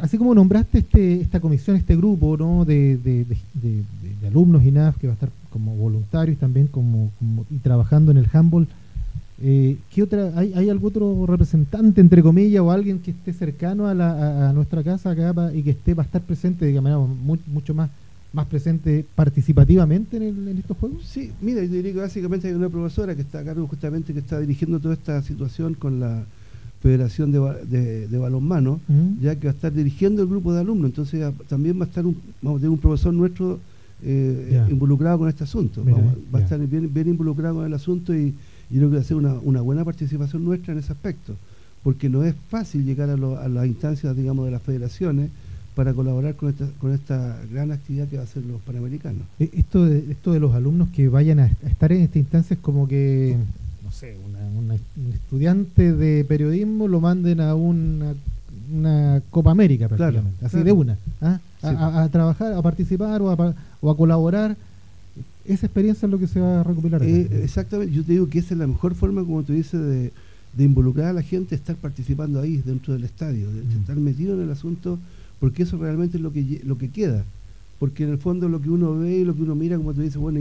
así 0.00 0.16
como 0.16 0.34
nombraste 0.34 0.78
este, 0.78 1.20
esta 1.20 1.40
comisión, 1.40 1.76
este 1.76 1.94
grupo 1.96 2.36
¿no? 2.36 2.64
de, 2.64 2.96
de, 2.96 3.24
de, 3.24 4.26
alumnos 4.26 4.64
INAF 4.64 4.96
que 4.96 5.08
va 5.08 5.12
a 5.12 5.14
estar 5.14 5.30
como 5.50 5.76
voluntarios 5.76 6.38
también 6.38 6.66
como, 6.68 7.10
como 7.18 7.44
y 7.50 7.58
trabajando 7.58 8.10
en 8.10 8.16
el 8.16 8.26
handball 8.32 8.66
eh, 9.42 9.76
¿qué 9.90 10.02
otra, 10.04 10.32
hay, 10.36 10.52
¿Hay 10.54 10.70
algún 10.70 10.88
otro 10.88 11.26
representante, 11.26 12.00
entre 12.00 12.22
comillas, 12.22 12.62
o 12.62 12.70
alguien 12.70 13.00
que 13.00 13.10
esté 13.10 13.32
cercano 13.32 13.88
a, 13.88 13.94
la, 13.94 14.50
a, 14.50 14.52
nuestra 14.52 14.82
casa 14.82 15.10
acá 15.10 15.34
y 15.52 15.62
que 15.62 15.70
esté 15.70 15.94
va 15.94 16.04
a 16.04 16.06
estar 16.06 16.22
presente, 16.22 16.64
digamos, 16.66 17.08
mucho 17.46 17.74
más 17.74 17.90
más 18.32 18.46
presente 18.46 19.04
participativamente 19.14 20.16
en, 20.16 20.56
estos 20.58 20.76
juegos? 20.78 21.04
Sí, 21.04 21.30
mira, 21.40 21.62
yo 21.62 21.72
diría 21.72 21.92
que 21.92 21.98
básicamente 21.98 22.48
hay 22.48 22.54
una 22.54 22.68
profesora 22.68 23.14
que 23.14 23.22
está 23.22 23.40
a 23.40 23.44
cargo 23.44 23.66
justamente 23.66 24.12
que 24.12 24.20
está 24.20 24.40
dirigiendo 24.40 24.80
toda 24.80 24.94
esta 24.94 25.20
situación 25.22 25.74
con 25.74 26.00
la 26.00 26.24
Federación 26.80 27.30
de, 27.30 28.08
de, 28.08 28.18
Balonmano, 28.18 28.80
ya 29.20 29.36
que 29.36 29.46
va 29.46 29.52
a 29.52 29.54
estar 29.54 29.72
dirigiendo 29.72 30.22
el 30.22 30.28
grupo 30.28 30.52
de 30.52 30.60
alumnos, 30.60 30.86
entonces 30.86 31.32
también 31.46 31.78
va 31.78 31.84
a 31.84 31.88
estar 31.88 32.04
un, 32.04 32.16
vamos 32.40 32.58
a 32.58 32.60
tener 32.60 32.70
un 32.70 32.78
profesor 32.78 33.14
nuestro 33.14 33.60
eh, 34.02 34.66
involucrado 34.68 35.18
con 35.18 35.28
este 35.28 35.44
asunto. 35.44 35.84
va 36.34 36.40
a 36.40 36.42
estar 36.42 36.58
bien, 36.66 36.92
bien 36.92 37.08
involucrado 37.08 37.60
en 37.60 37.66
el 37.66 37.74
asunto 37.74 38.12
y, 38.14 38.34
yo 38.72 38.78
creo 38.78 38.90
que 38.90 38.96
va 38.96 39.02
a 39.02 39.04
ser 39.04 39.16
una, 39.16 39.34
una 39.34 39.60
buena 39.60 39.84
participación 39.84 40.44
nuestra 40.44 40.72
en 40.72 40.78
ese 40.80 40.92
aspecto, 40.92 41.36
porque 41.82 42.08
no 42.08 42.24
es 42.24 42.34
fácil 42.48 42.84
llegar 42.84 43.10
a, 43.10 43.14
a 43.14 43.48
las 43.48 43.66
instancias, 43.66 44.16
digamos, 44.16 44.46
de 44.46 44.52
las 44.52 44.62
federaciones 44.62 45.30
para 45.74 45.94
colaborar 45.94 46.34
con 46.34 46.50
esta, 46.50 46.66
con 46.80 46.92
esta 46.92 47.38
gran 47.50 47.72
actividad 47.72 48.08
que 48.08 48.16
va 48.16 48.22
a 48.22 48.26
hacer 48.26 48.44
los 48.44 48.60
panamericanos. 48.60 49.22
Eh, 49.38 49.50
esto 49.54 49.84
de, 49.84 50.10
esto 50.10 50.32
de 50.32 50.40
los 50.40 50.54
alumnos 50.54 50.88
que 50.90 51.08
vayan 51.08 51.40
a, 51.40 51.46
estar 51.66 51.92
en 51.92 52.02
esta 52.02 52.18
instancia 52.18 52.54
es 52.54 52.60
como 52.60 52.86
que, 52.86 53.36
no 53.82 53.90
sé, 53.90 54.16
una, 54.28 54.74
un 54.96 55.12
estudiante 55.12 55.92
de 55.92 56.24
periodismo 56.24 56.88
lo 56.88 57.00
manden 57.00 57.40
a 57.40 57.54
una, 57.54 58.14
una 58.72 59.22
Copa 59.30 59.50
América 59.50 59.88
prácticamente, 59.88 60.44
así 60.44 60.62
de 60.62 60.72
una, 60.72 60.98
¿ah? 61.20 61.38
a, 61.62 62.08
trabajar, 62.10 62.52
a 62.52 62.62
participar 62.62 63.22
o 63.22 63.30
a, 63.30 63.54
o 63.80 63.90
a 63.90 63.96
colaborar. 63.96 64.56
Esa 65.44 65.66
experiencia 65.66 66.06
es 66.06 66.12
lo 66.12 66.18
que 66.18 66.26
se 66.26 66.40
va 66.40 66.60
a 66.60 66.62
recuperar. 66.64 67.02
Eh, 67.02 67.42
exactamente, 67.42 67.92
yo 67.92 68.04
te 68.04 68.12
digo 68.12 68.28
que 68.28 68.38
esa 68.38 68.54
es 68.54 68.58
la 68.58 68.66
mejor 68.66 68.94
forma, 68.94 69.22
como 69.22 69.42
tú 69.42 69.52
dices, 69.52 69.80
de, 69.80 70.12
de 70.56 70.64
involucrar 70.64 71.08
a 71.08 71.12
la 71.12 71.22
gente, 71.22 71.54
estar 71.54 71.76
participando 71.76 72.40
ahí 72.40 72.58
dentro 72.58 72.92
del 72.92 73.04
estadio, 73.04 73.50
de, 73.50 73.62
mm. 73.62 73.80
estar 73.80 73.96
metido 73.96 74.34
en 74.34 74.42
el 74.42 74.50
asunto 74.50 74.98
porque 75.40 75.64
eso 75.64 75.76
realmente 75.76 76.18
es 76.18 76.22
lo 76.22 76.32
que, 76.32 76.60
lo 76.64 76.78
que 76.78 76.90
queda. 76.90 77.24
Porque 77.78 78.04
en 78.04 78.10
el 78.10 78.18
fondo 78.18 78.48
lo 78.48 78.62
que 78.62 78.70
uno 78.70 78.96
ve 78.96 79.16
y 79.18 79.24
lo 79.24 79.34
que 79.34 79.42
uno 79.42 79.56
mira, 79.56 79.76
como 79.76 79.92
tú 79.92 80.00
dices, 80.00 80.18
bueno, 80.18 80.38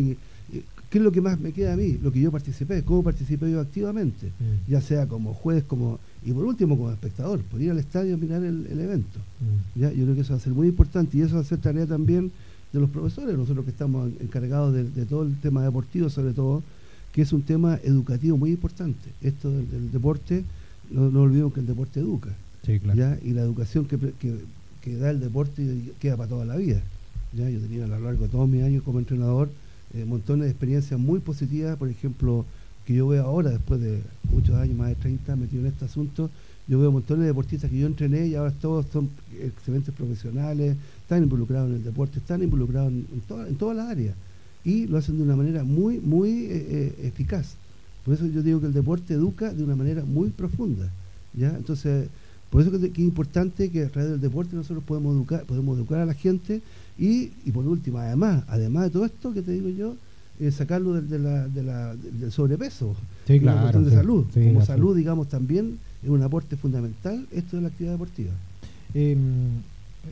¿qué 0.92 0.98
es 0.98 1.04
lo 1.04 1.12
que 1.12 1.22
más 1.22 1.40
me 1.40 1.54
queda 1.54 1.74
a 1.74 1.76
mí? 1.76 1.98
Lo 2.04 2.12
que 2.12 2.20
yo 2.20 2.32
participé, 2.32 2.84
cómo 2.84 3.02
participé 3.02 3.50
yo 3.50 3.60
activamente, 3.60 4.28
mm. 4.28 4.72
ya 4.72 4.80
sea 4.80 5.08
como 5.08 5.34
juez, 5.34 5.64
como 5.64 6.00
y 6.24 6.34
por 6.34 6.46
último 6.46 6.78
como 6.78 6.92
espectador, 6.92 7.42
por 7.42 7.60
ir 7.60 7.72
al 7.72 7.80
estadio 7.80 8.14
a 8.14 8.18
mirar 8.18 8.44
el, 8.44 8.80
evento. 8.80 9.18
Mm. 9.40 9.80
¿ya? 9.80 9.92
Yo 9.92 10.04
creo 10.04 10.14
que 10.14 10.22
eso 10.22 10.34
va 10.34 10.38
a 10.38 10.44
ser 10.44 10.54
muy 10.54 10.68
importante 10.68 11.18
y 11.18 11.22
eso 11.22 11.36
va 11.36 11.42
a 11.42 11.46
ser 11.46 11.58
tarea 11.58 11.88
también 11.88 12.32
de 12.74 12.80
los 12.80 12.90
profesores, 12.90 13.38
nosotros 13.38 13.66
que 13.66 13.72
estamos 13.72 14.10
encargados 14.20 14.74
de, 14.74 15.06
todo 15.06 15.24
el 15.24 15.38
tema 15.40 15.64
deportivo 15.64 16.10
sobre 16.10 16.34
todo, 16.34 16.64
que 17.12 17.22
es 17.22 17.34
un 17.34 17.42
tema 17.42 17.80
educativo 17.84 18.38
muy 18.38 18.52
importante. 18.52 19.10
Esto 19.22 19.52
del, 19.52 19.92
deporte, 19.92 20.44
no, 20.90 21.10
no, 21.10 21.22
olvidemos 21.22 21.54
que 21.54 21.60
el 21.60 21.68
deporte 21.68 22.00
educa. 22.00 22.30
¿ya? 22.96 23.18
Y 23.24 23.32
la 23.32 23.42
educación 23.42 23.86
que, 23.86 23.98
que 23.98 24.40
que 24.82 24.96
da 24.98 25.12
el 25.12 25.20
deporte 25.20 25.94
queda 26.00 26.18
para 26.18 26.30
toda 26.30 26.46
la 26.46 26.58
vida. 26.58 26.82
¿ya? 27.34 27.50
Yo 27.50 27.60
tenido 27.60 27.86
a 27.86 27.88
lo 27.88 28.00
largo 28.00 28.24
de 28.24 28.30
todos 28.30 28.50
mis 28.50 28.64
años 28.64 28.84
como 28.84 29.00
entrenador 29.00 29.50
eh, 29.94 30.06
montones 30.06 30.46
de 30.46 30.52
experiencias 30.52 31.00
muy 31.00 31.20
positivas, 31.20 31.78
por 31.78 31.90
ejemplo, 31.90 32.46
que 32.86 32.96
yo 32.96 33.08
veo 33.08 33.24
ahora, 33.24 33.52
después 33.52 33.80
de 33.80 34.02
muchos 34.32 34.56
años, 34.56 34.76
más 34.76 34.90
de 34.90 34.96
30 34.96 35.36
metido 35.36 35.62
en 35.62 35.68
este 35.68 35.86
asunto, 35.86 36.30
yo 36.72 36.80
veo 36.80 36.90
montones 36.90 37.24
de 37.24 37.28
deportistas 37.28 37.70
que 37.70 37.78
yo 37.78 37.86
entrené 37.86 38.28
y 38.28 38.36
ahora 38.36 38.52
todos 38.52 38.86
son 38.94 39.10
excelentes 39.42 39.94
profesionales, 39.94 40.78
están 41.02 41.22
involucrados 41.22 41.70
en 41.70 41.76
el 41.76 41.84
deporte, 41.84 42.20
están 42.20 42.42
involucrados 42.44 42.94
en, 42.94 43.06
en 43.50 43.56
todas 43.56 43.76
las 43.76 43.90
áreas 43.90 44.16
y 44.64 44.88
lo 44.88 44.98
hacen 44.98 45.18
de 45.18 45.24
una 45.24 45.36
manera 45.36 45.66
muy, 45.66 46.00
muy 46.00 46.46
eh, 46.46 46.68
eh, 46.70 47.08
eficaz. 47.08 47.56
Por 48.06 48.14
eso 48.14 48.26
yo 48.26 48.42
digo 48.42 48.62
que 48.62 48.68
el 48.68 48.74
deporte 48.74 49.16
educa 49.16 49.54
de 49.54 49.66
una 49.66 49.76
manera 49.76 50.06
muy 50.06 50.30
profunda. 50.30 50.90
¿ya? 51.34 51.50
Entonces, 51.50 52.08
por 52.50 52.62
eso 52.62 52.72
que, 52.72 52.86
es 52.86 53.00
importante 53.00 53.70
que 53.70 53.84
a 53.84 53.90
través 53.90 54.12
del 54.12 54.22
deporte 54.22 54.56
nosotros 54.56 54.82
podemos 54.86 55.14
educar, 55.14 55.44
podemos 55.44 55.78
educar 55.78 56.00
a 56.00 56.06
la 56.06 56.14
gente 56.14 56.62
y, 56.98 57.28
por 57.52 57.68
último, 57.68 57.98
además, 57.98 58.46
además 58.48 58.86
de 58.86 58.90
todo 58.92 59.04
esto 59.04 59.34
que 59.34 59.42
te 59.42 59.52
digo 59.52 59.68
yo, 59.68 59.98
eh, 60.40 60.52
sacarlo 60.52 60.94
de, 61.02 61.20
la, 61.20 61.48
del 61.98 62.32
sobrepeso, 62.32 62.96
sí, 63.28 63.42
claro, 63.42 63.82
de 63.82 63.92
salud. 63.92 64.26
Como 64.34 64.66
salud, 64.66 64.96
digamos, 64.96 65.28
también 65.28 65.78
es 66.04 66.10
un 66.10 66.22
aporte 66.24 66.56
fundamental 66.58 67.26
esto 67.32 67.58
de 67.58 67.64
la 67.64 67.68
actividad 67.70 67.94
deportiva. 67.94 68.32
Em, 68.94 69.20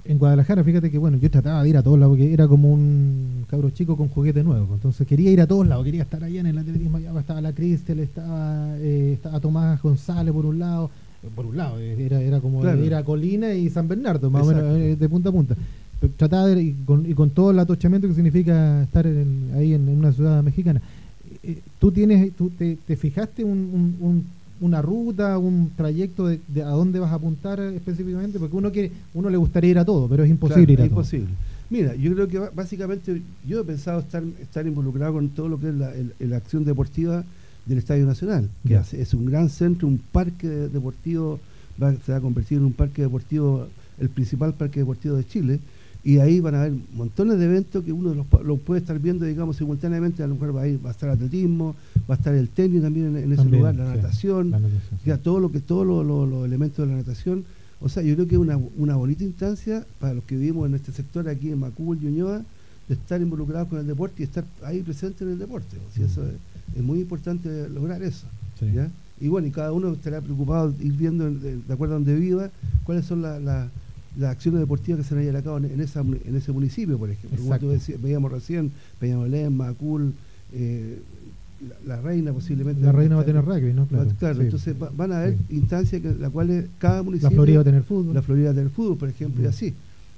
en 0.06 0.17
Guadalajara, 0.19 0.63
fíjate 0.63 0.91
que 0.91 0.97
bueno, 0.97 1.17
yo 1.17 1.32
trataba 1.32 1.63
de 1.63 1.69
ir 1.69 1.78
a 1.78 1.84
todos 1.84 1.99
lados 1.99 2.15
porque 2.15 2.32
era 2.32 2.47
como 2.47 2.71
un 2.71 3.45
cabro 3.49 3.71
chico 3.71 3.97
con 3.97 4.08
juguete 4.08 4.43
nuevo. 4.43 4.75
Entonces 4.75 5.08
quería 5.08 5.32
ir 5.32 5.41
a 5.41 5.47
todos 5.47 5.67
lados, 5.67 5.84
quería 5.84 6.04
estar 6.04 6.23
allá 6.23 6.39
en 6.39 6.45
el 6.45 6.58
atletismo. 6.58 6.97
Allá 6.97 7.19
estaba 7.19 7.41
la 7.41 7.54
Cristel, 7.54 7.99
estaba, 7.99 8.78
eh, 8.78 9.13
estaba 9.13 9.39
Tomás 9.39 9.82
González 9.82 10.34
por 10.34 10.45
un 10.45 10.60
lado, 10.60 10.91
por 11.36 11.45
un 11.45 11.58
lado, 11.58 11.80
era, 11.80 12.21
era 12.21 12.39
como 12.39 12.65
era 12.65 13.04
Colina 13.04 13.54
y 13.54 13.69
San 13.69 13.88
Bernardo, 13.88 14.30
más 14.30 14.43
o 14.43 14.45
menos 14.47 14.63
eh, 14.78 14.95
de 14.95 15.10
punta 15.10 15.30
a 15.30 15.32
punta. 15.32 15.56
Trataba 16.15 16.47
de, 16.47 16.62
y, 16.62 16.73
con, 16.86 17.10
y 17.10 17.13
con 17.13 17.32
todo 17.32 17.52
el 17.52 17.60
atochamiento 17.60 18.08
que 18.08 18.13
significa 18.13 18.84
estar 18.84 19.06
ahí 19.06 19.73
en, 19.73 19.89
una 19.89 20.13
ciudad 20.13 20.41
mexicana. 20.43 20.82
Eh, 21.43 21.60
¿Tú 21.80 21.91
tienes, 21.91 22.32
tú 22.34 22.49
te, 22.49 22.78
fijaste 22.95 23.43
un, 23.43 24.25
una 24.62 24.82
ruta, 24.82 25.38
un 25.38 25.72
trayecto 25.76 26.28
de, 26.28 26.39
a 26.63 26.69
dónde 26.69 27.00
vas 27.00 27.12
a 27.12 27.15
apuntar 27.15 27.60
específicamente? 27.60 28.39
Porque 28.39 28.56
uno 28.56 28.72
quiere, 28.72 28.91
uno 29.13 29.30
le 29.30 29.38
gustaría 29.38 29.72
ir 29.72 29.80
a 29.80 29.86
todo, 29.86 30.08
pero 30.08 30.24
es 30.24 30.30
imposible 30.30 30.74
ir 30.74 30.82
a 30.82 30.84
es 30.84 30.89
imposible. 30.89 31.30
Mira, 31.69 31.95
yo 31.95 32.13
creo 32.13 32.28
que 32.28 32.39
básicamente 32.54 33.22
yo 33.45 33.62
he 33.62 33.63
pensado 33.63 34.00
estar, 34.00 34.24
estar 34.41 34.65
involucrado 34.65 35.13
con 35.13 35.30
todo 35.30 35.50
lo 35.50 35.60
que 35.60 35.69
es 35.69 35.76
la, 35.76 35.91
la 36.19 36.38
acción 36.38 36.65
deportiva 36.65 37.24
del 37.65 37.78
Estadio 37.78 38.06
Nacional, 38.06 38.50
que 38.67 38.76
es 38.76 39.13
un 39.13 39.26
gran 39.26 39.50
centro, 39.50 39.88
un 39.88 40.00
parque 40.00 40.48
deportivo, 40.48 41.39
se 42.06 42.12
va 42.12 42.17
a 42.17 42.22
convertir 42.22 42.58
en 42.58 42.65
un 42.65 42.74
parque 42.74 43.04
deportivo, 43.04 43.67
el 44.00 44.10
principal 44.10 44.54
parque 44.56 44.80
deportivo 44.80 45.15
de 45.15 45.28
Chile, 45.28 45.60
y 46.04 46.20
ahí 46.20 46.40
van 46.40 46.56
a 46.56 46.62
haber 46.62 46.74
montones 46.94 47.38
de 47.40 47.46
eventos 47.46 47.84
que 47.84 47.92
uno 47.92 48.14
los, 48.14 48.60
puede 48.62 48.80
estar 48.80 48.98
viendo, 49.00 49.26
digamos, 49.26 49.58
simultáneamente, 49.58 50.24
a 50.24 50.28
lo 50.28 50.36
mejor 50.36 50.56
va 50.56 50.62
a, 50.62 50.68
ir, 50.68 50.84
va 50.84 50.90
a 50.90 50.94
estar 50.94 51.10
atletismo, 51.10 51.76
va 52.10 52.16
a 52.16 52.18
estar 52.18 52.34
el 52.34 52.50
tenis 52.50 52.82
también 52.82 53.16
en, 53.18 53.32
ese 53.32 53.46
lugar, 53.46 53.76
la 53.76 53.96
natación, 53.96 54.56
ya 55.06 55.18
todo 55.18 55.40
lo 55.40 55.52
que, 55.52 55.60
todos 55.60 55.86
los 56.06 56.46
elementos 56.46 56.86
de 56.86 56.94
la 56.94 56.98
natación. 57.00 57.44
O 57.82 57.90
sea, 57.90 58.04
yo 58.04 58.14
creo 58.16 58.28
que 58.28 58.36
es 58.36 58.42
una, 58.42 58.58
una 58.78 58.96
bonita 58.96 59.24
instancia 59.24 59.86
para 60.00 60.14
los 60.14 60.24
que 60.26 60.36
vivimos 60.36 60.68
en 60.68 60.76
este 60.76 60.92
sector 60.92 61.28
aquí 61.30 61.52
en 61.52 61.60
Macul, 61.60 62.00
Ñuñoa, 62.00 62.44
de 62.88 62.94
estar 62.94 63.22
involucrados 63.22 63.68
con 63.68 63.80
el 63.80 63.88
deporte 63.88 64.16
y 64.20 64.24
estar 64.24 64.44
ahí 64.64 64.82
presente 64.82 65.24
en 65.24 65.32
el 65.32 65.40
deporte. 65.40 65.78
O 65.78 65.96
sea, 65.96 66.06
eso 66.06 66.26
es, 66.26 66.34
es 66.76 66.84
muy 66.84 67.00
importante 67.00 67.70
lograr 67.70 68.02
eso. 68.04 68.26
Y 69.22 69.28
bueno, 69.28 69.48
y 69.48 69.52
cada 69.52 69.72
uno 69.74 69.92
estará 69.92 70.22
preocupado 70.22 70.74
ir 70.80 70.94
viendo, 70.94 71.30
de, 71.30 71.62
acuerdo 71.70 71.96
a 71.96 71.98
donde 71.98 72.16
viva, 72.16 72.50
cuáles 72.84 73.06
son 73.06 73.22
las 73.22 73.68
acciones 74.24 74.60
deportivas 74.60 75.02
que 75.02 75.08
se 75.08 75.15
van 75.15 75.24
a 75.24 75.26
llevar 75.26 75.41
a 75.41 75.43
cabo 75.43 75.58
en, 75.58 75.80
esa, 75.80 76.02
en 76.02 76.36
ese 76.36 76.52
municipio, 76.52 76.98
por 76.98 77.10
ejemplo. 77.10 77.39
Como 77.39 77.60
tú 77.60 77.69
decías, 77.69 78.02
veíamos 78.02 78.32
recién, 78.32 78.72
Peñalolén, 79.00 79.56
Macul, 79.56 80.13
eh, 80.54 81.00
la, 81.86 82.02
reina 82.02 82.32
posiblemente. 82.32 82.82
La 82.82 82.91
reina 82.91 83.15
va 83.15 83.22
a 83.22 83.26
tener 83.26 83.43
rugby, 83.43 83.74
¿no? 83.74 83.88
Claro, 83.88 84.41
entonces 84.41 84.76
van 84.80 85.12
a 85.12 85.22
haber 85.22 85.38
instancias 85.50 86.02
que 86.02 86.13
las 86.13 86.32
cuales 86.32 86.65
cada 86.78 87.04
municipio. 87.04 87.30
La 87.30 87.36
Florida 87.36 87.58
va 87.58 87.62
a 87.62 87.65
tener 87.65 87.84
fútbol. 87.84 88.13
La 88.13 88.22
Florida 88.22 88.45
va 88.48 88.52
a 88.52 88.56
tener 88.56 88.69
fútbol, 88.72 88.98
por 88.98 89.10
ejemplo, 89.10 89.43
y 89.43 89.48
así. 89.48 89.74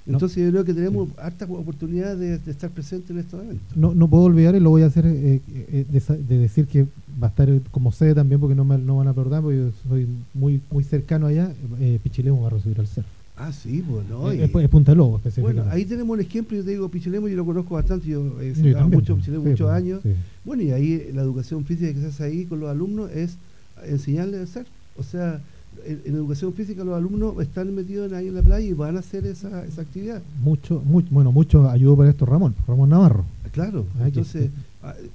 Entonces 0.07 0.43
yo 0.43 0.49
creo 0.49 0.65
que 0.65 0.73
tenemos 0.73 1.09
harta 1.17 1.45
oportunidad 1.45 2.17
de, 2.17 2.39
estar 2.47 2.69
presentes 2.71 3.11
en 3.11 3.19
estos 3.19 3.43
eventos. 3.43 3.77
No, 3.77 3.93
no 3.93 4.07
puedo 4.07 4.23
olvidar, 4.23 4.55
y 4.55 4.59
lo 4.59 4.71
voy 4.71 4.81
a 4.81 4.87
hacer, 4.87 5.05
eh, 5.05 5.41
eh, 5.47 5.85
de, 5.87 6.37
decir 6.39 6.65
que 6.65 6.87
va 7.21 7.27
a 7.27 7.29
estar 7.29 7.49
como 7.71 7.91
sede 7.91 8.15
también, 8.15 8.39
porque 8.39 8.55
no 8.55 8.65
me 8.65 8.77
no 8.77 8.97
van 8.97 9.07
a 9.07 9.13
perder, 9.13 9.41
porque 9.41 9.57
yo 9.57 9.69
soy 9.87 10.07
muy 10.33 10.61
muy 10.71 10.83
cercano 10.83 11.27
allá, 11.27 11.53
eh, 11.79 11.99
Pichilemo 12.01 12.41
va 12.41 12.47
a 12.47 12.51
recibir 12.51 12.79
al 12.79 12.87
surf. 12.87 13.05
Ah, 13.37 13.51
sí, 13.51 13.81
bueno. 13.81 14.21
Pues, 14.21 14.39
es, 14.39 14.69
Punta 14.69 14.93
Lobo, 14.93 15.17
específicamente. 15.17 15.61
Bueno, 15.61 15.75
ahí 15.75 15.85
tenemos 15.85 16.13
un 16.13 16.19
ejemplo, 16.19 16.57
yo 16.57 16.63
te 16.63 16.71
digo, 16.71 16.89
Pichilemo, 16.89 17.27
yo 17.27 17.35
lo 17.35 17.45
conozco 17.45 17.75
bastante, 17.75 18.07
yo 18.07 18.39
he 18.41 18.49
estudiado 18.49 18.87
mucho 18.87 19.15
Pichilemo 19.15 19.43
muchos 19.43 19.67
pues, 19.67 19.75
años. 19.75 20.01
Bueno, 20.45 20.63
y 20.63 20.71
ahí 20.71 21.11
la 21.13 21.21
educación 21.21 21.65
física 21.65 21.93
que 21.93 21.99
se 21.99 22.07
hace 22.07 22.23
ahí 22.23 22.45
con 22.45 22.59
los 22.59 22.69
alumnos 22.69 23.11
es 23.11 23.37
enseñarles 23.85 24.39
a 24.39 24.43
hacer. 24.43 24.65
O 24.97 25.03
sea, 25.03 25.41
en, 25.85 26.01
educación 26.05 26.53
física 26.53 26.83
los 26.83 26.95
alumnos 26.95 27.39
están 27.41 27.73
metidos 27.73 28.11
ahí 28.13 28.27
en 28.27 28.35
la 28.35 28.41
playa 28.41 28.65
y 28.65 28.73
van 28.73 28.97
a 28.97 28.99
hacer 28.99 29.25
esa, 29.25 29.65
esa 29.65 29.81
actividad. 29.81 30.21
Mucho, 30.43 30.81
bueno, 31.09 31.31
mucho 31.31 31.69
ayudó 31.69 31.97
para 31.97 32.09
esto 32.09 32.25
Ramón, 32.25 32.55
Ramón 32.67 32.89
Navarro. 32.89 33.25
Claro, 33.51 33.85
entonces, 33.99 34.49
ah, 34.55 34.59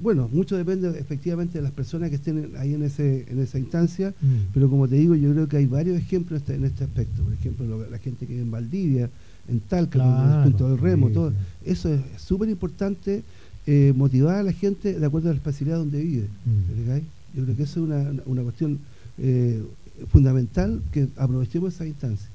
bueno, 0.00 0.28
mucho 0.32 0.56
depende 0.56 0.98
efectivamente 0.98 1.58
de 1.58 1.62
las 1.62 1.72
personas 1.72 2.10
que 2.10 2.16
estén 2.16 2.52
ahí 2.58 2.74
en 2.74 2.82
ese 2.82 3.26
en 3.28 3.40
esa 3.40 3.58
instancia, 3.58 4.14
mm. 4.20 4.52
pero 4.54 4.70
como 4.70 4.86
te 4.86 4.96
digo, 4.96 5.14
yo 5.14 5.32
creo 5.32 5.48
que 5.48 5.56
hay 5.56 5.66
varios 5.66 5.98
ejemplos 5.98 6.42
en 6.48 6.64
este 6.64 6.84
aspecto. 6.84 7.22
Por 7.22 7.32
ejemplo, 7.32 7.86
la 7.90 7.98
gente 7.98 8.26
que 8.26 8.32
vive 8.32 8.44
en 8.44 8.50
Valdivia, 8.50 9.10
en 9.48 9.60
Talca, 9.60 9.98
en 9.98 10.38
el 10.38 10.44
punto 10.44 10.68
del 10.70 10.78
remo, 10.78 11.10
todo. 11.10 11.32
Eso 11.64 11.92
es 11.92 12.00
súper 12.18 12.48
importante, 12.48 13.22
eh, 13.66 13.92
motivar 13.96 14.36
a 14.36 14.42
la 14.42 14.52
gente 14.52 14.98
de 14.98 15.06
acuerdo 15.06 15.30
a 15.30 15.32
la 15.32 15.38
espacialidad 15.38 15.78
donde 15.78 16.00
vive. 16.02 16.28
Mm. 16.44 17.36
Yo 17.36 17.44
creo 17.44 17.56
que 17.56 17.62
eso 17.64 17.80
es 17.80 17.86
una, 17.88 18.22
una 18.26 18.42
cuestión... 18.42 18.78
Eh, 19.18 19.62
fundamental 20.12 20.82
que 20.92 21.08
aprovechemos 21.16 21.74
esa 21.74 21.86
instancia. 21.86 22.28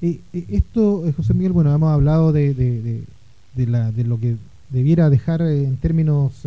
Eh, 0.00 0.20
eh, 0.32 0.46
esto, 0.50 1.06
eh, 1.06 1.12
José 1.12 1.34
Miguel, 1.34 1.52
bueno, 1.52 1.74
hemos 1.74 1.92
hablado 1.92 2.32
de, 2.32 2.54
de, 2.54 3.66
la, 3.66 3.92
de 3.92 4.04
lo 4.04 4.18
que 4.18 4.36
debiera 4.74 5.08
dejar 5.08 5.40
en 5.40 5.76
términos 5.76 6.42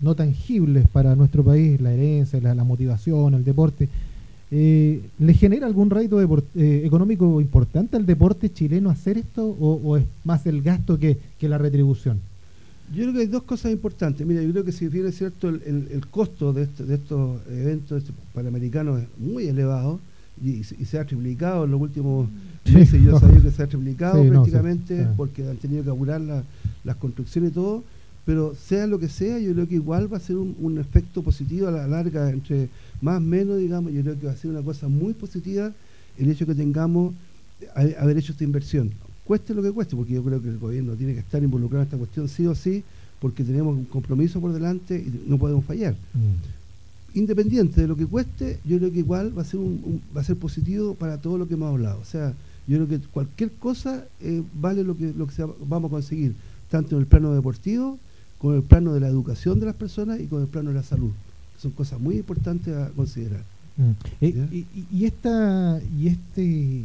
no 0.00 0.14
tangibles 0.14 0.86
para 0.88 1.16
nuestro 1.16 1.42
país, 1.42 1.80
la 1.80 1.92
herencia, 1.92 2.40
la, 2.40 2.62
motivación, 2.62 3.34
el 3.34 3.44
deporte. 3.44 3.88
¿Le 4.50 5.34
genera 5.34 5.66
algún 5.66 5.90
rédito 5.90 6.20
económico 6.54 7.40
importante 7.40 7.96
al 7.96 8.06
deporte 8.06 8.52
chileno 8.52 8.90
hacer 8.90 9.18
esto 9.18 9.44
o, 9.44 9.96
es 9.96 10.04
más 10.24 10.46
el 10.46 10.62
gasto 10.62 10.98
que, 10.98 11.18
que 11.38 11.48
la 11.48 11.58
retribución? 11.58 12.20
Yo 12.92 13.04
creo 13.04 13.12
que 13.14 13.20
hay 13.20 13.26
dos 13.26 13.44
cosas 13.44 13.70
importantes. 13.70 14.26
Mira, 14.26 14.42
yo 14.42 14.50
creo 14.50 14.64
que 14.64 14.72
si 14.72 14.88
bien 14.88 15.06
es 15.06 15.16
cierto 15.16 15.48
el, 15.48 15.88
el, 15.92 16.06
costo 16.08 16.52
de, 16.52 16.64
este, 16.64 16.84
de, 16.84 16.96
estos 16.96 17.40
eventos 17.48 18.02
panamericanos 18.34 19.00
es 19.00 19.06
muy 19.18 19.46
elevado 19.46 20.00
y, 20.42 20.64
se 20.64 20.98
ha 20.98 21.04
triplicado 21.04 21.64
en 21.64 21.70
los 21.70 21.80
últimos 21.80 22.28
meses, 22.64 23.02
yo 23.02 23.18
sabía 23.20 23.40
que 23.40 23.50
se 23.50 23.62
ha 23.62 23.66
triplicado 23.66 24.24
prácticamente 24.26 25.06
porque 25.16 25.48
han 25.48 25.56
tenido 25.56 25.84
que 25.84 25.90
apurar 25.90 26.20
las 26.20 26.96
construcciones 26.96 27.50
y 27.50 27.54
todo, 27.54 27.84
pero 28.24 28.54
sea 28.54 28.86
lo 28.86 28.98
que 28.98 29.08
sea, 29.08 29.38
yo 29.38 29.52
creo 29.52 29.68
que 29.68 29.74
igual 29.76 30.12
va 30.12 30.16
a 30.16 30.20
ser 30.20 30.36
un, 30.36 30.78
efecto 30.78 31.22
positivo 31.22 31.68
a 31.68 31.70
la 31.70 31.86
larga, 31.86 32.30
entre 32.30 32.68
más 33.00 33.18
o 33.18 33.20
menos, 33.20 33.58
digamos, 33.58 33.92
yo 33.92 34.02
creo 34.02 34.18
que 34.18 34.26
va 34.26 34.32
a 34.32 34.36
ser 34.36 34.50
una 34.50 34.62
cosa 34.62 34.88
muy 34.88 35.14
positiva 35.14 35.72
el 36.18 36.30
hecho 36.30 36.46
que 36.46 36.54
tengamos 36.54 37.14
haber 37.98 38.18
hecho 38.18 38.32
esta 38.32 38.44
inversión. 38.44 38.90
Cueste 39.24 39.54
lo 39.54 39.62
que 39.62 39.70
cueste, 39.70 39.96
porque 39.96 40.14
yo 40.14 40.22
creo 40.24 40.42
que 40.42 40.48
el 40.48 40.58
gobierno 40.58 40.94
tiene 40.94 41.14
que 41.14 41.20
estar 41.20 41.42
involucrado 41.42 41.82
en 41.82 41.86
esta 41.86 41.96
cuestión 41.96 42.28
sí 42.28 42.46
o 42.46 42.54
sí, 42.54 42.82
porque 43.20 43.44
tenemos 43.44 43.76
un 43.76 43.84
compromiso 43.84 44.40
por 44.40 44.52
delante 44.52 44.96
y 44.96 45.24
no 45.28 45.38
podemos 45.38 45.64
fallar. 45.64 45.94
Mm. 46.14 46.59
Independiente 47.14 47.80
de 47.80 47.88
lo 47.88 47.96
que 47.96 48.06
cueste, 48.06 48.60
yo 48.64 48.78
creo 48.78 48.92
que 48.92 49.00
igual 49.00 49.36
va 49.36 49.42
a 49.42 49.44
ser 49.44 49.60
un, 49.60 50.00
va 50.16 50.20
a 50.20 50.24
ser 50.24 50.36
positivo 50.36 50.94
para 50.94 51.18
todo 51.18 51.38
lo 51.38 51.48
que 51.48 51.54
hemos 51.54 51.70
hablado. 51.70 51.98
O 52.00 52.04
sea, 52.04 52.34
yo 52.66 52.76
creo 52.76 52.88
que 52.88 52.98
cualquier 53.08 53.50
cosa 53.52 54.04
eh, 54.20 54.42
vale 54.60 54.84
lo 54.84 54.96
que, 54.96 55.12
lo 55.12 55.26
que 55.26 55.44
vamos 55.66 55.90
a 55.90 55.94
conseguir, 55.94 56.34
tanto 56.70 56.96
en 56.96 57.02
el 57.02 57.06
plano 57.06 57.34
deportivo, 57.34 57.98
con 58.38 58.54
el 58.54 58.62
plano 58.62 58.94
de 58.94 59.00
la 59.00 59.08
educación 59.08 59.60
de 59.60 59.66
las 59.66 59.74
personas 59.74 60.20
y 60.20 60.26
con 60.26 60.40
el 60.40 60.48
plano 60.48 60.70
de 60.70 60.76
la 60.76 60.82
salud. 60.82 61.10
son 61.60 61.72
cosas 61.72 62.00
muy 62.00 62.16
importantes 62.16 62.74
a 62.74 62.88
considerar. 62.90 63.42
Mm. 63.76 63.90
Eh, 64.20 64.64
y, 64.92 65.04
esta 65.04 65.80
y 65.98 66.08
este 66.08 66.84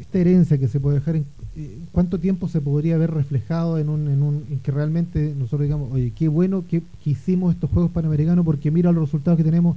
esta 0.00 0.18
herencia 0.18 0.58
que 0.58 0.68
se 0.68 0.80
puede 0.80 0.98
dejar 0.98 1.16
en 1.16 1.24
eh, 1.56 1.78
cuánto 1.92 2.18
tiempo 2.18 2.48
se 2.48 2.60
podría 2.60 2.94
haber 2.94 3.10
reflejado 3.10 3.78
en 3.78 3.88
un, 3.88 4.08
en 4.08 4.22
un 4.22 4.44
en 4.50 4.58
que 4.60 4.70
realmente 4.70 5.34
nosotros 5.36 5.62
digamos 5.62 5.92
oye 5.92 6.12
qué 6.16 6.28
bueno 6.28 6.64
que, 6.68 6.82
hicimos 7.04 7.54
estos 7.54 7.70
juegos 7.70 7.90
panamericanos 7.90 8.44
porque 8.44 8.70
mira 8.70 8.92
los 8.92 9.04
resultados 9.04 9.36
que 9.36 9.44
tenemos 9.44 9.76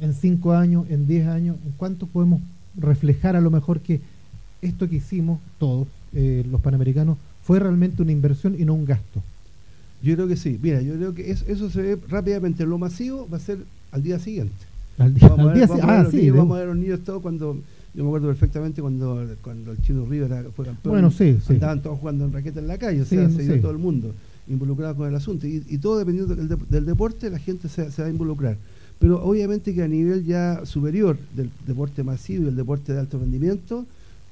en 0.00 0.14
cinco 0.14 0.52
años 0.52 0.86
en 0.88 1.06
diez 1.06 1.26
años 1.26 1.56
en 1.64 1.72
cuánto 1.76 2.06
podemos 2.06 2.40
reflejar 2.76 3.36
a 3.36 3.40
lo 3.40 3.50
mejor 3.50 3.80
que 3.80 4.00
esto 4.62 4.88
que 4.88 4.96
hicimos 4.96 5.40
todos 5.58 5.88
eh, 6.14 6.44
los 6.50 6.60
panamericanos 6.60 7.18
fue 7.42 7.58
realmente 7.58 8.02
una 8.02 8.12
inversión 8.12 8.54
y 8.58 8.64
no 8.64 8.74
un 8.74 8.84
gasto 8.84 9.22
yo 10.02 10.14
creo 10.14 10.28
que 10.28 10.36
sí. 10.36 10.58
Mira 10.60 10.80
yo 10.80 10.94
creo 10.94 11.14
que 11.14 11.30
eso 11.30 11.70
se 11.70 11.82
ve 11.82 11.98
rápidamente. 12.08 12.64
Lo 12.64 12.78
masivo 12.78 13.28
va 13.30 13.36
a 13.36 13.40
ser 13.40 13.58
al 13.92 14.02
día 14.02 14.18
siguiente. 14.18 14.54
Al 14.98 15.14
día, 15.14 15.28
vamos, 15.28 15.46
a 15.48 15.52
ver, 15.52 16.32
vamos 16.32 16.56
a 16.56 16.60
ver 16.60 16.68
los 16.68 16.76
niños 16.76 17.00
todos 17.00 17.22
cuando 17.22 17.58
yo 17.94 18.04
me 18.04 18.08
acuerdo 18.08 18.28
perfectamente 18.28 18.80
cuando, 18.80 19.26
cuando 19.42 19.72
el 19.72 19.82
Chino 19.82 20.04
Rivera 20.06 20.44
fue 20.54 20.66
campeón. 20.66 20.92
Bueno, 20.92 21.10
sí, 21.10 21.38
Estaban 21.48 21.82
todos 21.82 21.98
jugando 21.98 22.24
en 22.24 22.32
raqueta 22.32 22.60
en 22.60 22.68
la 22.68 22.78
calle, 22.78 23.02
o 23.02 23.04
sea, 23.04 23.28
se 23.30 23.42
dio 23.42 23.60
todo 23.60 23.72
el 23.72 23.78
mundo 23.78 24.14
involucrado 24.48 24.96
con 24.96 25.08
el 25.08 25.14
asunto. 25.14 25.46
Y, 25.46 25.78
todo 25.78 25.98
dependiendo 25.98 26.34
del, 26.34 26.86
deporte, 26.86 27.30
la 27.30 27.38
gente 27.38 27.68
se, 27.68 27.84
va 27.84 28.06
a 28.06 28.10
involucrar. 28.10 28.56
Pero 28.98 29.22
obviamente 29.24 29.74
que 29.74 29.82
a 29.82 29.88
nivel 29.88 30.24
ya 30.24 30.66
superior 30.66 31.16
del 31.34 31.50
deporte 31.66 32.02
masivo 32.02 32.44
y 32.44 32.48
el 32.48 32.56
deporte 32.56 32.92
de 32.92 33.00
alto 33.00 33.18
rendimiento, 33.18 33.86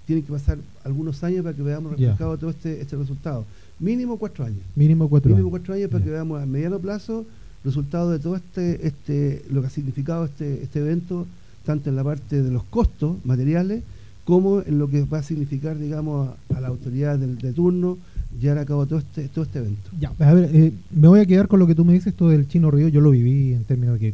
tienen 0.07 0.25
que 0.25 0.33
pasar 0.33 0.59
algunos 0.85 1.23
años 1.23 1.43
para 1.43 1.55
que 1.55 1.63
veamos 1.63 1.93
reflejado 1.93 2.37
todo 2.39 2.51
este, 2.51 2.81
este 2.81 2.97
resultado. 2.97 3.45
Mínimo 3.79 4.19
cuatro 4.19 4.45
años. 4.45 4.61
Mínimo 4.75 5.09
cuatro 5.09 5.31
Mínimo 5.31 5.51
cuatro 5.51 5.75
años 5.75 5.91
para 5.91 6.03
que 6.03 6.11
veamos 6.11 6.43
a 6.43 6.47
mediano 6.47 6.79
plazo 6.79 7.27
resultado 7.65 8.11
de 8.11 8.19
todo 8.19 8.37
este, 8.37 8.87
este, 8.87 9.45
lo 9.51 9.61
que 9.61 9.67
ha 9.67 9.71
significado 9.71 10.25
este, 10.25 10.63
este 10.63 10.81
evento 10.81 11.27
tanto 11.69 11.91
en 11.91 11.97
la 11.97 12.03
parte 12.03 12.43
de 12.43 12.51
los 12.51 12.63
costos 12.65 13.19
materiales 13.27 13.83
como 14.25 14.63
en 14.63 14.79
lo 14.79 14.89
que 14.89 15.05
va 15.05 15.19
a 15.19 15.23
significar, 15.23 15.79
digamos, 15.79 16.31
a, 16.57 16.61
la 16.63 16.69
autoridad 16.69 17.19
del, 17.19 17.37
de 17.37 17.53
turno 17.53 17.99
llevar 18.41 18.57
a 18.57 18.65
cabo 18.65 18.87
todo 18.87 19.01
este, 19.01 19.29
todo 19.29 19.45
este 19.45 19.59
evento. 19.59 19.91
Ya, 20.01 20.11
a 20.19 20.33
ver, 20.33 20.49
eh, 20.51 20.73
me 20.91 21.09
voy 21.09 21.21
a 21.21 21.27
quedar 21.27 21.47
con 21.47 21.59
lo 21.59 21.67
que 21.67 21.75
tú 21.75 21.85
me 21.85 21.93
dices, 21.93 22.09
esto 22.09 22.31
del 22.31 22.49
chino 22.49 22.71
río, 22.71 22.89
yo 22.89 23.03
lo 23.03 23.11
viví 23.11 23.53
en 23.53 23.65
términos 23.65 24.01
de 24.01 24.01
que 24.01 24.09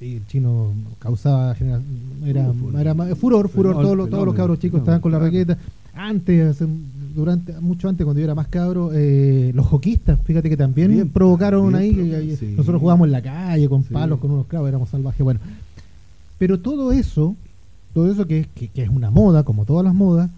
eh, 0.00 0.16
el 0.16 0.26
chino 0.26 0.72
causaba 0.98 1.56
era, 1.60 1.80
era, 2.26 2.52
furor, 3.14 3.48
furor, 3.48 3.80
todos, 3.80 3.96
los, 3.96 4.10
todos 4.10 4.26
los 4.26 4.34
cabros 4.34 4.58
chicos 4.58 4.80
estaban 4.80 5.00
con 5.00 5.12
la 5.12 5.20
raqueta. 5.20 5.56
Antes, 5.94 6.58
durante 7.14 7.52
mucho 7.60 7.88
antes, 7.88 8.04
cuando 8.04 8.18
yo 8.18 8.24
era 8.24 8.34
más 8.34 8.48
cabro, 8.48 8.90
eh, 8.92 9.52
los 9.54 9.72
hoquistas, 9.72 10.18
fíjate 10.24 10.50
que 10.50 10.56
también 10.56 11.10
provocaron 11.10 11.76
ahí, 11.76 11.92
nosotros 12.56 12.80
jugábamos 12.80 13.06
en 13.06 13.12
la 13.12 13.22
calle 13.22 13.68
con 13.68 13.84
palos, 13.84 14.18
con 14.18 14.32
unos 14.32 14.46
clavos, 14.46 14.68
éramos 14.68 14.88
salvajes. 14.88 15.22
Bueno, 15.22 15.40
pero 16.38 16.60
todo 16.60 16.92
eso, 16.92 17.36
todo 17.92 18.10
eso 18.10 18.26
que, 18.26 18.46
es 18.74 18.88
una 18.88 19.10
moda, 19.10 19.42
como 19.42 19.64
todas 19.64 19.84
las 19.84 19.94
modas, 19.94 20.30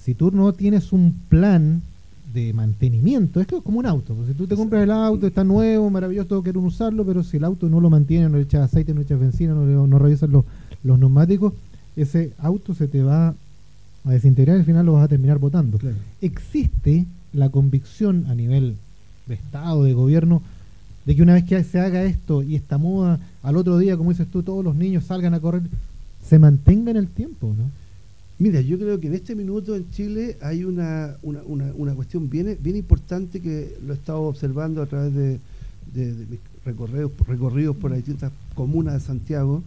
si 0.00 0.14
tú 0.14 0.30
no 0.30 0.52
tienes 0.52 0.92
un 0.92 1.14
plan 1.28 1.82
de 2.32 2.52
mantenimiento, 2.52 3.40
es 3.40 3.46
que 3.46 3.56
es 3.56 3.62
como 3.62 3.80
un 3.80 3.86
auto. 3.86 4.14
Pues 4.14 4.28
si 4.28 4.34
tú 4.34 4.46
te 4.46 4.56
compras 4.56 4.84
el 4.84 4.90
auto, 4.90 5.26
está 5.26 5.44
nuevo, 5.44 5.90
maravilloso, 5.90 6.28
todo 6.28 6.42
quieren 6.42 6.64
usarlo, 6.64 7.04
pero 7.04 7.22
si 7.24 7.36
el 7.36 7.44
auto 7.44 7.68
no 7.68 7.80
lo 7.80 7.90
mantiene, 7.90 8.28
no 8.28 8.36
le 8.36 8.44
echas 8.44 8.62
aceite, 8.62 8.92
no 8.92 9.00
le 9.00 9.04
echas 9.04 9.18
benzina, 9.18 9.52
no, 9.52 9.86
no 9.86 9.98
revisas 9.98 10.30
los, 10.30 10.44
los 10.84 10.98
neumáticos, 10.98 11.52
ese 11.96 12.32
auto 12.38 12.74
se 12.74 12.86
te 12.86 13.02
va 13.02 13.34
a 14.04 14.10
desintegrar 14.10 14.56
y 14.56 14.60
al 14.60 14.66
final 14.66 14.86
lo 14.86 14.94
vas 14.94 15.04
a 15.04 15.08
terminar 15.08 15.38
votando. 15.38 15.78
Existe 16.20 17.06
la 17.32 17.48
convicción 17.48 18.26
a 18.28 18.34
nivel 18.34 18.76
de 19.26 19.34
Estado, 19.34 19.84
de 19.84 19.92
gobierno, 19.92 20.42
de 21.04 21.16
que 21.16 21.22
una 21.22 21.34
vez 21.34 21.44
que 21.44 21.62
se 21.64 21.80
haga 21.80 22.04
esto 22.04 22.42
y 22.42 22.56
esta 22.56 22.78
moda, 22.78 23.18
al 23.42 23.56
otro 23.56 23.78
día, 23.78 23.96
como 23.96 24.10
dices 24.10 24.28
tú, 24.28 24.42
todos 24.42 24.64
los 24.64 24.74
niños 24.74 25.04
salgan 25.04 25.34
a 25.34 25.40
correr, 25.40 25.62
se 26.26 26.38
mantenga 26.38 26.90
en 26.90 26.96
el 26.96 27.08
tiempo, 27.08 27.54
¿no? 27.56 27.70
Mira, 28.38 28.62
yo 28.62 28.78
creo 28.78 28.98
que 28.98 29.08
en 29.08 29.14
este 29.14 29.34
minuto 29.34 29.76
en 29.76 29.90
Chile 29.90 30.38
hay 30.40 30.64
una, 30.64 31.16
una, 31.22 31.42
una, 31.74 31.94
cuestión 31.94 32.30
bien, 32.30 32.56
bien 32.62 32.76
importante 32.76 33.38
que 33.40 33.76
lo 33.86 33.92
he 33.92 33.96
estado 33.96 34.22
observando 34.22 34.80
a 34.80 34.86
través 34.86 35.14
de, 35.14 35.38
mis 35.94 36.40
recorridos, 36.64 37.12
recorridos 37.26 37.76
por 37.76 37.90
las 37.90 37.98
distintas 37.98 38.32
comunas 38.54 38.94
de 38.94 39.00
Santiago 39.00 39.62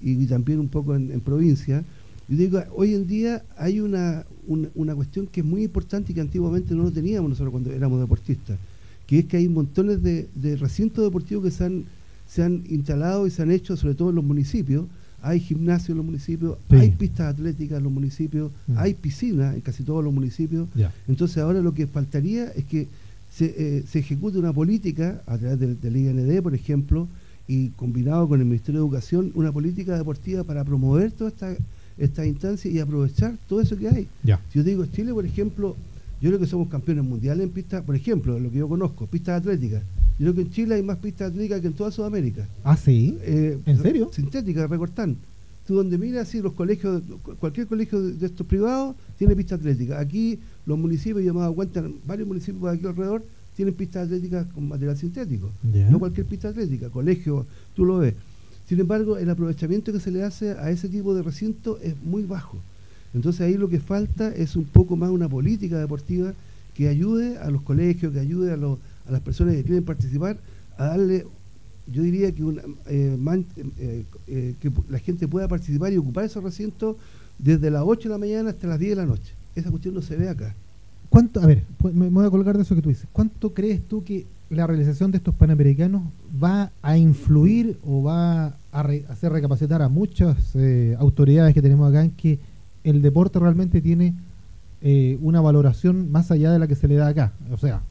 y, 0.00 0.26
también 0.26 0.58
un 0.58 0.68
poco 0.68 0.96
en, 0.96 1.20
provincia. 1.20 1.84
Yo 2.28 2.36
digo, 2.36 2.60
hoy 2.74 2.94
en 2.94 3.06
día 3.06 3.44
hay 3.56 3.78
una, 3.78 4.24
una, 4.74 4.94
cuestión 4.96 5.28
que 5.28 5.40
es 5.40 5.46
muy 5.46 5.62
importante 5.62 6.10
y 6.10 6.14
que 6.16 6.20
antiguamente 6.20 6.74
no 6.74 6.82
lo 6.82 6.90
teníamos 6.90 7.30
nosotros 7.30 7.52
cuando 7.52 7.70
éramos 7.70 8.00
deportistas 8.00 8.58
que 9.06 9.20
es 9.20 9.24
que 9.26 9.36
hay 9.36 9.48
montones 9.48 10.02
de, 10.02 10.56
recintos 10.56 11.04
deportivos 11.04 11.44
que 11.44 11.50
se 11.50 11.64
han, 11.64 11.84
se 12.28 12.42
han 12.42 12.64
instalado 12.68 13.26
y 13.26 13.30
se 13.30 13.42
han 13.42 13.50
hecho, 13.50 13.76
sobre 13.76 13.94
todo 13.94 14.10
en 14.10 14.16
los 14.16 14.24
municipios. 14.24 14.86
Hay 15.22 15.40
gimnasios 15.40 15.90
en 15.90 15.96
los 15.96 16.06
municipios, 16.06 16.58
hay 16.68 16.90
pistas 16.92 17.34
atléticas 17.34 17.78
en 17.78 17.84
los 17.84 17.92
municipios, 17.92 18.52
mm. 18.68 18.78
hay 18.78 18.94
piscinas 18.94 19.54
en 19.54 19.60
casi 19.60 19.82
todos 19.82 20.04
los 20.04 20.12
municipios. 20.12 20.68
Entonces 21.08 21.38
ahora 21.38 21.60
lo 21.60 21.74
que 21.74 21.86
faltaría 21.86 22.44
es 22.52 22.64
que 22.64 22.86
se, 23.32 23.46
eh, 23.56 23.84
se 23.88 23.98
ejecute 23.98 24.38
una 24.38 24.52
política 24.52 25.22
a 25.26 25.36
través 25.36 25.58
del, 25.58 25.96
IND, 25.96 26.42
por 26.42 26.54
ejemplo, 26.54 27.08
y 27.48 27.68
combinado 27.70 28.28
con 28.28 28.40
el 28.40 28.46
Ministerio 28.46 28.80
de 28.80 28.86
Educación, 28.86 29.32
una 29.34 29.52
política 29.52 29.96
deportiva 29.96 30.44
para 30.44 30.64
promover 30.64 31.12
toda 31.12 31.30
esta, 31.30 31.54
esta 31.98 32.26
instancia 32.26 32.70
y 32.70 32.78
aprovechar 32.78 33.36
todo 33.48 33.60
eso 33.60 33.76
que 33.76 33.88
hay. 33.88 34.08
Si 34.52 34.58
yo 34.58 34.64
digo, 34.64 34.86
Chile, 34.86 35.12
por 35.12 35.26
ejemplo, 35.26 35.76
yo 36.20 36.30
creo 36.30 36.38
que 36.38 36.46
somos 36.46 36.68
campeones 36.68 37.04
mundiales 37.04 37.44
en 37.44 37.50
pistas, 37.50 37.82
por 37.82 37.94
ejemplo, 37.94 38.38
lo 38.38 38.50
que 38.50 38.58
yo 38.58 38.68
conozco, 38.68 39.06
pistas 39.06 39.40
atléticas. 39.40 39.82
Yo 40.18 40.24
creo 40.24 40.34
que 40.34 40.40
en 40.42 40.50
Chile 40.50 40.74
hay 40.76 40.82
más 40.82 40.98
pistas 40.98 41.30
atléticas 41.30 41.60
que 41.60 41.66
en 41.66 41.72
toda 41.74 41.90
Sudamérica. 41.90 42.48
¿Ah, 42.64 42.76
sí? 42.76 43.18
Eh, 43.22 43.58
¿En 43.66 43.82
serio? 43.82 44.10
Sintéticas, 44.12 44.68
recortan. 44.70 45.16
Tú 45.66 45.74
donde 45.74 45.98
miras, 45.98 46.28
sí, 46.28 46.40
los 46.40 46.52
colegios, 46.52 47.02
cualquier 47.38 47.66
colegio 47.66 48.00
de, 48.00 48.26
estos 48.26 48.46
privados 48.46 48.94
tiene 49.18 49.34
pista 49.34 49.56
atlética. 49.56 49.98
Aquí 49.98 50.38
los 50.64 50.78
municipios, 50.78 51.24
yo 51.24 51.34
me 51.34 51.54
cuenta, 51.54 51.84
varios 52.06 52.28
municipios 52.28 52.62
de 52.62 52.70
aquí 52.70 52.86
alrededor 52.86 53.24
tienen 53.56 53.74
pistas 53.74 54.06
atléticas 54.06 54.46
con 54.54 54.68
material 54.68 54.96
sintético. 54.96 55.50
No 55.90 55.98
cualquier 55.98 56.26
pista 56.26 56.48
atlética, 56.48 56.88
colegio, 56.90 57.46
tú 57.74 57.84
lo 57.84 57.98
ves. 57.98 58.14
Sin 58.68 58.80
embargo, 58.80 59.16
el 59.16 59.30
aprovechamiento 59.30 59.92
que 59.92 60.00
se 60.00 60.10
le 60.10 60.22
hace 60.22 60.52
a 60.52 60.70
ese 60.70 60.88
tipo 60.88 61.14
de 61.14 61.22
recinto 61.22 61.78
es 61.82 61.94
muy 62.04 62.22
bajo. 62.22 62.58
Entonces 63.14 63.40
ahí 63.40 63.54
lo 63.54 63.68
que 63.68 63.80
falta 63.80 64.28
es 64.28 64.56
un 64.56 64.64
poco 64.64 64.96
más 64.96 65.10
una 65.10 65.28
política 65.28 65.78
deportiva 65.78 66.34
que 66.74 66.88
ayude 66.88 67.38
a 67.38 67.50
los 67.50 67.62
colegios, 67.62 68.12
que 68.12 68.20
ayude 68.20 68.52
a, 68.52 68.56
las 69.10 69.20
personas 69.20 69.54
que 69.54 69.64
quieren 69.64 69.84
participar 69.84 70.38
a 70.76 70.86
darle, 70.86 71.26
yo 71.86 72.02
diría 72.02 72.32
que, 72.32 72.44
una, 72.44 72.62
eh, 72.86 73.16
eh, 73.78 74.04
eh, 74.26 74.54
que 74.60 74.72
la 74.88 74.98
gente 74.98 75.28
pueda 75.28 75.48
participar 75.48 75.92
y 75.92 75.96
ocupar 75.96 76.24
esos 76.24 76.42
recintos 76.42 76.96
desde 77.38 77.70
las 77.70 77.82
8 77.84 78.08
de 78.08 78.14
la 78.14 78.18
mañana 78.18 78.50
hasta 78.50 78.66
las 78.66 78.78
10 78.78 78.90
de 78.90 78.96
la 78.96 79.06
noche. 79.06 79.34
Esa 79.54 79.70
cuestión 79.70 79.94
no 79.94 80.02
se 80.02 80.16
ve 80.16 80.28
acá. 80.28 80.54
¿Cuánto, 81.08 81.40
a 81.40 81.46
ver, 81.46 81.62
me 81.92 82.08
voy 82.08 82.26
a 82.26 82.30
colgar 82.30 82.56
de 82.56 82.62
eso 82.62 82.74
que 82.74 82.82
tú 82.82 82.88
dices. 82.88 83.06
¿Cuánto 83.12 83.54
crees 83.54 83.80
tú 83.86 84.02
que 84.02 84.26
la 84.50 84.66
realización 84.66 85.10
de 85.10 85.18
estos 85.18 85.34
panamericanos 85.34 86.02
va 86.42 86.70
a 86.82 86.98
influir 86.98 87.78
o 87.86 88.02
va 88.02 88.54
a 88.72 88.80
hacer 89.08 89.32
recapacitar 89.32 89.82
a 89.82 89.88
muchas 89.88 90.54
autoridades 90.98 91.54
que 91.54 91.62
tenemos 91.62 91.88
acá 91.88 92.04
en 92.04 92.10
que 92.10 92.38
el 92.84 93.02
deporte 93.02 93.38
realmente 93.38 93.80
tiene 93.80 94.14
eh, 94.82 95.18
una 95.20 95.40
valoración 95.40 96.12
más 96.12 96.30
allá 96.30 96.52
de 96.52 96.58
la 96.58 96.68
que 96.68 96.76
se 96.76 96.86
le 96.86 96.94
da 96.94 97.08
acá. 97.08 97.32
O 97.50 97.56
sea, 97.56 97.82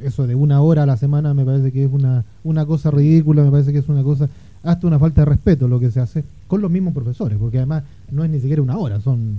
eso 0.00 0.26
de 0.26 0.34
una 0.34 0.60
hora 0.60 0.82
a 0.82 0.86
la 0.86 0.96
semana 0.96 1.34
me 1.34 1.44
parece 1.44 1.72
que 1.72 1.84
es 1.84 1.92
una, 1.92 2.24
una 2.44 2.66
cosa 2.66 2.90
ridícula, 2.90 3.42
me 3.42 3.50
parece 3.50 3.72
que 3.72 3.78
es 3.78 3.88
una 3.88 4.02
cosa, 4.02 4.28
hasta 4.62 4.86
una 4.86 4.98
falta 4.98 5.22
de 5.22 5.26
respeto 5.26 5.68
lo 5.68 5.80
que 5.80 5.90
se 5.90 6.00
hace 6.00 6.24
con 6.46 6.60
los 6.60 6.70
mismos 6.70 6.94
profesores, 6.94 7.38
porque 7.38 7.58
además 7.58 7.84
no 8.10 8.24
es 8.24 8.30
ni 8.30 8.40
siquiera 8.40 8.62
una 8.62 8.76
hora, 8.76 9.00
son 9.00 9.36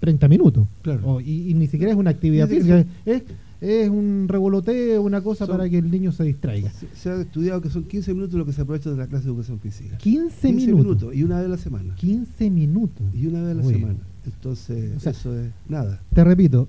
30 0.00 0.28
minutos. 0.28 0.66
Claro. 0.82 1.20
y, 1.20 1.54
ni 1.54 1.66
siquiera 1.66 1.92
es 1.92 1.98
una 1.98 2.10
actividad 2.10 2.48
física, 2.48 2.84
es, 3.04 3.22
es 3.62 3.88
un 3.88 4.26
revoloteo, 4.28 5.00
una 5.02 5.20
cosa 5.20 5.46
para 5.46 5.70
que 5.70 5.78
el 5.78 5.88
niño 5.88 6.10
se 6.10 6.24
distraiga. 6.24 6.72
Se, 6.94 7.10
ha 7.10 7.20
estudiado 7.20 7.60
que 7.62 7.70
son 7.70 7.84
15 7.84 8.12
minutos 8.12 8.34
lo 8.34 8.44
que 8.44 8.52
se 8.52 8.62
aprovecha 8.62 8.90
de 8.90 8.96
la 8.96 9.06
clase 9.06 9.24
de 9.24 9.30
educación 9.30 9.60
física. 9.60 9.96
15, 9.98 10.52
minutos. 10.52 11.14
Y 11.14 11.22
una 11.22 11.36
vez 11.36 11.46
a 11.46 11.48
la 11.50 11.56
semana. 11.56 11.94
15 11.94 12.50
minutos. 12.50 13.06
Y 13.14 13.28
una 13.28 13.42
vez 13.42 13.52
a 13.52 13.54
la 13.54 13.62
semana. 13.62 13.98
Entonces, 14.26 15.06
eso 15.06 15.38
es 15.38 15.52
nada. 15.68 16.00
Te 16.12 16.24
repito, 16.24 16.68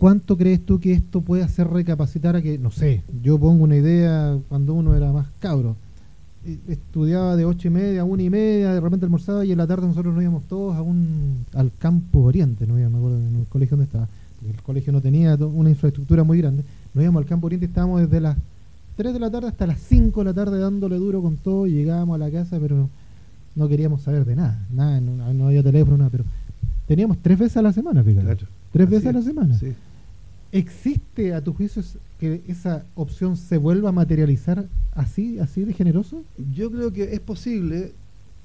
¿Cuánto 0.00 0.38
crees 0.38 0.64
tú 0.64 0.80
que 0.80 0.94
esto 0.94 1.20
puede 1.20 1.42
hacer 1.42 1.68
recapacitar 1.68 2.34
a 2.34 2.40
que, 2.40 2.56
no 2.56 2.70
sé, 2.70 3.02
yo 3.22 3.38
pongo 3.38 3.64
una 3.64 3.76
idea 3.76 4.38
cuando 4.48 4.72
uno 4.72 4.96
era 4.96 5.12
más 5.12 5.26
cabro, 5.40 5.76
eh, 6.46 6.56
estudiaba 6.68 7.36
de 7.36 7.44
ocho 7.44 7.68
y 7.68 7.70
media 7.70 8.00
a 8.00 8.04
una 8.04 8.22
y 8.22 8.30
media, 8.30 8.72
de 8.72 8.80
repente 8.80 9.04
almorzaba 9.04 9.44
y 9.44 9.52
en 9.52 9.58
la 9.58 9.66
tarde 9.66 9.86
nosotros 9.86 10.14
nos 10.14 10.22
íbamos 10.22 10.44
todos 10.44 10.74
a 10.74 10.80
un, 10.80 11.44
al 11.52 11.70
campo 11.78 12.20
oriente, 12.20 12.66
no 12.66 12.76
me 12.76 12.86
acuerdo 12.86 13.18
en 13.18 13.40
el 13.40 13.46
colegio 13.48 13.76
donde 13.76 13.88
estaba, 13.88 14.08
el 14.48 14.62
colegio 14.62 14.90
no 14.90 15.02
tenía 15.02 15.34
una 15.34 15.68
infraestructura 15.68 16.24
muy 16.24 16.38
grande, 16.38 16.64
nos 16.94 17.02
íbamos 17.04 17.20
al 17.20 17.28
campo 17.28 17.48
oriente 17.48 17.66
y 17.66 17.68
estábamos 17.68 18.00
desde 18.00 18.22
las 18.22 18.38
3 18.96 19.12
de 19.12 19.20
la 19.20 19.30
tarde 19.30 19.48
hasta 19.48 19.66
las 19.66 19.80
5 19.80 20.18
de 20.18 20.24
la 20.24 20.32
tarde 20.32 20.58
dándole 20.60 20.96
duro 20.96 21.20
con 21.20 21.36
todo 21.36 21.66
y 21.66 21.72
llegábamos 21.72 22.14
a 22.14 22.18
la 22.24 22.30
casa, 22.30 22.58
pero 22.58 22.88
no 23.54 23.68
queríamos 23.68 24.00
saber 24.00 24.24
de 24.24 24.34
nada, 24.34 24.66
nada, 24.72 24.98
no, 24.98 25.46
había 25.48 25.62
teléfono, 25.62 25.98
nada, 25.98 26.08
pero 26.08 26.24
teníamos 26.88 27.18
tres 27.18 27.38
veces 27.38 27.58
a 27.58 27.62
la 27.62 27.74
semana, 27.74 28.02
fíjate. 28.02 28.46
Tres 28.72 28.88
veces 28.88 29.08
a 29.08 29.12
la 29.12 29.20
semana. 29.20 29.58
Sí. 29.58 29.74
¿Existe 30.52 31.32
a 31.32 31.42
tu 31.42 31.52
juicio 31.52 31.82
que 32.18 32.42
esa 32.48 32.84
opción 32.94 33.36
se 33.36 33.56
vuelva 33.56 33.90
a 33.90 33.92
materializar 33.92 34.68
así, 34.92 35.38
así 35.38 35.64
de 35.64 35.72
generoso? 35.72 36.24
Yo 36.52 36.70
creo 36.70 36.92
que 36.92 37.14
es 37.14 37.20
posible, 37.20 37.92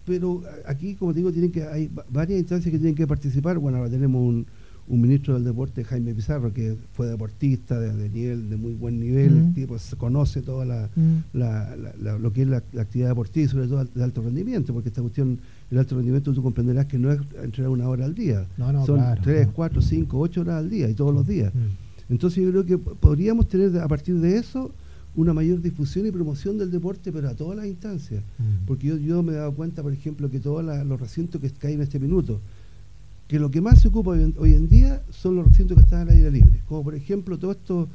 pero 0.06 0.44
aquí, 0.68 0.96
como 0.96 1.14
te 1.14 1.20
digo, 1.20 1.32
tienen 1.32 1.52
que 1.52 1.64
hay 1.64 1.90
varias 2.10 2.40
instancias 2.40 2.72
que 2.72 2.78
tienen 2.78 2.96
que 2.96 3.08
participar. 3.08 3.58
Bueno, 3.58 3.80
ahora 3.80 3.90
tenemos 3.90 4.22
un, 4.22 4.46
ministro 4.88 5.34
del 5.34 5.44
deporte, 5.44 5.84
Jaime 5.84 6.14
Pizarro, 6.14 6.54
que 6.54 6.78
fue 6.94 7.08
deportista 7.08 7.80
de, 7.80 8.08
nivel, 8.08 8.52
de 8.52 8.56
muy 8.56 8.74
buen 8.74 9.00
nivel, 9.00 9.34
mm. 9.34 9.54
tipo 9.56 9.76
conoce 9.98 10.44
toda 10.44 10.88
mm. 10.96 11.24
la, 11.34 11.76
lo 12.20 12.32
que 12.32 12.44
es 12.44 12.48
la, 12.48 12.58
actividad 12.58 13.10
deportiva 13.10 13.46
y 13.46 13.50
sobre 13.50 13.68
todo 13.68 13.84
de 13.84 14.04
alto 14.04 14.22
rendimiento, 14.22 14.74
porque 14.74 14.90
esta 14.90 15.02
cuestión, 15.02 15.40
el 15.72 15.80
alto 15.80 15.96
rendimiento 15.96 16.32
tú 16.34 16.44
comprenderás 16.44 16.86
que 16.86 17.00
no 17.00 17.12
es 17.12 17.20
entrenar 17.42 17.72
una 17.72 17.90
hora 17.90 18.06
al 18.06 18.14
día, 18.14 18.46
son 18.86 19.02
tres, 19.24 19.48
cuatro, 19.52 19.82
cinco, 19.82 20.20
ocho 20.20 20.42
horas 20.42 20.58
al 20.58 20.70
día 20.70 20.88
y 20.88 20.94
todos 20.94 21.16
los 21.16 21.26
días. 21.26 21.52
Mm. 21.52 21.85
Entonces 22.10 22.44
yo 22.44 22.52
creo 22.52 22.66
que 22.66 22.78
podríamos 22.78 23.48
tener 23.48 23.78
a 23.80 23.88
partir 23.88 24.16
de 24.16 24.38
eso 24.38 24.72
una 25.16 25.34
mayor 25.34 25.62
difusión 25.62 26.06
y 26.06 26.12
promoción 26.12 26.58
del 26.58 26.72
deporte, 26.72 27.12
pero 27.12 27.30
a 27.30 27.36
todas 27.36 27.58
las 27.58 27.68
instancias. 27.68 28.24
Mm. 28.38 28.66
Porque 28.66 28.88
yo, 28.88 28.98
yo 28.98 29.24
me 29.24 29.34
he 29.34 29.36
dado 29.36 29.54
cuenta, 29.54 29.82
por 29.82 29.94
ejemplo, 29.94 30.30
que 30.30 30.40
todos 30.40 30.64
los 30.64 31.00
recintos 31.00 31.40
que 31.40 31.50
caen 31.52 31.76
en 31.76 31.82
este 31.82 32.00
minuto, 32.00 32.42
que 33.28 33.40
lo 33.40 33.50
que 33.50 33.62
más 33.62 33.82
se 33.82 33.88
ocupa 33.88 34.12
hoy 34.12 34.54
en, 34.54 34.68
día 34.68 35.02
son 35.10 35.36
los 35.36 35.48
recintos 35.48 35.78
que 35.78 35.84
están 35.84 36.02
al 36.02 36.10
aire 36.10 36.32
libre. 36.32 36.62
Como 36.68 36.84
por 36.84 36.96
ejemplo 36.96 37.38
todos 37.40 37.58
estos 37.58 37.88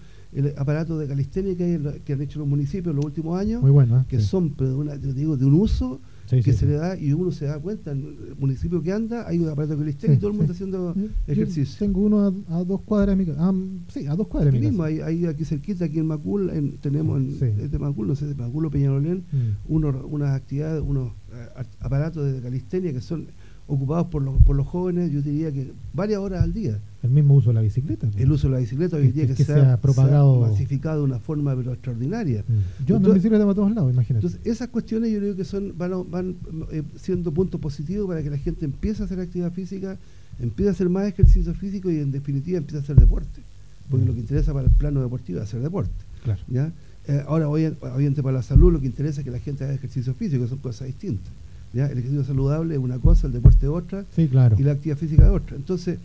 aparatos 0.56 0.98
de 0.98 1.06
calistenia 1.06 1.56
que, 1.56 2.00
que, 2.04 2.12
han 2.12 2.22
hecho 2.22 2.38
los 2.38 2.48
municipios 2.48 2.92
en 2.92 2.96
los 2.96 3.04
últimos 3.04 3.38
años, 3.38 3.62
¿eh? 3.64 4.04
que 4.08 4.20
son 4.20 4.50
pero 4.50 4.82
digo, 5.12 5.36
de 5.36 5.44
un 5.44 5.54
uso 5.54 6.00
que 6.30 6.52
se 6.52 6.66
le 6.66 6.74
da 6.74 6.96
y 6.96 7.12
uno 7.12 7.30
se 7.32 7.46
da 7.46 7.58
cuenta, 7.58 7.92
en 7.92 7.98
el 8.28 8.36
municipio 8.38 8.82
que 8.82 8.92
anda 8.92 9.26
hay 9.26 9.38
un 9.38 9.48
aparato 9.48 9.76
de 9.76 9.90
y 9.90 9.94
todo 10.16 10.30
el 10.30 10.36
mundo 10.36 10.52
haciendo 10.52 10.94
ejercicio. 11.26 11.78
tengo 11.78 12.00
uno 12.02 12.44
a, 12.48 12.64
dos 12.64 12.82
cuadras 12.82 13.16
de 13.18 13.24
mi 13.24 13.30
casa. 13.30 13.48
Ah, 13.48 13.54
sí, 13.88 14.06
a 14.06 14.14
dos 14.14 14.28
cuadras 14.28 14.54
aquí 14.54 14.64
mismo, 14.64 14.84
hay, 14.84 15.26
aquí 15.26 15.44
cerquita, 15.44 15.86
aquí 15.86 15.98
en 15.98 16.06
Macul, 16.06 16.78
tenemos 16.80 17.20
en 17.20 17.60
este 17.60 17.78
Macul, 17.78 18.06
no 18.06 18.14
sé, 18.14 18.26
de 18.26 18.34
Macul 18.34 18.66
o 18.66 18.70
Peñalolén, 18.70 19.24
mm. 19.32 19.72
uno, 19.72 20.06
unas 20.06 20.30
actividades, 20.30 20.82
unos 20.82 21.12
eh, 21.32 21.64
aparatos 21.80 22.32
de 22.32 22.40
calistenia 22.40 22.92
que 22.92 23.00
son 23.00 23.28
ocupados 23.70 24.08
por 24.08 24.22
los, 24.22 24.42
por 24.42 24.56
los 24.56 24.66
jóvenes, 24.66 25.12
yo 25.12 25.22
diría 25.22 25.52
que 25.52 25.72
varias 25.94 26.18
horas 26.20 26.42
al 26.42 26.52
día. 26.52 26.78
El 27.02 27.10
mismo 27.10 27.34
uso 27.34 27.50
de 27.50 27.54
la 27.54 27.60
bicicleta. 27.60 28.08
El 28.16 28.30
uso 28.30 28.48
de 28.48 28.54
la 28.54 28.60
bicicleta 28.60 28.96
hoy 28.96 29.06
en 29.06 29.12
día 29.12 29.26
que, 29.26 29.44
se, 29.44 29.52
ha, 29.54 29.76
propagado. 29.78 30.40
masificado 30.40 30.98
de 30.98 31.04
una 31.04 31.18
forma 31.18 31.54
pero 31.56 31.72
extraordinaria. 31.72 32.44
Mm. 32.46 32.84
Yo 32.86 32.96
ando 32.96 33.08
en 33.08 33.14
bicicleta 33.14 33.44
para 33.44 33.54
todos 33.54 33.72
lados, 33.72 33.92
imagínate. 33.92 34.26
Entonces, 34.26 34.46
esas 34.46 34.68
cuestiones 34.68 35.12
yo 35.12 35.18
creo 35.18 35.36
que 35.36 35.44
son 35.44 35.72
van, 35.78 36.10
van 36.10 36.36
eh, 36.72 36.82
siendo 36.96 37.32
puntos 37.32 37.60
positivos 37.60 38.08
para 38.08 38.22
que 38.22 38.30
la 38.30 38.38
gente 38.38 38.64
empiece 38.64 39.02
a 39.02 39.06
hacer 39.06 39.20
actividad 39.20 39.52
física, 39.52 39.96
empiece 40.40 40.68
a 40.68 40.72
hacer 40.72 40.88
más 40.88 41.06
ejercicio 41.06 41.54
físico 41.54 41.90
y 41.90 41.98
en 42.00 42.10
definitiva 42.10 42.58
empiece 42.58 42.78
a 42.78 42.82
hacer 42.82 42.96
deporte. 42.96 43.40
Porque 43.88 44.04
lo 44.04 44.12
que 44.12 44.20
interesa 44.20 44.52
para 44.52 44.66
el 44.66 44.72
plano 44.72 45.00
deportivo 45.00 45.38
es 45.38 45.44
hacer 45.44 45.60
deporte. 45.60 46.04
Claro. 46.22 46.40
¿ya? 46.48 46.72
Eh, 47.08 47.24
ahora, 47.26 47.48
obviamente 47.48 48.22
para 48.22 48.36
la 48.36 48.42
salud 48.42 48.72
lo 48.72 48.80
que 48.80 48.86
interesa 48.86 49.20
es 49.20 49.24
que 49.24 49.30
la 49.30 49.38
gente 49.38 49.64
haga 49.64 49.72
ejercicio 49.72 50.14
físico, 50.14 50.44
que 50.44 50.48
son 50.48 50.58
cosas 50.58 50.86
distintas. 50.86 51.32
¿Ya? 51.72 51.86
El 51.86 51.98
ejercicio 51.98 52.24
saludable 52.24 52.74
es 52.74 52.80
una 52.80 52.98
cosa, 52.98 53.26
el 53.26 53.32
deporte 53.32 53.66
es 53.66 53.72
otra, 53.72 54.04
sí, 54.14 54.28
claro. 54.28 54.56
y 54.58 54.62
la 54.62 54.72
actividad 54.72 54.98
física 54.98 55.24
es 55.24 55.30
otra. 55.30 55.56
Entonces, 55.56 55.98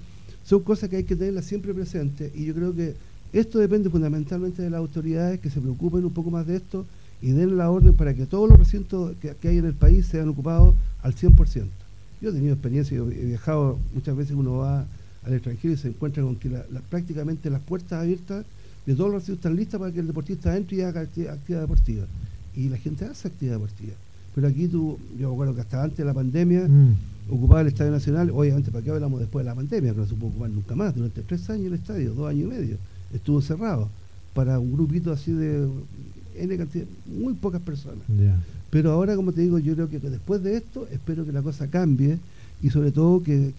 son 0.44 0.62
cosas 0.62 0.90
que 0.90 0.98
hay 0.98 1.04
que 1.04 1.16
tenerlas 1.16 1.46
siempre 1.46 1.74
presentes 1.74 2.32
y 2.36 2.46
yo 2.46 2.54
creo 2.54 2.74
que 2.76 2.96
esto 3.34 3.60
depende 3.60 3.90
fundamentalmente 3.90 4.62
de 4.62 4.70
las 4.70 4.80
autoridades 4.80 5.40
que 5.40 5.50
se 5.50 5.60
preocupen 5.60 6.06
un 6.06 6.14
poco 6.14 6.32
más 6.32 6.48
de 6.48 6.56
esto 6.56 6.86
y 7.22 7.32
den 7.32 7.58
la 7.58 7.70
orden 7.70 7.94
para 7.94 8.14
que 8.14 8.26
todos 8.26 8.50
los 8.50 8.58
recintos 8.58 9.14
que, 9.20 9.36
hay 9.48 9.58
en 9.58 9.66
el 9.66 9.74
país 9.74 10.06
sean 10.06 10.30
ocupados 10.30 10.76
al 11.02 11.16
100%. 11.16 11.66
Yo 12.22 12.30
he 12.30 12.32
tenido 12.32 12.54
experiencia, 12.54 12.98
he 12.98 13.26
viajado 13.26 13.80
muchas 13.94 14.16
veces, 14.16 14.36
uno 14.36 14.58
va 14.58 14.86
al 15.24 15.34
extranjero 15.34 15.74
y 15.74 15.78
se 15.78 15.88
encuentra 15.88 16.24
con 16.24 16.36
que 16.36 16.50
prácticamente 16.90 17.50
las 17.50 17.62
puertas 17.62 18.02
abiertas 18.04 18.46
de 18.86 18.96
todos 18.96 19.12
los 19.12 19.22
recintos 19.22 19.40
están 19.40 19.56
listas 19.56 19.80
para 19.80 19.92
que 19.92 20.00
el 20.00 20.08
deportista 20.08 20.56
entre 20.56 20.78
y 20.78 20.82
haga 20.82 21.02
actividad, 21.02 21.62
deportiva. 21.62 22.06
Y 22.56 22.70
la 22.70 22.78
gente 22.78 23.06
hace 23.06 23.28
actividad 23.28 23.56
deportiva. 23.56 23.94
Pero 24.36 24.48
aquí 24.50 24.68
tú, 24.68 25.00
yo 25.18 25.32
recuerdo 25.32 25.56
que 25.56 25.62
hasta 25.62 25.82
antes 25.82 25.98
de 25.98 26.06
la 26.06 26.14
pandemia, 26.14 26.68
mm. 26.68 27.34
ocupaba 27.34 27.62
el 27.62 27.68
Estadio 27.68 27.92
Nacional, 27.92 28.30
obviamente 28.32 28.70
para 28.70 28.84
qué 28.84 28.92
hablamos 28.92 29.22
después 29.22 29.46
de 29.46 29.50
la 29.50 29.56
pandemia, 29.56 29.94
que 29.94 30.00
no 30.00 30.06
se 30.06 30.14
pudo 30.14 30.28
ocupar 30.28 30.50
nunca 30.50 30.76
más, 30.76 30.94
durante 30.94 31.22
tres 31.22 31.50
años 31.50 31.68
el 31.68 31.74
estadio, 31.76 32.14
dos 32.14 32.30
años 32.30 32.52
y 32.52 32.56
medio, 32.56 32.78
estuvo 33.14 33.42
cerrado. 33.42 33.90
Para 34.34 34.60
un 34.60 34.74
grupito 34.74 35.14
así 35.14 35.32
de 35.32 35.70
N 36.38 36.58
cantidad, 36.58 36.86
muy 37.06 37.34
pocas 37.34 37.62
personas. 37.62 38.04
Pero 38.70 38.92
ahora, 38.92 39.16
como 39.16 39.32
te 39.32 39.40
digo, 39.40 39.58
yo 39.58 39.74
creo 39.74 39.90
que 39.90 40.00
después 40.02 40.44
de 40.44 40.58
esto, 40.58 40.86
espero 40.92 41.26
que 41.26 41.32
la 41.32 41.42
cosa 41.42 41.70
cambie 41.70 42.20
y 42.62 42.70
sobre 42.70 42.92
todo 42.92 43.24
que, 43.24 43.54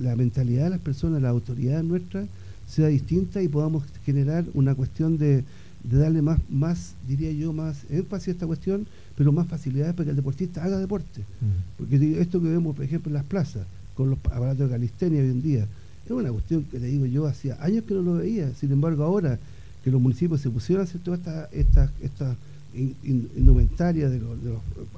la 0.00 0.14
mentalidad 0.14 0.64
de 0.64 0.70
las 0.70 0.80
personas, 0.80 1.22
la 1.22 1.30
autoridad 1.30 1.82
nuestra, 1.82 2.24
sea 2.68 2.86
distinta 2.86 3.42
y 3.42 3.48
podamos 3.48 3.82
generar 4.04 4.44
una 4.54 4.74
cuestión 4.74 5.18
de, 5.18 5.44
de 5.84 5.98
darle 5.98 6.22
más, 6.22 6.40
más, 6.48 6.94
diría 7.06 7.30
yo, 7.32 7.52
más 7.52 7.84
énfasis 7.90 8.28
a 8.28 8.30
esta 8.32 8.46
cuestión 8.46 8.86
pero 9.16 9.32
más 9.32 9.46
facilidades 9.46 9.94
para 9.94 10.04
que 10.04 10.10
el 10.10 10.16
deportista 10.16 10.64
haga 10.64 10.78
deporte. 10.78 11.20
Mm. 11.20 11.78
Porque 11.78 12.20
esto 12.20 12.40
que 12.40 12.48
vemos, 12.48 12.74
por 12.74 12.84
ejemplo, 12.84 13.10
en 13.10 13.14
las 13.14 13.24
plazas, 13.24 13.66
con 13.94 14.10
los 14.10 14.18
aparatos 14.18 14.68
de 14.68 14.68
calistenia 14.70 15.22
hoy 15.22 15.30
en 15.30 15.42
día, 15.42 15.66
es 16.04 16.10
una 16.10 16.30
cuestión 16.30 16.64
que 16.64 16.78
le 16.78 16.88
digo 16.88 17.06
yo, 17.06 17.26
hacía 17.26 17.56
años 17.62 17.84
que 17.84 17.94
no 17.94 18.02
lo 18.02 18.14
veía. 18.14 18.52
Sin 18.54 18.72
embargo, 18.72 19.04
ahora 19.04 19.38
que 19.82 19.90
los 19.90 20.00
municipios 20.00 20.40
se 20.40 20.50
pusieron 20.50 20.84
a 20.84 20.88
hacer 20.88 21.00
todas 21.00 21.20
estas 21.20 21.50
esta, 21.52 21.92
esta 22.02 22.36
indumentarias 22.74 24.10
de, 24.10 24.20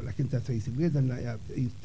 la 0.02 0.12
gente 0.12 0.36
hace 0.38 0.54
bicicleta 0.54 0.98
en 0.98 1.08
la, 1.08 1.36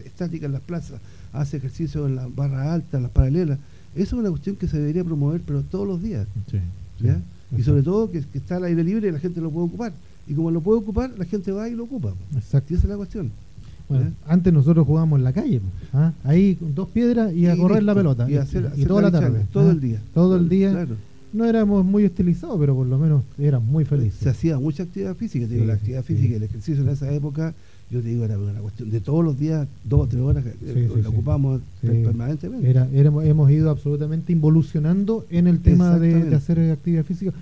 estática 0.06 0.45
en 0.45 0.54
las 0.54 0.62
plazas, 0.62 1.02
hace 1.34 1.58
ejercicio 1.58 2.08
en 2.08 2.16
las 2.16 2.34
barras 2.34 2.68
altas, 2.68 2.93
en 2.93 3.04
las 3.04 3.12
paralelas. 3.12 3.60
Eso 3.93 4.16
es 4.16 4.22
una 4.22 4.30
cuestión 4.30 4.56
que 4.56 4.70
se 4.70 4.80
debería 4.80 5.04
promover, 5.04 5.41
pero 5.41 5.64
todos 5.64 5.86
los 5.86 6.02
días. 6.02 6.28
Y 7.58 7.64
sobre 7.64 7.84
todo 7.84 8.10
que, 8.10 8.22
que, 8.22 8.38
está 8.38 8.58
al 8.58 8.66
aire 8.66 8.84
libre 8.84 9.10
y 9.10 9.12
la 9.12 9.20
gente 9.20 9.41
lo 9.41 9.52
puede 9.52 9.68
ocupar. 9.68 9.93
Y 10.28 10.34
como 10.34 10.52
lo 10.52 10.62
puede 10.62 10.80
ocupar, 10.80 11.12
la 11.18 11.26
gente 11.26 11.52
va 11.52 11.68
y 11.68 11.76
lo 11.76 11.84
ocupa. 11.84 12.14
Exacto. 12.36 12.74
Y 12.74 12.78
esa 12.78 12.86
es 12.86 12.89
la 12.89 12.97
cuestión. 12.97 13.32
Bueno, 13.89 14.12
antes 14.26 14.54
nosotros 14.54 14.88
jugábamos 14.88 15.20
en 15.20 15.26
la 15.26 15.34
calle, 15.34 15.60
¿ah? 15.91 16.14
ahí 16.24 16.56
con 16.56 16.74
dos 16.74 16.88
piedras 16.89 17.34
y 17.34 17.47
a 17.47 17.58
correr 17.58 17.84
la 17.84 17.93
pelota. 17.93 18.26
Y, 18.30 18.86
toda 18.86 19.02
la 19.02 19.12
tarde. 19.12 19.45
Todo 19.52 19.68
¿ah? 19.68 19.72
el 19.72 19.82
día. 19.82 19.99
Todo 20.14 20.38
el 20.38 20.47
día. 20.47 20.88
No 21.34 21.45
éramos 21.45 21.86
muy 21.86 22.03
estilizados, 22.03 22.59
pero 22.59 22.75
por 22.75 22.88
lo 22.88 22.97
menos 22.97 23.23
éramos 23.38 23.69
muy 23.69 23.86
felices. 23.86 24.19
Se 24.19 24.29
hacía 24.29 24.59
mucha 24.59 24.84
actividad 24.84 25.15
física, 25.15 25.47
te 25.47 25.53
digo, 25.53 25.65
la 25.65 25.73
actividad 25.73 26.03
física 26.03 26.34
y 26.34 26.36
el 26.36 26.43
ejercicio 26.43 26.84
en 26.84 26.89
esa 26.89 27.11
época, 27.11 27.53
yo 27.89 28.01
te 28.01 28.09
digo, 28.09 28.25
era 28.25 28.38
una 28.38 28.59
cuestión 28.59 28.89
de 28.89 28.99
todos 28.99 29.23
los 29.23 29.39
días, 29.39 29.67
dos 29.84 30.01
o 30.01 30.07
tres 30.07 30.21
horas, 30.21 30.43
que 30.43 31.01
lo 31.03 31.09
ocupamos 31.09 31.61
permanentemente. 31.82 32.69
Era, 32.69 32.88
hemos 32.93 33.51
ido 33.51 33.69
absolutamente 33.69 34.32
involucionando 34.34 35.25
en 35.29 35.47
el 35.47 35.59
tema 35.61 35.97
de 35.97 36.36
hacer 36.36 36.59
actividad 36.71 37.05
física 37.05 37.34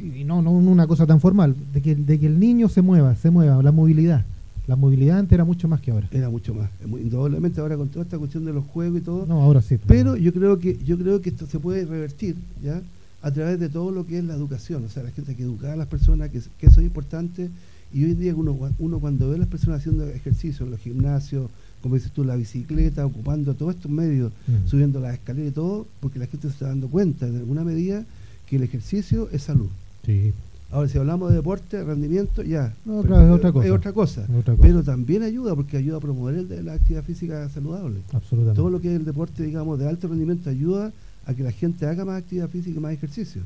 y 0.00 0.24
no, 0.24 0.40
no 0.42 0.50
una 0.52 0.86
cosa 0.86 1.06
tan 1.06 1.20
formal, 1.20 1.54
de 1.72 1.82
que, 1.82 1.94
de 1.94 2.18
que 2.18 2.26
el 2.26 2.38
niño 2.40 2.68
se 2.68 2.82
mueva, 2.82 3.14
se 3.16 3.30
mueva, 3.30 3.62
la 3.62 3.72
movilidad. 3.72 4.24
La 4.66 4.76
movilidad 4.76 5.18
antes 5.18 5.32
era 5.32 5.44
mucho 5.44 5.66
más 5.68 5.80
que 5.80 5.90
ahora. 5.90 6.08
Era 6.12 6.30
mucho 6.30 6.54
más. 6.54 6.70
Indudablemente 6.84 7.60
ahora 7.60 7.76
con 7.76 7.88
toda 7.88 8.04
esta 8.04 8.18
cuestión 8.18 8.44
de 8.44 8.52
los 8.52 8.64
juegos 8.66 9.00
y 9.00 9.04
todo. 9.04 9.26
No, 9.26 9.42
ahora 9.42 9.62
sí. 9.62 9.78
Pero 9.86 10.16
yo 10.16 10.32
creo 10.32 10.58
que 10.58 10.78
yo 10.84 10.96
creo 10.96 11.20
que 11.20 11.30
esto 11.30 11.46
se 11.46 11.58
puede 11.58 11.84
revertir, 11.84 12.36
¿ya? 12.62 12.80
A 13.22 13.30
través 13.30 13.60
de 13.60 13.68
todo 13.68 13.90
lo 13.90 14.06
que 14.06 14.18
es 14.18 14.24
la 14.24 14.34
educación, 14.34 14.84
o 14.84 14.88
sea, 14.88 15.02
la 15.02 15.10
gente 15.10 15.36
que 15.36 15.42
educar 15.42 15.70
a 15.72 15.76
las 15.76 15.88
personas, 15.88 16.30
que, 16.30 16.38
eso 16.38 16.50
es 16.60 16.78
importante. 16.78 17.50
Y 17.92 18.04
hoy 18.04 18.12
en 18.12 18.20
día 18.20 18.34
uno, 18.34 18.56
uno 18.78 19.00
cuando 19.00 19.28
ve 19.28 19.36
a 19.36 19.38
las 19.38 19.48
personas 19.48 19.80
haciendo 19.80 20.06
ejercicio 20.06 20.64
en 20.64 20.72
los 20.72 20.80
gimnasios, 20.80 21.50
como 21.82 21.94
dices 21.94 22.12
tú, 22.12 22.24
la 22.24 22.36
bicicleta, 22.36 23.04
ocupando 23.04 23.54
todos 23.54 23.74
estos 23.74 23.90
medios, 23.90 24.32
mm. 24.46 24.68
subiendo 24.68 25.00
las 25.00 25.14
escaleras 25.14 25.50
y 25.50 25.54
todo, 25.54 25.86
porque 26.00 26.18
la 26.18 26.26
gente 26.26 26.48
se 26.48 26.54
está 26.54 26.68
dando 26.68 26.88
cuenta 26.88 27.26
en 27.26 27.36
alguna 27.36 27.64
medida 27.64 28.04
que 28.46 28.56
el 28.56 28.62
ejercicio 28.62 29.28
es 29.32 29.42
salud. 29.42 29.68
Sí. 30.04 30.32
Ahora, 30.72 30.88
si 30.88 30.98
hablamos 30.98 31.30
de 31.30 31.36
deporte, 31.36 31.82
rendimiento, 31.82 32.42
ya. 32.42 32.72
No, 32.84 33.02
claro, 33.02 33.26
es, 33.26 33.32
otra 33.32 33.52
cosa. 33.52 33.66
es 33.66 33.72
otra 33.72 33.92
cosa. 33.92 34.26
Pero 34.60 34.84
también 34.84 35.22
ayuda, 35.24 35.56
porque 35.56 35.76
ayuda 35.76 35.96
a 35.96 36.00
promover 36.00 36.46
la 36.62 36.74
actividad 36.74 37.02
física 37.02 37.48
saludable. 37.48 38.00
Absolutamente. 38.12 38.56
Todo 38.56 38.70
lo 38.70 38.80
que 38.80 38.94
es 38.94 39.00
el 39.00 39.04
deporte, 39.04 39.42
digamos, 39.42 39.78
de 39.78 39.88
alto 39.88 40.06
rendimiento 40.06 40.48
ayuda 40.48 40.92
a 41.30 41.34
que 41.34 41.42
la 41.44 41.52
gente 41.52 41.86
haga 41.86 42.04
más 42.04 42.18
actividad 42.18 42.48
física 42.48 42.76
y 42.76 42.80
más 42.82 42.92
ejercicio. 42.92 43.42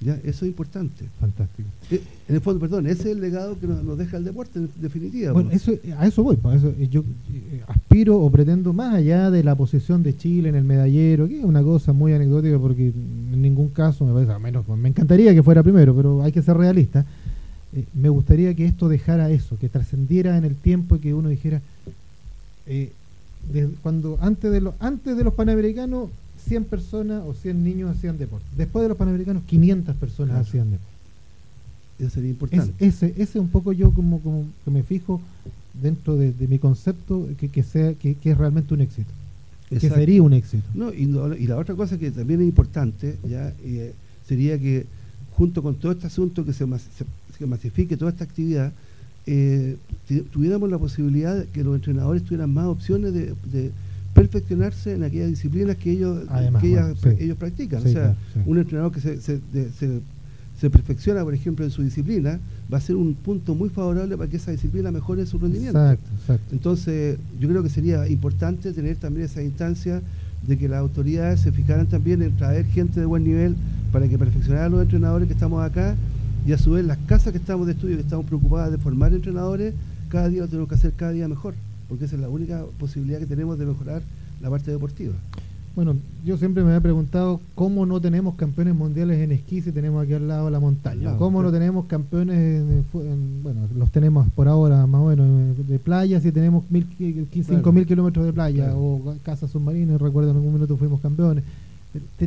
¿Ya? 0.00 0.14
Eso 0.24 0.44
es 0.44 0.50
importante. 0.50 1.04
Fantástico. 1.20 1.68
Eh, 1.90 2.02
en 2.28 2.34
el 2.34 2.40
fondo, 2.40 2.60
perdón, 2.60 2.86
ese 2.86 3.02
es 3.02 3.06
el 3.06 3.20
legado 3.20 3.58
que 3.58 3.66
nos, 3.66 3.96
deja 3.96 4.16
el 4.16 4.24
deporte, 4.24 4.58
en 4.58 4.68
definitiva. 4.80 5.32
Bueno, 5.32 5.50
eso, 5.52 5.72
a 5.96 6.06
eso 6.06 6.22
voy. 6.24 6.36
Pues, 6.36 6.56
eso, 6.56 6.74
yo 6.90 7.04
eh, 7.32 7.62
aspiro 7.68 8.18
o 8.18 8.28
pretendo 8.30 8.72
más 8.72 8.94
allá 8.94 9.30
de 9.30 9.44
la 9.44 9.54
posición 9.54 10.02
de 10.02 10.16
Chile 10.16 10.48
en 10.48 10.56
el 10.56 10.64
medallero, 10.64 11.28
que 11.28 11.38
es 11.38 11.44
una 11.44 11.62
cosa 11.62 11.92
muy 11.92 12.12
anecdótica 12.12 12.58
porque 12.58 12.88
en 12.88 13.40
ningún 13.40 13.68
caso 13.68 14.04
me 14.04 14.12
parece, 14.12 14.32
a 14.32 14.38
menos, 14.38 14.66
me 14.68 14.88
encantaría 14.88 15.32
que 15.34 15.42
fuera 15.42 15.62
primero, 15.62 15.94
pero 15.94 16.22
hay 16.22 16.32
que 16.32 16.42
ser 16.42 16.56
realista. 16.56 17.06
Eh, 17.72 17.84
me 17.94 18.08
gustaría 18.08 18.52
que 18.54 18.66
esto 18.66 18.88
dejara 18.88 19.30
eso, 19.30 19.56
que 19.56 19.68
trascendiera 19.68 20.36
en 20.36 20.44
el 20.44 20.56
tiempo 20.56 20.96
y 20.96 20.98
que 20.98 21.14
uno 21.14 21.28
dijera, 21.28 21.62
cuando 23.82 24.18
antes 24.20 24.50
de, 24.50 24.60
los 24.60 24.74
antes 24.80 25.16
de 25.16 25.24
los 25.24 25.34
panamericanos 25.34 26.10
100 26.46 26.64
personas 26.64 27.22
o 27.26 27.34
100 27.34 27.64
niños 27.64 27.96
hacían 27.96 28.18
deporte. 28.18 28.46
Después 28.56 28.82
de 28.82 28.88
los 28.88 28.98
Panamericanos, 28.98 29.42
500 29.44 29.96
personas 29.96 30.46
hacían 30.46 30.70
deporte. 30.70 30.92
Eso 31.98 32.10
sería 32.10 32.30
importante. 32.30 32.72
ese, 32.84 33.06
ese 33.16 33.22
es 33.22 33.36
un 33.36 33.48
poco 33.48 33.72
yo 33.72 33.92
como, 33.92 34.20
como 34.20 34.46
que 34.64 34.70
me 34.70 34.82
fijo 34.82 35.20
dentro 35.80 36.16
de, 36.16 36.34
mi 36.48 36.58
concepto 36.58 37.28
que, 37.38 37.48
que 37.48 37.62
sea 37.62 37.94
que, 37.94 38.16
es 38.22 38.38
realmente 38.38 38.74
un 38.74 38.80
éxito. 38.80 39.10
Que 39.68 39.80
sería 39.80 40.22
un 40.22 40.32
éxito. 40.32 40.64
No, 40.74 40.92
y, 40.92 41.06
la 41.46 41.56
otra 41.56 41.74
cosa 41.74 41.98
que 41.98 42.10
también 42.10 42.40
es 42.40 42.46
importante 42.46 43.16
ya 43.28 43.54
eh, 43.64 43.94
sería 44.26 44.58
que 44.58 44.86
junto 45.36 45.62
con 45.62 45.76
todo 45.76 45.92
este 45.92 46.06
asunto 46.06 46.44
que 46.44 46.52
se, 46.52 46.66
se, 46.66 47.46
masifique 47.46 47.96
toda 47.96 48.10
esta 48.10 48.24
actividad, 48.24 48.72
eh, 49.26 49.76
tuviéramos 50.30 50.70
la 50.70 50.78
posibilidad 50.78 51.36
de 51.36 51.46
que 51.46 51.64
los 51.64 51.74
entrenadores 51.74 52.22
tuvieran 52.22 52.52
más 52.52 52.66
opciones 52.66 53.14
de 53.14 53.72
perfeccionarse 54.14 54.94
en 54.94 55.04
aquellas 55.04 55.30
disciplinas 55.30 55.76
que 55.76 55.92
ellos, 55.92 56.24
ellos 57.18 57.36
practican. 57.38 57.82
o 57.84 57.88
sea, 57.88 58.16
un 58.46 58.58
entrenador 58.58 58.92
que 58.92 59.00
se, 59.00 59.20
se, 59.20 60.70
perfecciona, 60.70 61.24
por 61.24 61.34
ejemplo, 61.34 61.64
en 61.64 61.70
su 61.70 61.82
disciplina, 61.82 62.38
va 62.72 62.78
a 62.78 62.80
ser 62.80 62.94
un 62.94 63.14
punto 63.14 63.54
muy 63.54 63.68
favorable 63.68 64.16
para 64.16 64.30
que 64.30 64.36
esa 64.36 64.52
disciplina 64.52 64.92
mejore 64.92 65.26
su 65.26 65.38
rendimiento. 65.38 65.96
Entonces, 66.52 67.18
yo 67.40 67.48
creo 67.48 67.62
que 67.62 67.68
sería 67.68 68.06
importante 68.06 68.72
tener 68.72 68.96
también 68.96 69.26
esa 69.26 69.42
instancia 69.42 70.02
de 70.46 70.58
que 70.58 70.68
las 70.68 70.78
autoridades 70.78 71.40
se 71.40 71.52
fijaran 71.52 71.86
también 71.86 72.22
en 72.22 72.36
traer 72.36 72.64
gente 72.66 73.00
de 73.00 73.06
buen 73.06 73.24
nivel 73.24 73.56
para 73.92 74.08
que 74.08 74.18
perfeccionaran 74.18 74.72
los 74.72 74.82
entrenadores 74.82 75.26
que 75.26 75.34
estamos 75.34 75.64
acá 75.64 75.96
y 76.46 76.52
a 76.52 76.58
su 76.58 76.72
vez 76.72 76.84
las 76.84 76.98
casas 77.06 77.32
que 77.32 77.38
estamos 77.38 77.66
de 77.66 77.72
estudio, 77.72 77.96
que 77.96 78.02
estamos 78.02 78.26
preocupadas 78.26 78.70
de 78.72 78.78
formar 78.78 79.12
entrenadores, 79.12 79.74
cada 80.08 80.28
día 80.28 80.42
lo 80.42 80.48
tenemos 80.48 80.68
que 80.68 80.74
hacer 80.74 80.92
cada 80.92 81.12
día 81.12 81.28
mejor 81.28 81.54
porque 81.92 82.06
esa 82.06 82.16
es 82.16 82.22
la 82.22 82.30
única 82.30 82.64
posibilidad 82.78 83.18
que 83.18 83.26
tenemos 83.26 83.58
de 83.58 83.66
mejorar 83.66 84.00
la 84.40 84.48
parte 84.48 84.70
deportiva. 84.70 85.12
Bueno, 85.76 85.94
yo 86.24 86.38
siempre 86.38 86.64
me 86.64 86.74
he 86.74 86.80
preguntado 86.80 87.38
cómo 87.54 87.84
no 87.84 88.00
tenemos 88.00 88.34
campeones 88.36 88.74
mundiales 88.74 89.18
en 89.18 89.30
esquí 89.30 89.60
si 89.60 89.72
tenemos 89.72 90.02
aquí 90.02 90.14
al 90.14 90.26
lado 90.26 90.48
la 90.48 90.58
montaña. 90.58 91.14
¿Cómo 91.18 91.42
no 91.42 91.52
tenemos 91.52 91.84
campeones, 91.84 92.62
en, 92.94 93.42
bueno, 93.42 93.60
los 93.76 93.90
tenemos 93.90 94.26
por 94.30 94.48
ahora 94.48 94.86
más 94.86 95.02
o 95.02 95.08
menos 95.08 95.68
de 95.68 95.78
playa 95.78 96.18
si 96.18 96.32
tenemos 96.32 96.64
mil, 96.70 96.86
mil 96.98 97.86
kilómetros 97.86 98.24
de 98.24 98.32
playa 98.32 98.74
o 98.74 99.14
casas 99.22 99.50
submarinas, 99.50 100.00
recuerdo 100.00 100.30
en 100.30 100.36
algún 100.36 100.54
minuto 100.54 100.78
fuimos 100.78 100.98
campeones. 101.02 101.44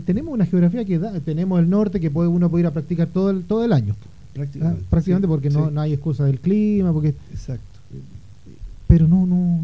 tenemos 0.06 0.32
una 0.32 0.46
geografía 0.46 0.86
que 0.86 1.00
da, 1.00 1.20
tenemos 1.22 1.60
el 1.60 1.68
norte 1.72 2.00
que 2.00 2.12
puede 2.12 2.30
uno 2.30 2.52
puede 2.52 2.62
ir 2.62 2.68
a 2.68 2.72
practicar 2.72 3.08
todo 3.08 3.32
el, 3.32 3.46
todo 3.46 3.66
el 3.66 3.74
año. 3.74 3.96
Prácticamente. 4.36 4.82
Ah, 4.84 4.88
prácticamente 4.92 5.28
porque 5.28 5.50
no, 5.50 5.72
no 5.72 5.82
hay 5.82 5.94
excusa 5.94 6.24
del 6.24 6.40
clima, 6.40 6.94
porque... 6.94 7.16
Exacto 7.32 7.76
pero 8.88 9.08
no, 9.08 9.26
no, 9.26 9.55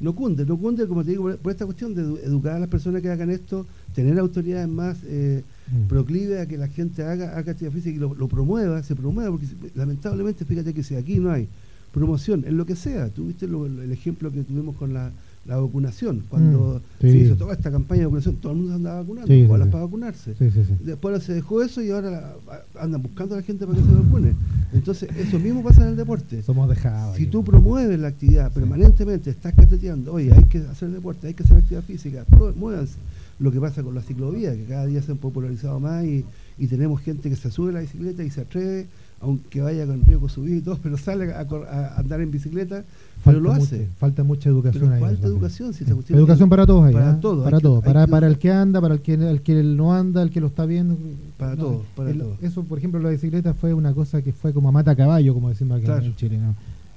no. 0.00 0.14
Cunde, 0.14 0.46
no 0.46 0.56
cunde, 0.56 0.86
como 0.86 1.04
te 1.04 1.10
digo, 1.10 1.36
por, 1.36 1.52
esta 1.52 1.64
cuestión 1.64 1.94
de 1.94 2.02
educar 2.24 2.56
a 2.56 2.58
las 2.58 2.68
personas 2.68 3.02
que 3.02 3.10
hagan 3.10 3.30
esto, 3.30 3.66
tener 3.94 4.18
autoridades 4.18 4.68
más 4.68 4.98
eh, 5.04 5.42
mm. 5.70 5.88
proclives 5.88 6.40
a 6.40 6.46
que 6.46 6.58
la 6.58 6.68
gente 6.68 7.02
haga, 7.02 7.36
haga 7.36 7.52
actividad 7.52 7.72
física 7.72 7.96
y 7.96 7.98
lo, 7.98 8.28
promueva, 8.28 8.82
se 8.82 8.94
promueva, 8.94 9.30
porque 9.30 9.46
lamentablemente, 9.74 10.44
fíjate 10.44 10.74
que 10.74 10.82
si 10.82 10.94
aquí 10.94 11.18
no 11.18 11.30
hay 11.30 11.48
promoción 11.92 12.44
en 12.46 12.56
lo 12.56 12.66
que 12.66 12.76
sea, 12.76 13.08
tuviste 13.08 13.46
el 13.46 13.92
ejemplo 13.92 14.32
que 14.32 14.42
tuvimos 14.42 14.76
con 14.76 14.92
la 14.92 15.12
la 15.46 15.58
vacunación. 15.58 16.22
Cuando 16.28 16.80
mm, 16.80 17.00
se 17.02 17.16
hizo 17.16 17.36
toda 17.36 17.52
esta 17.52 17.70
campaña 17.70 18.00
de 18.00 18.06
vacunación, 18.06 18.36
todo 18.36 18.52
el 18.52 18.58
mundo 18.58 18.74
andaba 18.74 19.00
vacunando, 19.00 19.28
sí, 19.28 19.46
para 19.48 19.64
vacunarse. 19.64 20.34
Después 20.80 21.22
se 21.22 21.34
dejó 21.34 21.62
eso 21.62 21.82
y 21.82 21.90
ahora 21.90 22.34
andan 22.80 23.02
buscando 23.02 23.34
a 23.34 23.38
la 23.38 23.44
gente 23.44 23.66
para 23.66 23.78
que 23.78 23.84
se 23.84 23.94
vacune. 23.94 24.34
Entonces, 24.72 25.08
eso 25.16 25.38
mismo 25.38 25.62
pasa 25.62 25.82
en 25.82 25.88
el 25.90 25.96
deporte. 25.96 26.42
Somos 26.42 26.68
dejados. 26.68 27.16
Si 27.16 27.26
tú 27.26 27.44
promueves 27.44 27.98
la 27.98 28.08
actividad 28.08 28.52
permanentemente, 28.52 29.30
estás 29.30 29.54
cateteando, 29.54 30.12
oye, 30.12 30.32
hay 30.32 30.44
que 30.44 30.58
hacer 30.58 30.90
deporte, 30.90 31.28
hay 31.28 31.34
que 31.34 31.42
hacer 31.42 31.58
actividad 31.58 31.82
física, 31.84 32.24
muévanse. 32.56 32.96
Lo 33.40 33.50
que 33.50 33.60
pasa 33.60 33.82
con 33.82 33.94
la 33.96 34.00
ciclovía, 34.00 34.54
que 34.54 34.64
cada 34.64 34.86
día 34.86 35.02
se 35.02 35.10
han 35.10 35.18
popularizado 35.18 35.80
más 35.80 36.04
y, 36.04 36.24
y 36.56 36.68
tenemos 36.68 37.00
gente 37.00 37.28
que 37.28 37.36
se 37.36 37.50
sube 37.50 37.70
a 37.70 37.72
la 37.72 37.80
bicicleta 37.80 38.22
y 38.22 38.30
se 38.30 38.42
atreve 38.42 38.86
aunque 39.24 39.62
vaya 39.62 39.86
con 39.86 40.04
riesgo 40.04 40.28
subido 40.28 40.58
y 40.58 40.60
todo, 40.60 40.78
pero 40.82 40.98
sale 40.98 41.32
a, 41.32 41.94
andar 41.96 42.20
en 42.20 42.30
bicicleta, 42.30 42.84
pero 43.24 43.40
lo 43.40 43.52
hace. 43.52 43.88
falta 43.98 44.22
mucha 44.22 44.50
educación 44.50 44.92
ahí. 44.92 45.00
Falta 45.00 45.26
educación, 45.26 45.72
si 45.72 45.84
Educación 46.10 46.50
para 46.50 46.66
todos 46.66 46.84
ahí. 46.84 46.92
Para 46.92 47.12
¿eh? 47.12 47.18
todo. 47.20 47.42
Para 47.42 47.58
todo. 47.58 47.80
Para, 47.80 48.06
para 48.06 48.26
el 48.26 48.38
que 48.38 48.52
anda, 48.52 48.80
para 48.82 48.94
el 48.94 49.00
que, 49.00 49.14
el 49.14 49.40
que 49.40 49.62
no 49.62 49.94
anda, 49.94 50.22
el 50.22 50.30
que 50.30 50.40
lo 50.40 50.48
está 50.48 50.66
viendo. 50.66 50.96
Para 51.38 51.56
todo. 51.56 51.84
Para 51.96 52.10
Eso, 52.42 52.64
por 52.64 52.76
ejemplo, 52.76 53.00
la 53.00 53.08
bicicleta 53.08 53.54
fue 53.54 53.72
una 53.72 53.94
cosa 53.94 54.20
que 54.20 54.32
fue 54.32 54.52
como 54.52 54.68
a 54.68 54.72
mata 54.72 54.94
caballo, 54.94 55.32
como 55.32 55.48
decimos 55.48 55.80
aquí 55.80 56.06
en 56.06 56.16
Chile. 56.16 56.38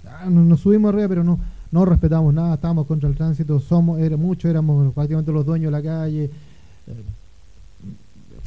Ah, 0.06 0.30
nos, 0.30 0.60
subimos 0.60 0.90
arriba, 0.90 1.08
pero 1.08 1.24
no 1.24 1.40
no 1.70 1.84
respetamos 1.84 2.34
nada, 2.34 2.56
estábamos 2.56 2.88
contra 2.88 3.10
el 3.10 3.16
tránsito, 3.16 3.60
somos, 3.60 4.00
era, 4.00 4.16
muchos 4.16 4.50
éramos 4.50 4.94
prácticamente 4.94 5.34
los 5.34 5.46
dueños 5.46 5.70
de 5.70 5.78
la 5.78 5.84
calle. 5.84 6.24
Eh, 6.88 7.04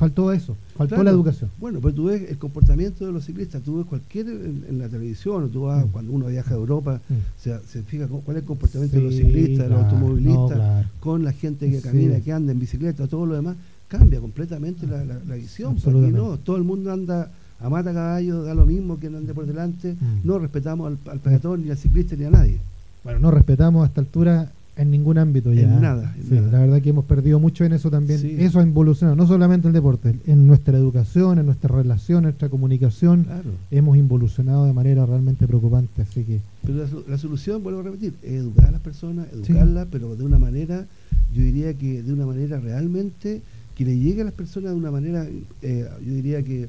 faltó 0.00 0.32
eso, 0.32 0.56
faltó 0.76 1.02
la 1.04 1.10
educación. 1.10 1.50
Bueno, 1.58 1.78
pero 1.82 1.92
tú 1.92 2.06
ves 2.06 2.30
el 2.30 2.38
comportamiento 2.38 3.04
de 3.04 3.12
los 3.12 3.26
ciclistas, 3.26 3.60
tú 3.60 3.76
ves 3.76 3.86
cualquier 3.86 4.28
en, 4.28 4.78
la 4.78 4.88
televisión, 4.88 5.50
tú 5.50 5.64
vas, 5.64 5.84
mm. 5.84 5.90
cuando 5.90 6.12
uno 6.12 6.28
viaja 6.28 6.54
a 6.54 6.56
Europa, 6.56 7.02
mm. 7.06 7.14
se, 7.36 7.58
se, 7.66 7.82
fija 7.82 8.08
cuál 8.08 8.38
es 8.38 8.42
el 8.42 8.46
comportamiento 8.46 8.96
de 8.96 9.02
los 9.02 9.14
ciclistas, 9.14 9.68
de 9.68 9.74
los 9.74 9.84
automovilistas, 9.84 10.86
con 11.00 11.22
la 11.22 11.32
gente 11.32 11.70
que 11.70 11.82
camina, 11.82 12.18
que 12.20 12.32
anda 12.32 12.50
en 12.50 12.58
bicicleta, 12.58 13.06
todo 13.08 13.26
lo 13.26 13.34
demás, 13.34 13.56
cambia 13.88 14.20
completamente 14.20 14.86
la, 14.86 15.04
la, 15.04 15.34
visión. 15.34 15.76
Porque 15.76 16.10
no, 16.10 16.38
todo 16.38 16.56
el 16.56 16.64
mundo 16.64 16.90
anda 16.90 17.30
a 17.60 17.68
mata 17.68 17.92
caballo, 17.92 18.42
da 18.42 18.54
lo 18.54 18.64
mismo 18.64 18.98
que 18.98 19.08
ande 19.08 19.34
por 19.34 19.44
delante, 19.44 19.92
mm. 20.00 20.20
no 20.24 20.38
respetamos 20.38 20.86
al, 20.86 21.12
al 21.12 21.18
peatón, 21.18 21.62
ni 21.62 21.70
al 21.70 21.76
ciclista, 21.76 22.16
ni 22.16 22.24
a 22.24 22.30
nadie. 22.30 22.58
Bueno, 23.04 23.20
no 23.20 23.30
respetamos 23.30 23.84
a 23.84 23.88
esta 23.88 24.00
altura 24.00 24.50
en 24.80 24.90
ningún 24.90 25.18
ámbito 25.18 25.52
ya. 25.52 25.62
En 25.62 25.80
nada. 25.80 26.14
La 26.30 26.58
verdad 26.60 26.80
que 26.80 26.90
hemos 26.90 27.04
perdido 27.04 27.38
mucho 27.38 27.64
en 27.64 27.72
eso 27.72 27.90
también. 27.90 28.40
Eso 28.40 28.60
ha 28.60 28.62
involucionado, 28.62 29.16
no 29.16 29.26
solamente 29.26 29.68
el 29.68 29.74
deporte, 29.74 30.14
en 30.26 30.46
nuestra 30.46 30.76
educación, 30.76 31.38
en 31.38 31.46
nuestra 31.46 31.74
relación, 31.74 32.18
en 32.18 32.24
nuestra 32.24 32.48
comunicación. 32.48 33.26
Hemos 33.70 33.96
involucionado 33.96 34.64
de 34.64 34.72
manera 34.72 35.04
realmente 35.06 35.46
preocupante. 35.46 36.02
Así 36.02 36.24
que. 36.24 36.40
Pero 36.62 36.86
la, 37.06 37.18
solución, 37.18 37.62
vuelvo 37.62 37.80
a 37.80 37.82
repetir, 37.84 38.14
es 38.22 38.32
educar 38.32 38.68
a 38.68 38.70
las 38.72 38.80
personas, 38.80 39.26
educarlas, 39.32 39.86
pero 39.90 40.16
de 40.16 40.24
una 40.24 40.38
manera, 40.38 40.86
yo 41.34 41.42
diría 41.42 41.74
que 41.74 42.02
de 42.02 42.12
una 42.12 42.26
manera 42.26 42.58
realmente 42.58 43.42
que 43.74 43.84
le 43.84 43.98
llegue 43.98 44.22
a 44.22 44.24
las 44.24 44.34
personas 44.34 44.72
de 44.72 44.76
una 44.76 44.90
manera, 44.90 45.26
eh, 45.62 45.88
yo 46.04 46.14
diría 46.14 46.42
que 46.42 46.68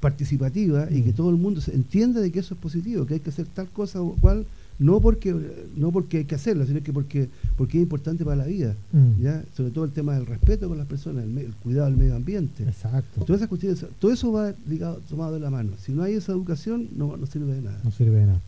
participativa 0.00 0.86
y 0.90 1.02
que 1.02 1.10
mm. 1.10 1.14
todo 1.14 1.30
el 1.30 1.36
mundo 1.36 1.60
se 1.60 1.74
entienda 1.74 2.20
de 2.20 2.30
que 2.30 2.40
eso 2.40 2.54
es 2.54 2.60
positivo, 2.60 3.06
que 3.06 3.14
hay 3.14 3.20
que 3.20 3.30
hacer 3.30 3.46
tal 3.46 3.68
cosa 3.68 4.00
o 4.00 4.12
cual 4.12 4.46
no 4.78 5.00
porque 5.00 5.34
no 5.76 5.90
porque 5.90 6.18
hay 6.18 6.24
que 6.24 6.34
hacerlo, 6.34 6.66
sino 6.66 6.82
que 6.82 6.92
porque 6.92 7.28
porque 7.56 7.78
es 7.78 7.82
importante 7.82 8.24
para 8.24 8.36
la 8.36 8.46
vida, 8.46 8.74
mm. 8.92 9.22
¿ya? 9.22 9.44
Sobre 9.56 9.70
todo 9.70 9.84
el 9.84 9.92
tema 9.92 10.14
del 10.14 10.26
respeto 10.26 10.68
con 10.68 10.78
las 10.78 10.86
personas, 10.86 11.24
el, 11.24 11.54
cuidado 11.62 11.86
del 11.86 11.96
medio 11.96 12.16
ambiente. 12.16 12.64
Exacto. 12.64 13.24
Todas 13.24 13.40
esas 13.40 13.48
cuestiones, 13.48 13.84
todo 13.98 14.12
eso 14.12 14.32
va 14.32 14.52
ligado, 14.68 15.00
tomado 15.08 15.34
de 15.34 15.40
la 15.40 15.50
mano. 15.50 15.72
Si 15.78 15.92
no 15.92 16.02
hay 16.02 16.14
esa 16.14 16.32
educación, 16.32 16.88
no, 16.96 17.16
no 17.16 17.26
sirve 17.26 17.54
de 17.54 17.62
nada. 17.62 17.80
No 17.82 17.90
sirve 17.90 18.18
de 18.18 18.26
nada. 18.26 18.40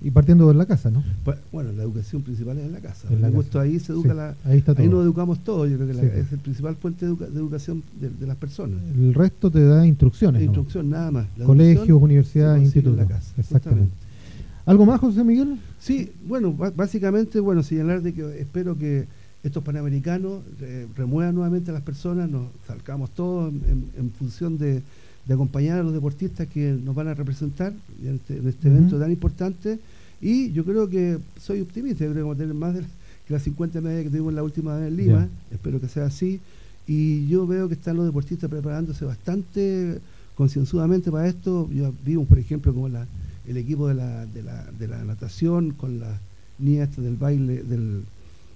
Y 0.00 0.12
partiendo 0.12 0.46
de 0.46 0.54
la 0.54 0.64
casa, 0.64 0.92
¿no? 0.92 1.02
Bueno, 1.50 1.72
la 1.72 1.82
educación 1.82 2.22
principal 2.22 2.56
es 2.58 2.66
en 2.66 2.72
la 2.72 2.78
casa. 2.78 3.08
En 3.10 3.20
la 3.20 3.32
ahí 3.60 3.80
se 3.80 3.90
educa 3.90 4.14
la, 4.14 4.36
ahí, 4.44 4.62
nos 4.88 5.02
educamos 5.04 5.42
todos, 5.42 5.68
yo 5.68 5.76
creo 5.76 5.88
que 5.88 6.20
es 6.20 6.32
el 6.32 6.38
principal 6.38 6.76
fuente 6.76 7.04
de, 7.04 7.12
educación 7.12 7.82
de, 8.00 8.26
las 8.26 8.36
personas. 8.36 8.80
El 8.94 9.12
resto 9.12 9.50
te 9.50 9.64
da 9.64 9.84
instrucciones. 9.84 10.40
Instrucción, 10.42 10.88
nada 10.88 11.10
más. 11.10 11.26
Colegios, 11.44 12.00
universidades, 12.00 12.62
institutos. 12.62 13.08
Exactamente. 13.36 14.07
¿Algo 14.68 14.84
más, 14.84 15.00
José 15.00 15.24
Miguel? 15.24 15.58
Sí, 15.80 16.12
bueno, 16.26 16.52
básicamente, 16.52 17.40
bueno, 17.40 17.62
señalar 17.62 18.02
de 18.02 18.12
que 18.12 18.38
espero 18.38 18.76
que 18.76 19.06
estos 19.42 19.64
panamericanos 19.64 20.42
eh, 20.60 20.86
remuevan 20.94 21.34
nuevamente 21.34 21.70
a 21.70 21.72
las 21.72 21.82
personas, 21.82 22.28
nos 22.28 22.48
salgamos 22.66 23.08
todos 23.12 23.50
en, 23.50 24.10
función 24.18 24.58
de, 24.58 24.82
acompañar 25.26 25.78
a 25.78 25.82
los 25.82 25.94
deportistas 25.94 26.48
que 26.48 26.72
nos 26.72 26.94
van 26.94 27.08
a 27.08 27.14
representar 27.14 27.72
en 28.04 28.16
este, 28.16 28.46
este 28.46 28.68
evento 28.68 28.98
tan 28.98 29.10
importante. 29.10 29.78
Y 30.20 30.52
yo 30.52 30.66
creo 30.66 30.86
que 30.86 31.16
soy 31.40 31.62
optimista, 31.62 32.04
yo 32.04 32.10
creo 32.10 32.24
que 32.24 32.28
vamos 32.28 32.36
a 32.36 32.40
tener 32.40 32.54
más 32.54 32.74
de 32.74 32.82
que 33.26 33.32
las 33.32 33.44
50 33.44 33.80
medallas 33.80 34.04
que 34.04 34.10
tuvimos 34.10 34.34
la 34.34 34.42
última 34.42 34.76
vez 34.76 34.88
en 34.88 34.96
Lima, 34.98 35.28
espero 35.50 35.80
que 35.80 35.88
sea 35.88 36.04
así. 36.04 36.40
Y 36.86 37.26
yo 37.26 37.46
veo 37.46 37.68
que 37.68 37.74
están 37.74 37.96
los 37.96 38.04
deportistas 38.04 38.50
preparándose 38.50 39.06
bastante 39.06 39.98
concienzudamente 40.34 41.10
para 41.10 41.26
esto. 41.26 41.70
Yo 41.72 41.94
vimos, 42.04 42.28
por 42.28 42.38
ejemplo, 42.38 42.74
como 42.74 42.90
la 42.90 43.06
el 43.48 43.56
equipo 43.56 43.88
de 43.88 43.94
la, 43.94 44.26
de 44.26 44.42
la, 44.42 44.64
de 44.78 44.88
la 44.88 45.02
natación 45.04 45.70
con 45.70 45.98
las 46.00 46.18
niñas 46.58 46.94
del 46.96 47.16
baile, 47.16 47.62
del, 47.62 48.02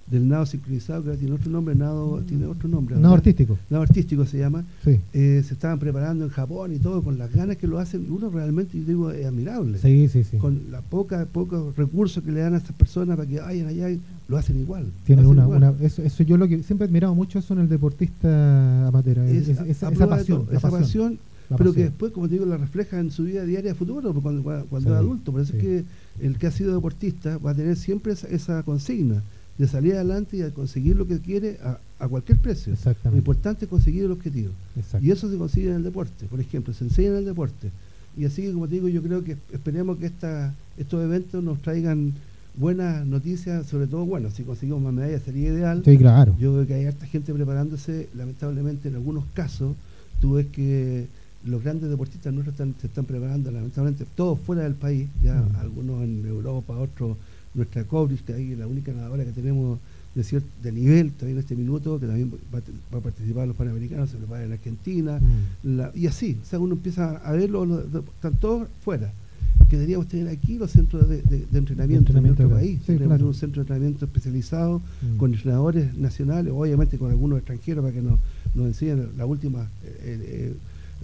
del 0.08 0.28
nado 0.28 0.44
sincronizado, 0.44 1.04
que 1.04 1.16
tiene 1.16 1.34
otro 1.34 1.50
nombre, 1.50 1.74
nado, 1.74 2.20
tiene 2.26 2.46
otro 2.46 2.68
nombre. 2.68 2.96
Nado 2.96 3.14
artístico. 3.14 3.56
Nado 3.70 3.84
artístico 3.84 4.26
se 4.26 4.38
llama. 4.38 4.64
Sí. 4.84 4.98
Eh, 5.14 5.42
se 5.46 5.54
estaban 5.54 5.78
preparando 5.78 6.24
en 6.24 6.30
Japón 6.30 6.74
y 6.74 6.78
todo, 6.78 7.02
con 7.02 7.16
las 7.16 7.32
ganas 7.32 7.56
que 7.56 7.66
lo 7.66 7.78
hacen, 7.78 8.06
uno 8.10 8.28
realmente, 8.28 8.76
yo 8.78 8.84
digo, 8.84 9.10
es 9.12 9.24
admirable. 9.24 9.78
Sí, 9.78 10.08
sí, 10.08 10.24
sí. 10.24 10.36
Con 10.36 10.60
la 10.70 10.80
poca, 10.82 11.24
pocos 11.26 11.74
recursos 11.76 12.22
que 12.22 12.32
le 12.32 12.40
dan 12.40 12.54
a 12.54 12.58
estas 12.58 12.76
personas 12.76 13.16
para 13.16 13.28
que 13.28 13.40
vayan 13.40 13.68
allá 13.68 13.88
y 13.90 14.00
lo 14.28 14.36
hacen 14.36 14.58
igual. 14.60 14.86
Tienen 15.06 15.24
hacen 15.24 15.32
una, 15.38 15.44
igual. 15.44 15.58
una 15.74 15.86
eso, 15.86 16.02
eso 16.02 16.22
yo 16.24 16.36
lo 16.36 16.48
que 16.48 16.62
siempre 16.64 16.84
he 16.86 16.88
admirado 16.88 17.14
mucho 17.14 17.38
eso 17.38 17.54
en 17.54 17.60
el 17.60 17.68
deportista 17.68 18.88
amateur, 18.88 19.18
es- 19.20 19.48
Es- 19.48 19.60
es- 19.60 19.68
esa, 19.82 19.90
pasión, 20.06 20.46
todo, 20.46 20.56
esa 20.56 20.70
pasión, 20.70 21.18
pero 21.56 21.72
que 21.72 21.84
después, 21.84 22.12
como 22.12 22.28
te 22.28 22.34
digo, 22.34 22.46
la 22.46 22.56
refleja 22.56 22.98
en 22.98 23.10
su 23.10 23.24
vida 23.24 23.44
diaria 23.44 23.74
futuro, 23.74 24.12
cuando, 24.14 24.42
cuando, 24.42 24.66
cuando 24.66 24.90
Sí, 24.90 24.94
es 24.94 24.98
adulto. 25.00 25.32
Por 25.32 25.40
eso 25.40 25.52
sí. 25.52 25.58
es 25.58 25.62
que 25.62 25.84
el 26.20 26.38
que 26.38 26.46
ha 26.46 26.50
sido 26.50 26.74
deportista 26.74 27.38
va 27.38 27.52
a 27.52 27.54
tener 27.54 27.76
siempre 27.76 28.12
esa, 28.12 28.28
esa 28.28 28.62
consigna 28.62 29.22
de 29.58 29.68
salir 29.68 29.94
adelante 29.94 30.36
y 30.36 30.40
de 30.40 30.50
conseguir 30.50 30.96
lo 30.96 31.06
que 31.06 31.20
quiere 31.20 31.58
a, 31.62 31.78
a 31.98 32.08
cualquier 32.08 32.38
precio. 32.38 32.70
Lo 32.70 32.74
Exactamente. 32.76 33.18
importante 33.18 33.64
es 33.66 33.68
conseguir 33.68 34.04
el 34.04 34.12
objetivo. 34.12 34.52
Y 35.00 35.10
eso 35.10 35.30
se 35.30 35.36
consigue 35.36 35.68
en 35.68 35.76
el 35.76 35.82
deporte, 35.84 36.26
por 36.26 36.40
ejemplo, 36.40 36.72
se 36.74 36.84
enseña 36.84 37.10
en 37.10 37.16
el 37.16 37.24
deporte. 37.26 37.70
Y 38.16 38.24
así 38.24 38.42
que, 38.42 38.52
como 38.52 38.66
te 38.66 38.74
digo, 38.74 38.88
yo 38.88 39.02
creo 39.02 39.22
que 39.24 39.36
esperemos 39.52 39.98
que 39.98 40.06
esta, 40.06 40.54
estos 40.76 41.02
eventos 41.02 41.42
nos 41.42 41.60
traigan 41.62 42.12
buenas 42.54 43.06
noticias, 43.06 43.66
sobre 43.66 43.86
todo, 43.86 44.04
bueno, 44.04 44.30
si 44.30 44.42
conseguimos 44.42 44.82
más 44.82 44.92
medallas 44.92 45.22
sería 45.22 45.48
ideal. 45.48 45.82
Sí, 45.84 45.96
claro. 45.96 46.36
Yo 46.38 46.54
veo 46.54 46.66
que 46.66 46.74
hay 46.74 46.84
harta 46.86 47.06
gente 47.06 47.32
preparándose, 47.32 48.08
lamentablemente 48.14 48.88
en 48.88 48.96
algunos 48.96 49.24
casos, 49.32 49.74
tú 50.20 50.34
ves 50.34 50.46
que 50.52 51.06
los 51.44 51.62
grandes 51.62 51.90
deportistas 51.90 52.32
nuestros 52.32 52.54
están, 52.54 52.74
se 52.80 52.86
están 52.86 53.04
preparando, 53.04 53.50
lamentablemente, 53.50 54.04
todos 54.14 54.38
fuera 54.40 54.62
del 54.62 54.74
país, 54.74 55.08
ya 55.22 55.34
Mm. 55.40 55.56
algunos 55.56 56.04
en 56.04 56.24
Europa, 56.26 56.74
otros, 56.76 57.16
nuestra 57.54 57.84
Cobris, 57.84 58.22
que 58.22 58.32
ahí 58.34 58.52
es 58.52 58.58
la 58.58 58.66
única 58.66 58.92
nadadora 58.92 59.24
que 59.24 59.32
tenemos 59.32 59.78
de, 60.14 60.22
cier- 60.22 60.42
de 60.62 60.72
nivel 60.72 61.10
todavía 61.12 61.34
en 61.34 61.38
este 61.40 61.56
minuto, 61.56 61.98
que 61.98 62.06
también 62.06 62.30
va, 62.54 62.58
a 62.58 62.60
te- 62.60 62.72
va 62.94 62.98
a 62.98 63.00
participar 63.02 63.46
los 63.48 63.56
Panamericanos, 63.56 64.10
se 64.10 64.16
prepara 64.18 64.44
en 64.44 64.52
Argentina, 64.52 65.18
Mm. 65.18 65.76
la- 65.76 65.90
y 65.94 66.06
así, 66.06 66.38
o 66.40 66.44
sea, 66.44 66.58
uno 66.60 66.74
empieza 66.74 67.16
a 67.18 67.32
verlo, 67.32 67.64
los- 67.64 67.84
están 67.84 68.34
todos 68.40 68.68
fuera. 68.84 69.10
Que 69.68 69.76
deberíamos 69.76 70.06
tener 70.08 70.28
aquí 70.28 70.58
los 70.58 70.70
centros 70.70 71.08
de, 71.08 71.22
de- 71.22 71.46
de 71.50 71.58
entrenamiento, 71.58 72.10
entrenamiento 72.12 72.42
en 72.42 72.48
acá. 72.48 72.54
nuestro 72.54 72.56
país. 72.56 72.80
Sí, 72.86 72.96
claro. 73.04 73.26
un 73.26 73.34
centro 73.34 73.60
de 73.62 73.64
entrenamiento 73.64 74.04
especializado 74.04 74.80
Mm. 75.00 75.16
con 75.16 75.32
entrenadores 75.34 75.94
nacionales, 75.96 76.52
obviamente 76.54 76.98
con 76.98 77.10
algunos 77.10 77.38
extranjeros 77.38 77.82
para 77.82 77.94
que 77.94 78.02
nos, 78.02 78.18
nos 78.54 78.66
enseñen 78.66 79.08
las 79.16 79.26
últimas, 79.26 79.66
eh, 79.84 79.94
eh, 80.04 80.54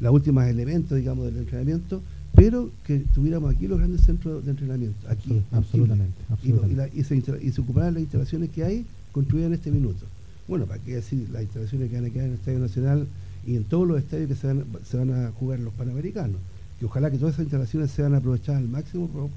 las 0.00 0.12
últimas 0.12 0.48
elementos, 0.48 0.96
digamos, 0.96 1.26
del 1.26 1.38
entrenamiento, 1.38 2.02
pero 2.34 2.70
que 2.84 3.00
tuviéramos 3.14 3.54
aquí 3.54 3.66
los 3.66 3.78
grandes 3.78 4.02
centros 4.02 4.44
de 4.44 4.50
entrenamiento, 4.52 4.98
aquí. 5.08 5.30
Absolut- 5.30 5.36
en 5.36 5.42
Chile. 5.42 5.56
absolutamente, 5.56 6.20
Y, 6.20 6.28
lo- 6.28 6.28
y, 6.28 6.32
absolutamente. 6.32 6.76
la- 6.76 7.00
y 7.00 7.04
se, 7.04 7.46
y 7.46 7.52
se 7.52 7.60
ocuparan 7.60 7.94
las 7.94 8.02
instalaciones 8.02 8.50
que 8.50 8.64
hay 8.64 8.84
construidas 9.12 9.48
en 9.48 9.54
este 9.54 9.70
minuto. 9.70 10.04
Bueno, 10.46 10.66
para 10.66 10.80
qué 10.82 10.94
decir 10.96 11.26
las 11.32 11.42
instalaciones 11.42 11.90
que 11.90 11.96
van 11.96 12.04
a 12.06 12.10
quedar 12.10 12.26
en 12.26 12.32
el 12.32 12.38
Estadio 12.38 12.58
Nacional 12.58 13.06
y 13.46 13.56
en 13.56 13.64
todos 13.64 13.88
los 13.88 13.98
estadios 13.98 14.28
que 14.28 14.34
se 14.36 14.46
van, 14.46 14.64
se 14.84 14.96
van 14.96 15.12
a 15.12 15.30
jugar 15.32 15.58
los 15.60 15.72
Panamericanos. 15.74 16.36
Que 16.78 16.86
ojalá 16.86 17.10
que 17.10 17.18
todas 17.18 17.34
esas 17.34 17.44
instalaciones 17.44 17.90
sean 17.90 18.14
aprovechadas 18.14 18.62
al 18.62 18.68
máximo, 18.68 19.08
por- 19.08 19.28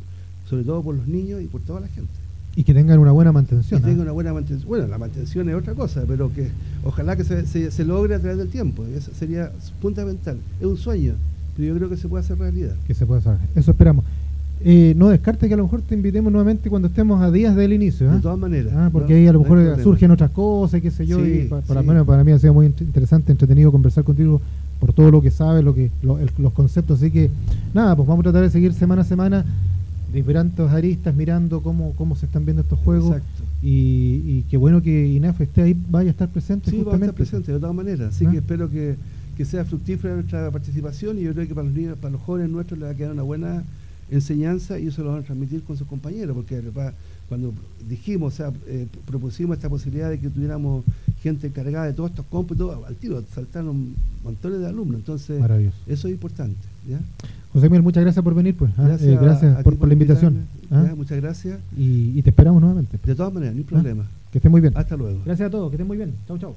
sobre 0.49 0.63
todo 0.63 0.83
por 0.83 0.95
los 0.95 1.07
niños 1.07 1.41
y 1.41 1.47
por 1.47 1.61
toda 1.61 1.79
la 1.81 1.87
gente. 1.87 2.11
Y 2.55 2.63
que 2.63 2.73
tengan 2.73 2.99
una 2.99 3.11
buena 3.11 3.31
mantención. 3.31 3.79
Y 3.79 3.83
tenga 3.83 3.99
¿ah? 3.99 4.03
una 4.03 4.11
buena 4.11 4.33
mantención. 4.33 4.67
Bueno, 4.67 4.87
la 4.87 4.97
mantención 4.97 5.47
es 5.49 5.55
otra 5.55 5.73
cosa, 5.73 6.03
pero 6.07 6.31
que 6.33 6.49
ojalá 6.83 7.15
que 7.15 7.23
se, 7.23 7.45
se- 7.47 7.71
se 7.71 7.85
logre 7.85 8.15
a 8.15 8.19
través 8.19 8.37
del 8.37 8.49
tiempo. 8.49 8.83
Eso 8.95 9.11
sería 9.17 9.51
fundamental. 9.81 10.37
Es 10.59 10.65
un 10.65 10.77
sueño, 10.77 11.13
pero 11.55 11.69
yo 11.69 11.75
creo 11.77 11.89
que 11.89 11.97
se 11.97 12.07
puede 12.09 12.23
hacer 12.25 12.37
realidad. 12.37 12.75
que 12.85 12.93
se 12.93 13.05
pueda 13.05 13.21
saber. 13.21 13.39
Eso 13.55 13.71
esperamos. 13.71 14.03
Eh, 14.63 14.93
no 14.95 15.09
descarte 15.09 15.47
que 15.47 15.55
a 15.55 15.57
lo 15.57 15.63
mejor 15.63 15.81
te 15.81 15.95
invitemos 15.95 16.31
nuevamente 16.31 16.69
cuando 16.69 16.87
estemos 16.89 17.19
a 17.21 17.31
días 17.31 17.55
del 17.55 17.73
inicio. 17.73 18.11
¿ah? 18.11 18.15
De 18.17 18.21
todas 18.21 18.37
maneras. 18.37 18.71
Ah, 18.75 18.89
porque 18.91 19.13
no- 19.13 19.19
ahí 19.19 19.27
a 19.27 19.33
lo 19.33 19.39
mejor 19.39 19.81
surgen 19.81 20.11
otras 20.11 20.29
cosas, 20.31 20.81
qué 20.81 20.91
sé 20.91 21.07
yo, 21.07 21.23
Sí, 21.23 21.43
y 21.45 21.47
pa- 21.47 21.61
para, 21.61 21.79
sí. 21.79 21.85
bueno, 21.85 22.05
para 22.05 22.23
mí 22.23 22.31
ha 22.31 22.37
sido 22.37 22.53
muy 22.53 22.67
int- 22.67 22.81
interesante, 22.81 23.31
entretenido 23.31 23.71
conversar 23.71 24.03
contigo 24.03 24.39
por 24.79 24.93
todo 24.93 25.09
lo 25.09 25.21
que 25.21 25.31
sabes, 25.31 25.63
lo 25.63 25.73
que, 25.73 25.89
lo- 26.03 26.19
el- 26.19 26.29
los 26.37 26.53
conceptos. 26.53 26.99
Así 26.99 27.09
que, 27.11 27.31
nada, 27.73 27.95
pues 27.95 28.07
vamos 28.07 28.21
a 28.21 28.23
tratar 28.25 28.43
de 28.43 28.49
seguir 28.51 28.73
semana 28.73 29.01
a 29.01 29.05
semana 29.05 29.45
diferentes 30.11 30.69
aristas, 30.69 31.15
mirando 31.15 31.61
cómo, 31.61 31.93
cómo 31.95 32.15
se 32.15 32.25
están 32.25 32.45
viendo 32.45 32.61
estos 32.63 32.79
juegos. 32.79 33.17
Exacto. 33.17 33.43
Y, 33.63 34.21
y 34.25 34.45
qué 34.49 34.57
bueno 34.57 34.81
que 34.81 35.07
INAF 35.07 35.39
esté 35.41 35.61
ahí, 35.61 35.77
vaya 35.89 36.09
a 36.09 36.11
estar 36.11 36.29
presente. 36.29 36.69
Sí, 36.71 36.77
va 36.77 36.81
a 36.81 36.83
justamente. 36.85 37.05
estar 37.07 37.15
presente 37.15 37.51
de 37.53 37.59
todas 37.59 37.75
maneras. 37.75 38.15
Así 38.15 38.25
¿Ah? 38.25 38.31
que 38.31 38.37
espero 38.37 38.69
que, 38.69 38.95
que 39.37 39.45
sea 39.45 39.63
fructífera 39.65 40.15
nuestra 40.15 40.49
participación 40.51 41.17
y 41.19 41.21
yo 41.23 41.33
creo 41.33 41.47
que 41.47 41.55
para 41.55 41.67
los 41.67 41.75
niños, 41.75 41.97
para 41.97 42.11
los 42.13 42.21
jóvenes 42.21 42.49
nuestros 42.49 42.79
les 42.79 42.87
va 42.89 42.93
a 42.93 42.95
quedar 42.95 43.11
una 43.11 43.23
buena 43.23 43.63
enseñanza 44.09 44.77
y 44.79 44.87
eso 44.87 45.03
lo 45.03 45.11
van 45.11 45.19
a 45.21 45.23
transmitir 45.23 45.63
con 45.63 45.77
sus 45.77 45.87
compañeros, 45.87 46.35
porque 46.35 46.59
va- 46.69 46.93
cuando 47.31 47.53
dijimos, 47.87 48.33
o 48.33 48.35
sea, 48.35 48.51
eh, 48.67 48.87
propusimos 49.05 49.55
esta 49.55 49.69
posibilidad 49.69 50.09
de 50.09 50.19
que 50.19 50.27
tuviéramos 50.27 50.83
gente 51.23 51.47
encargada 51.47 51.85
de 51.85 51.93
todos 51.93 52.09
estos 52.09 52.25
todo, 52.25 52.85
al 52.85 52.95
tiro 52.97 53.23
saltaron 53.33 53.95
montones 54.21 54.59
de 54.59 54.67
alumnos, 54.67 54.97
entonces 54.97 55.41
eso 55.87 56.07
es 56.09 56.13
importante. 56.13 56.57
¿ya? 56.85 56.99
José 57.53 57.69
Miguel, 57.69 57.83
muchas 57.83 58.03
gracias 58.03 58.21
por 58.21 58.35
venir, 58.35 58.53
pues. 58.57 58.69
¿ah? 58.77 58.83
Gracias, 58.83 59.09
Eh, 59.09 59.17
gracias 59.21 59.57
a- 59.57 59.63
por, 59.63 59.87
la 59.87 59.93
invitación. 59.93 60.39
¿ah? 60.71 60.83
¿ya? 60.87 60.93
Muchas 60.95 61.21
gracias. 61.21 61.57
Y, 61.77 62.19
y 62.19 62.21
te 62.21 62.31
esperamos 62.31 62.59
nuevamente. 62.61 62.99
De 63.01 63.15
todas 63.15 63.31
maneras, 63.31 63.55
ni 63.55 63.61
¿ah? 63.61 63.65
problema. 63.65 64.03
Que 64.29 64.39
esté 64.39 64.49
muy 64.49 64.59
bien. 64.59 64.73
Hasta 64.75 64.97
luego. 64.97 65.21
Gracias 65.25 65.47
a 65.47 65.51
todos, 65.51 65.69
que 65.69 65.75
estén 65.75 65.87
muy 65.87 65.95
bien. 65.95 66.13
Chau, 66.27 66.37
chau. 66.37 66.53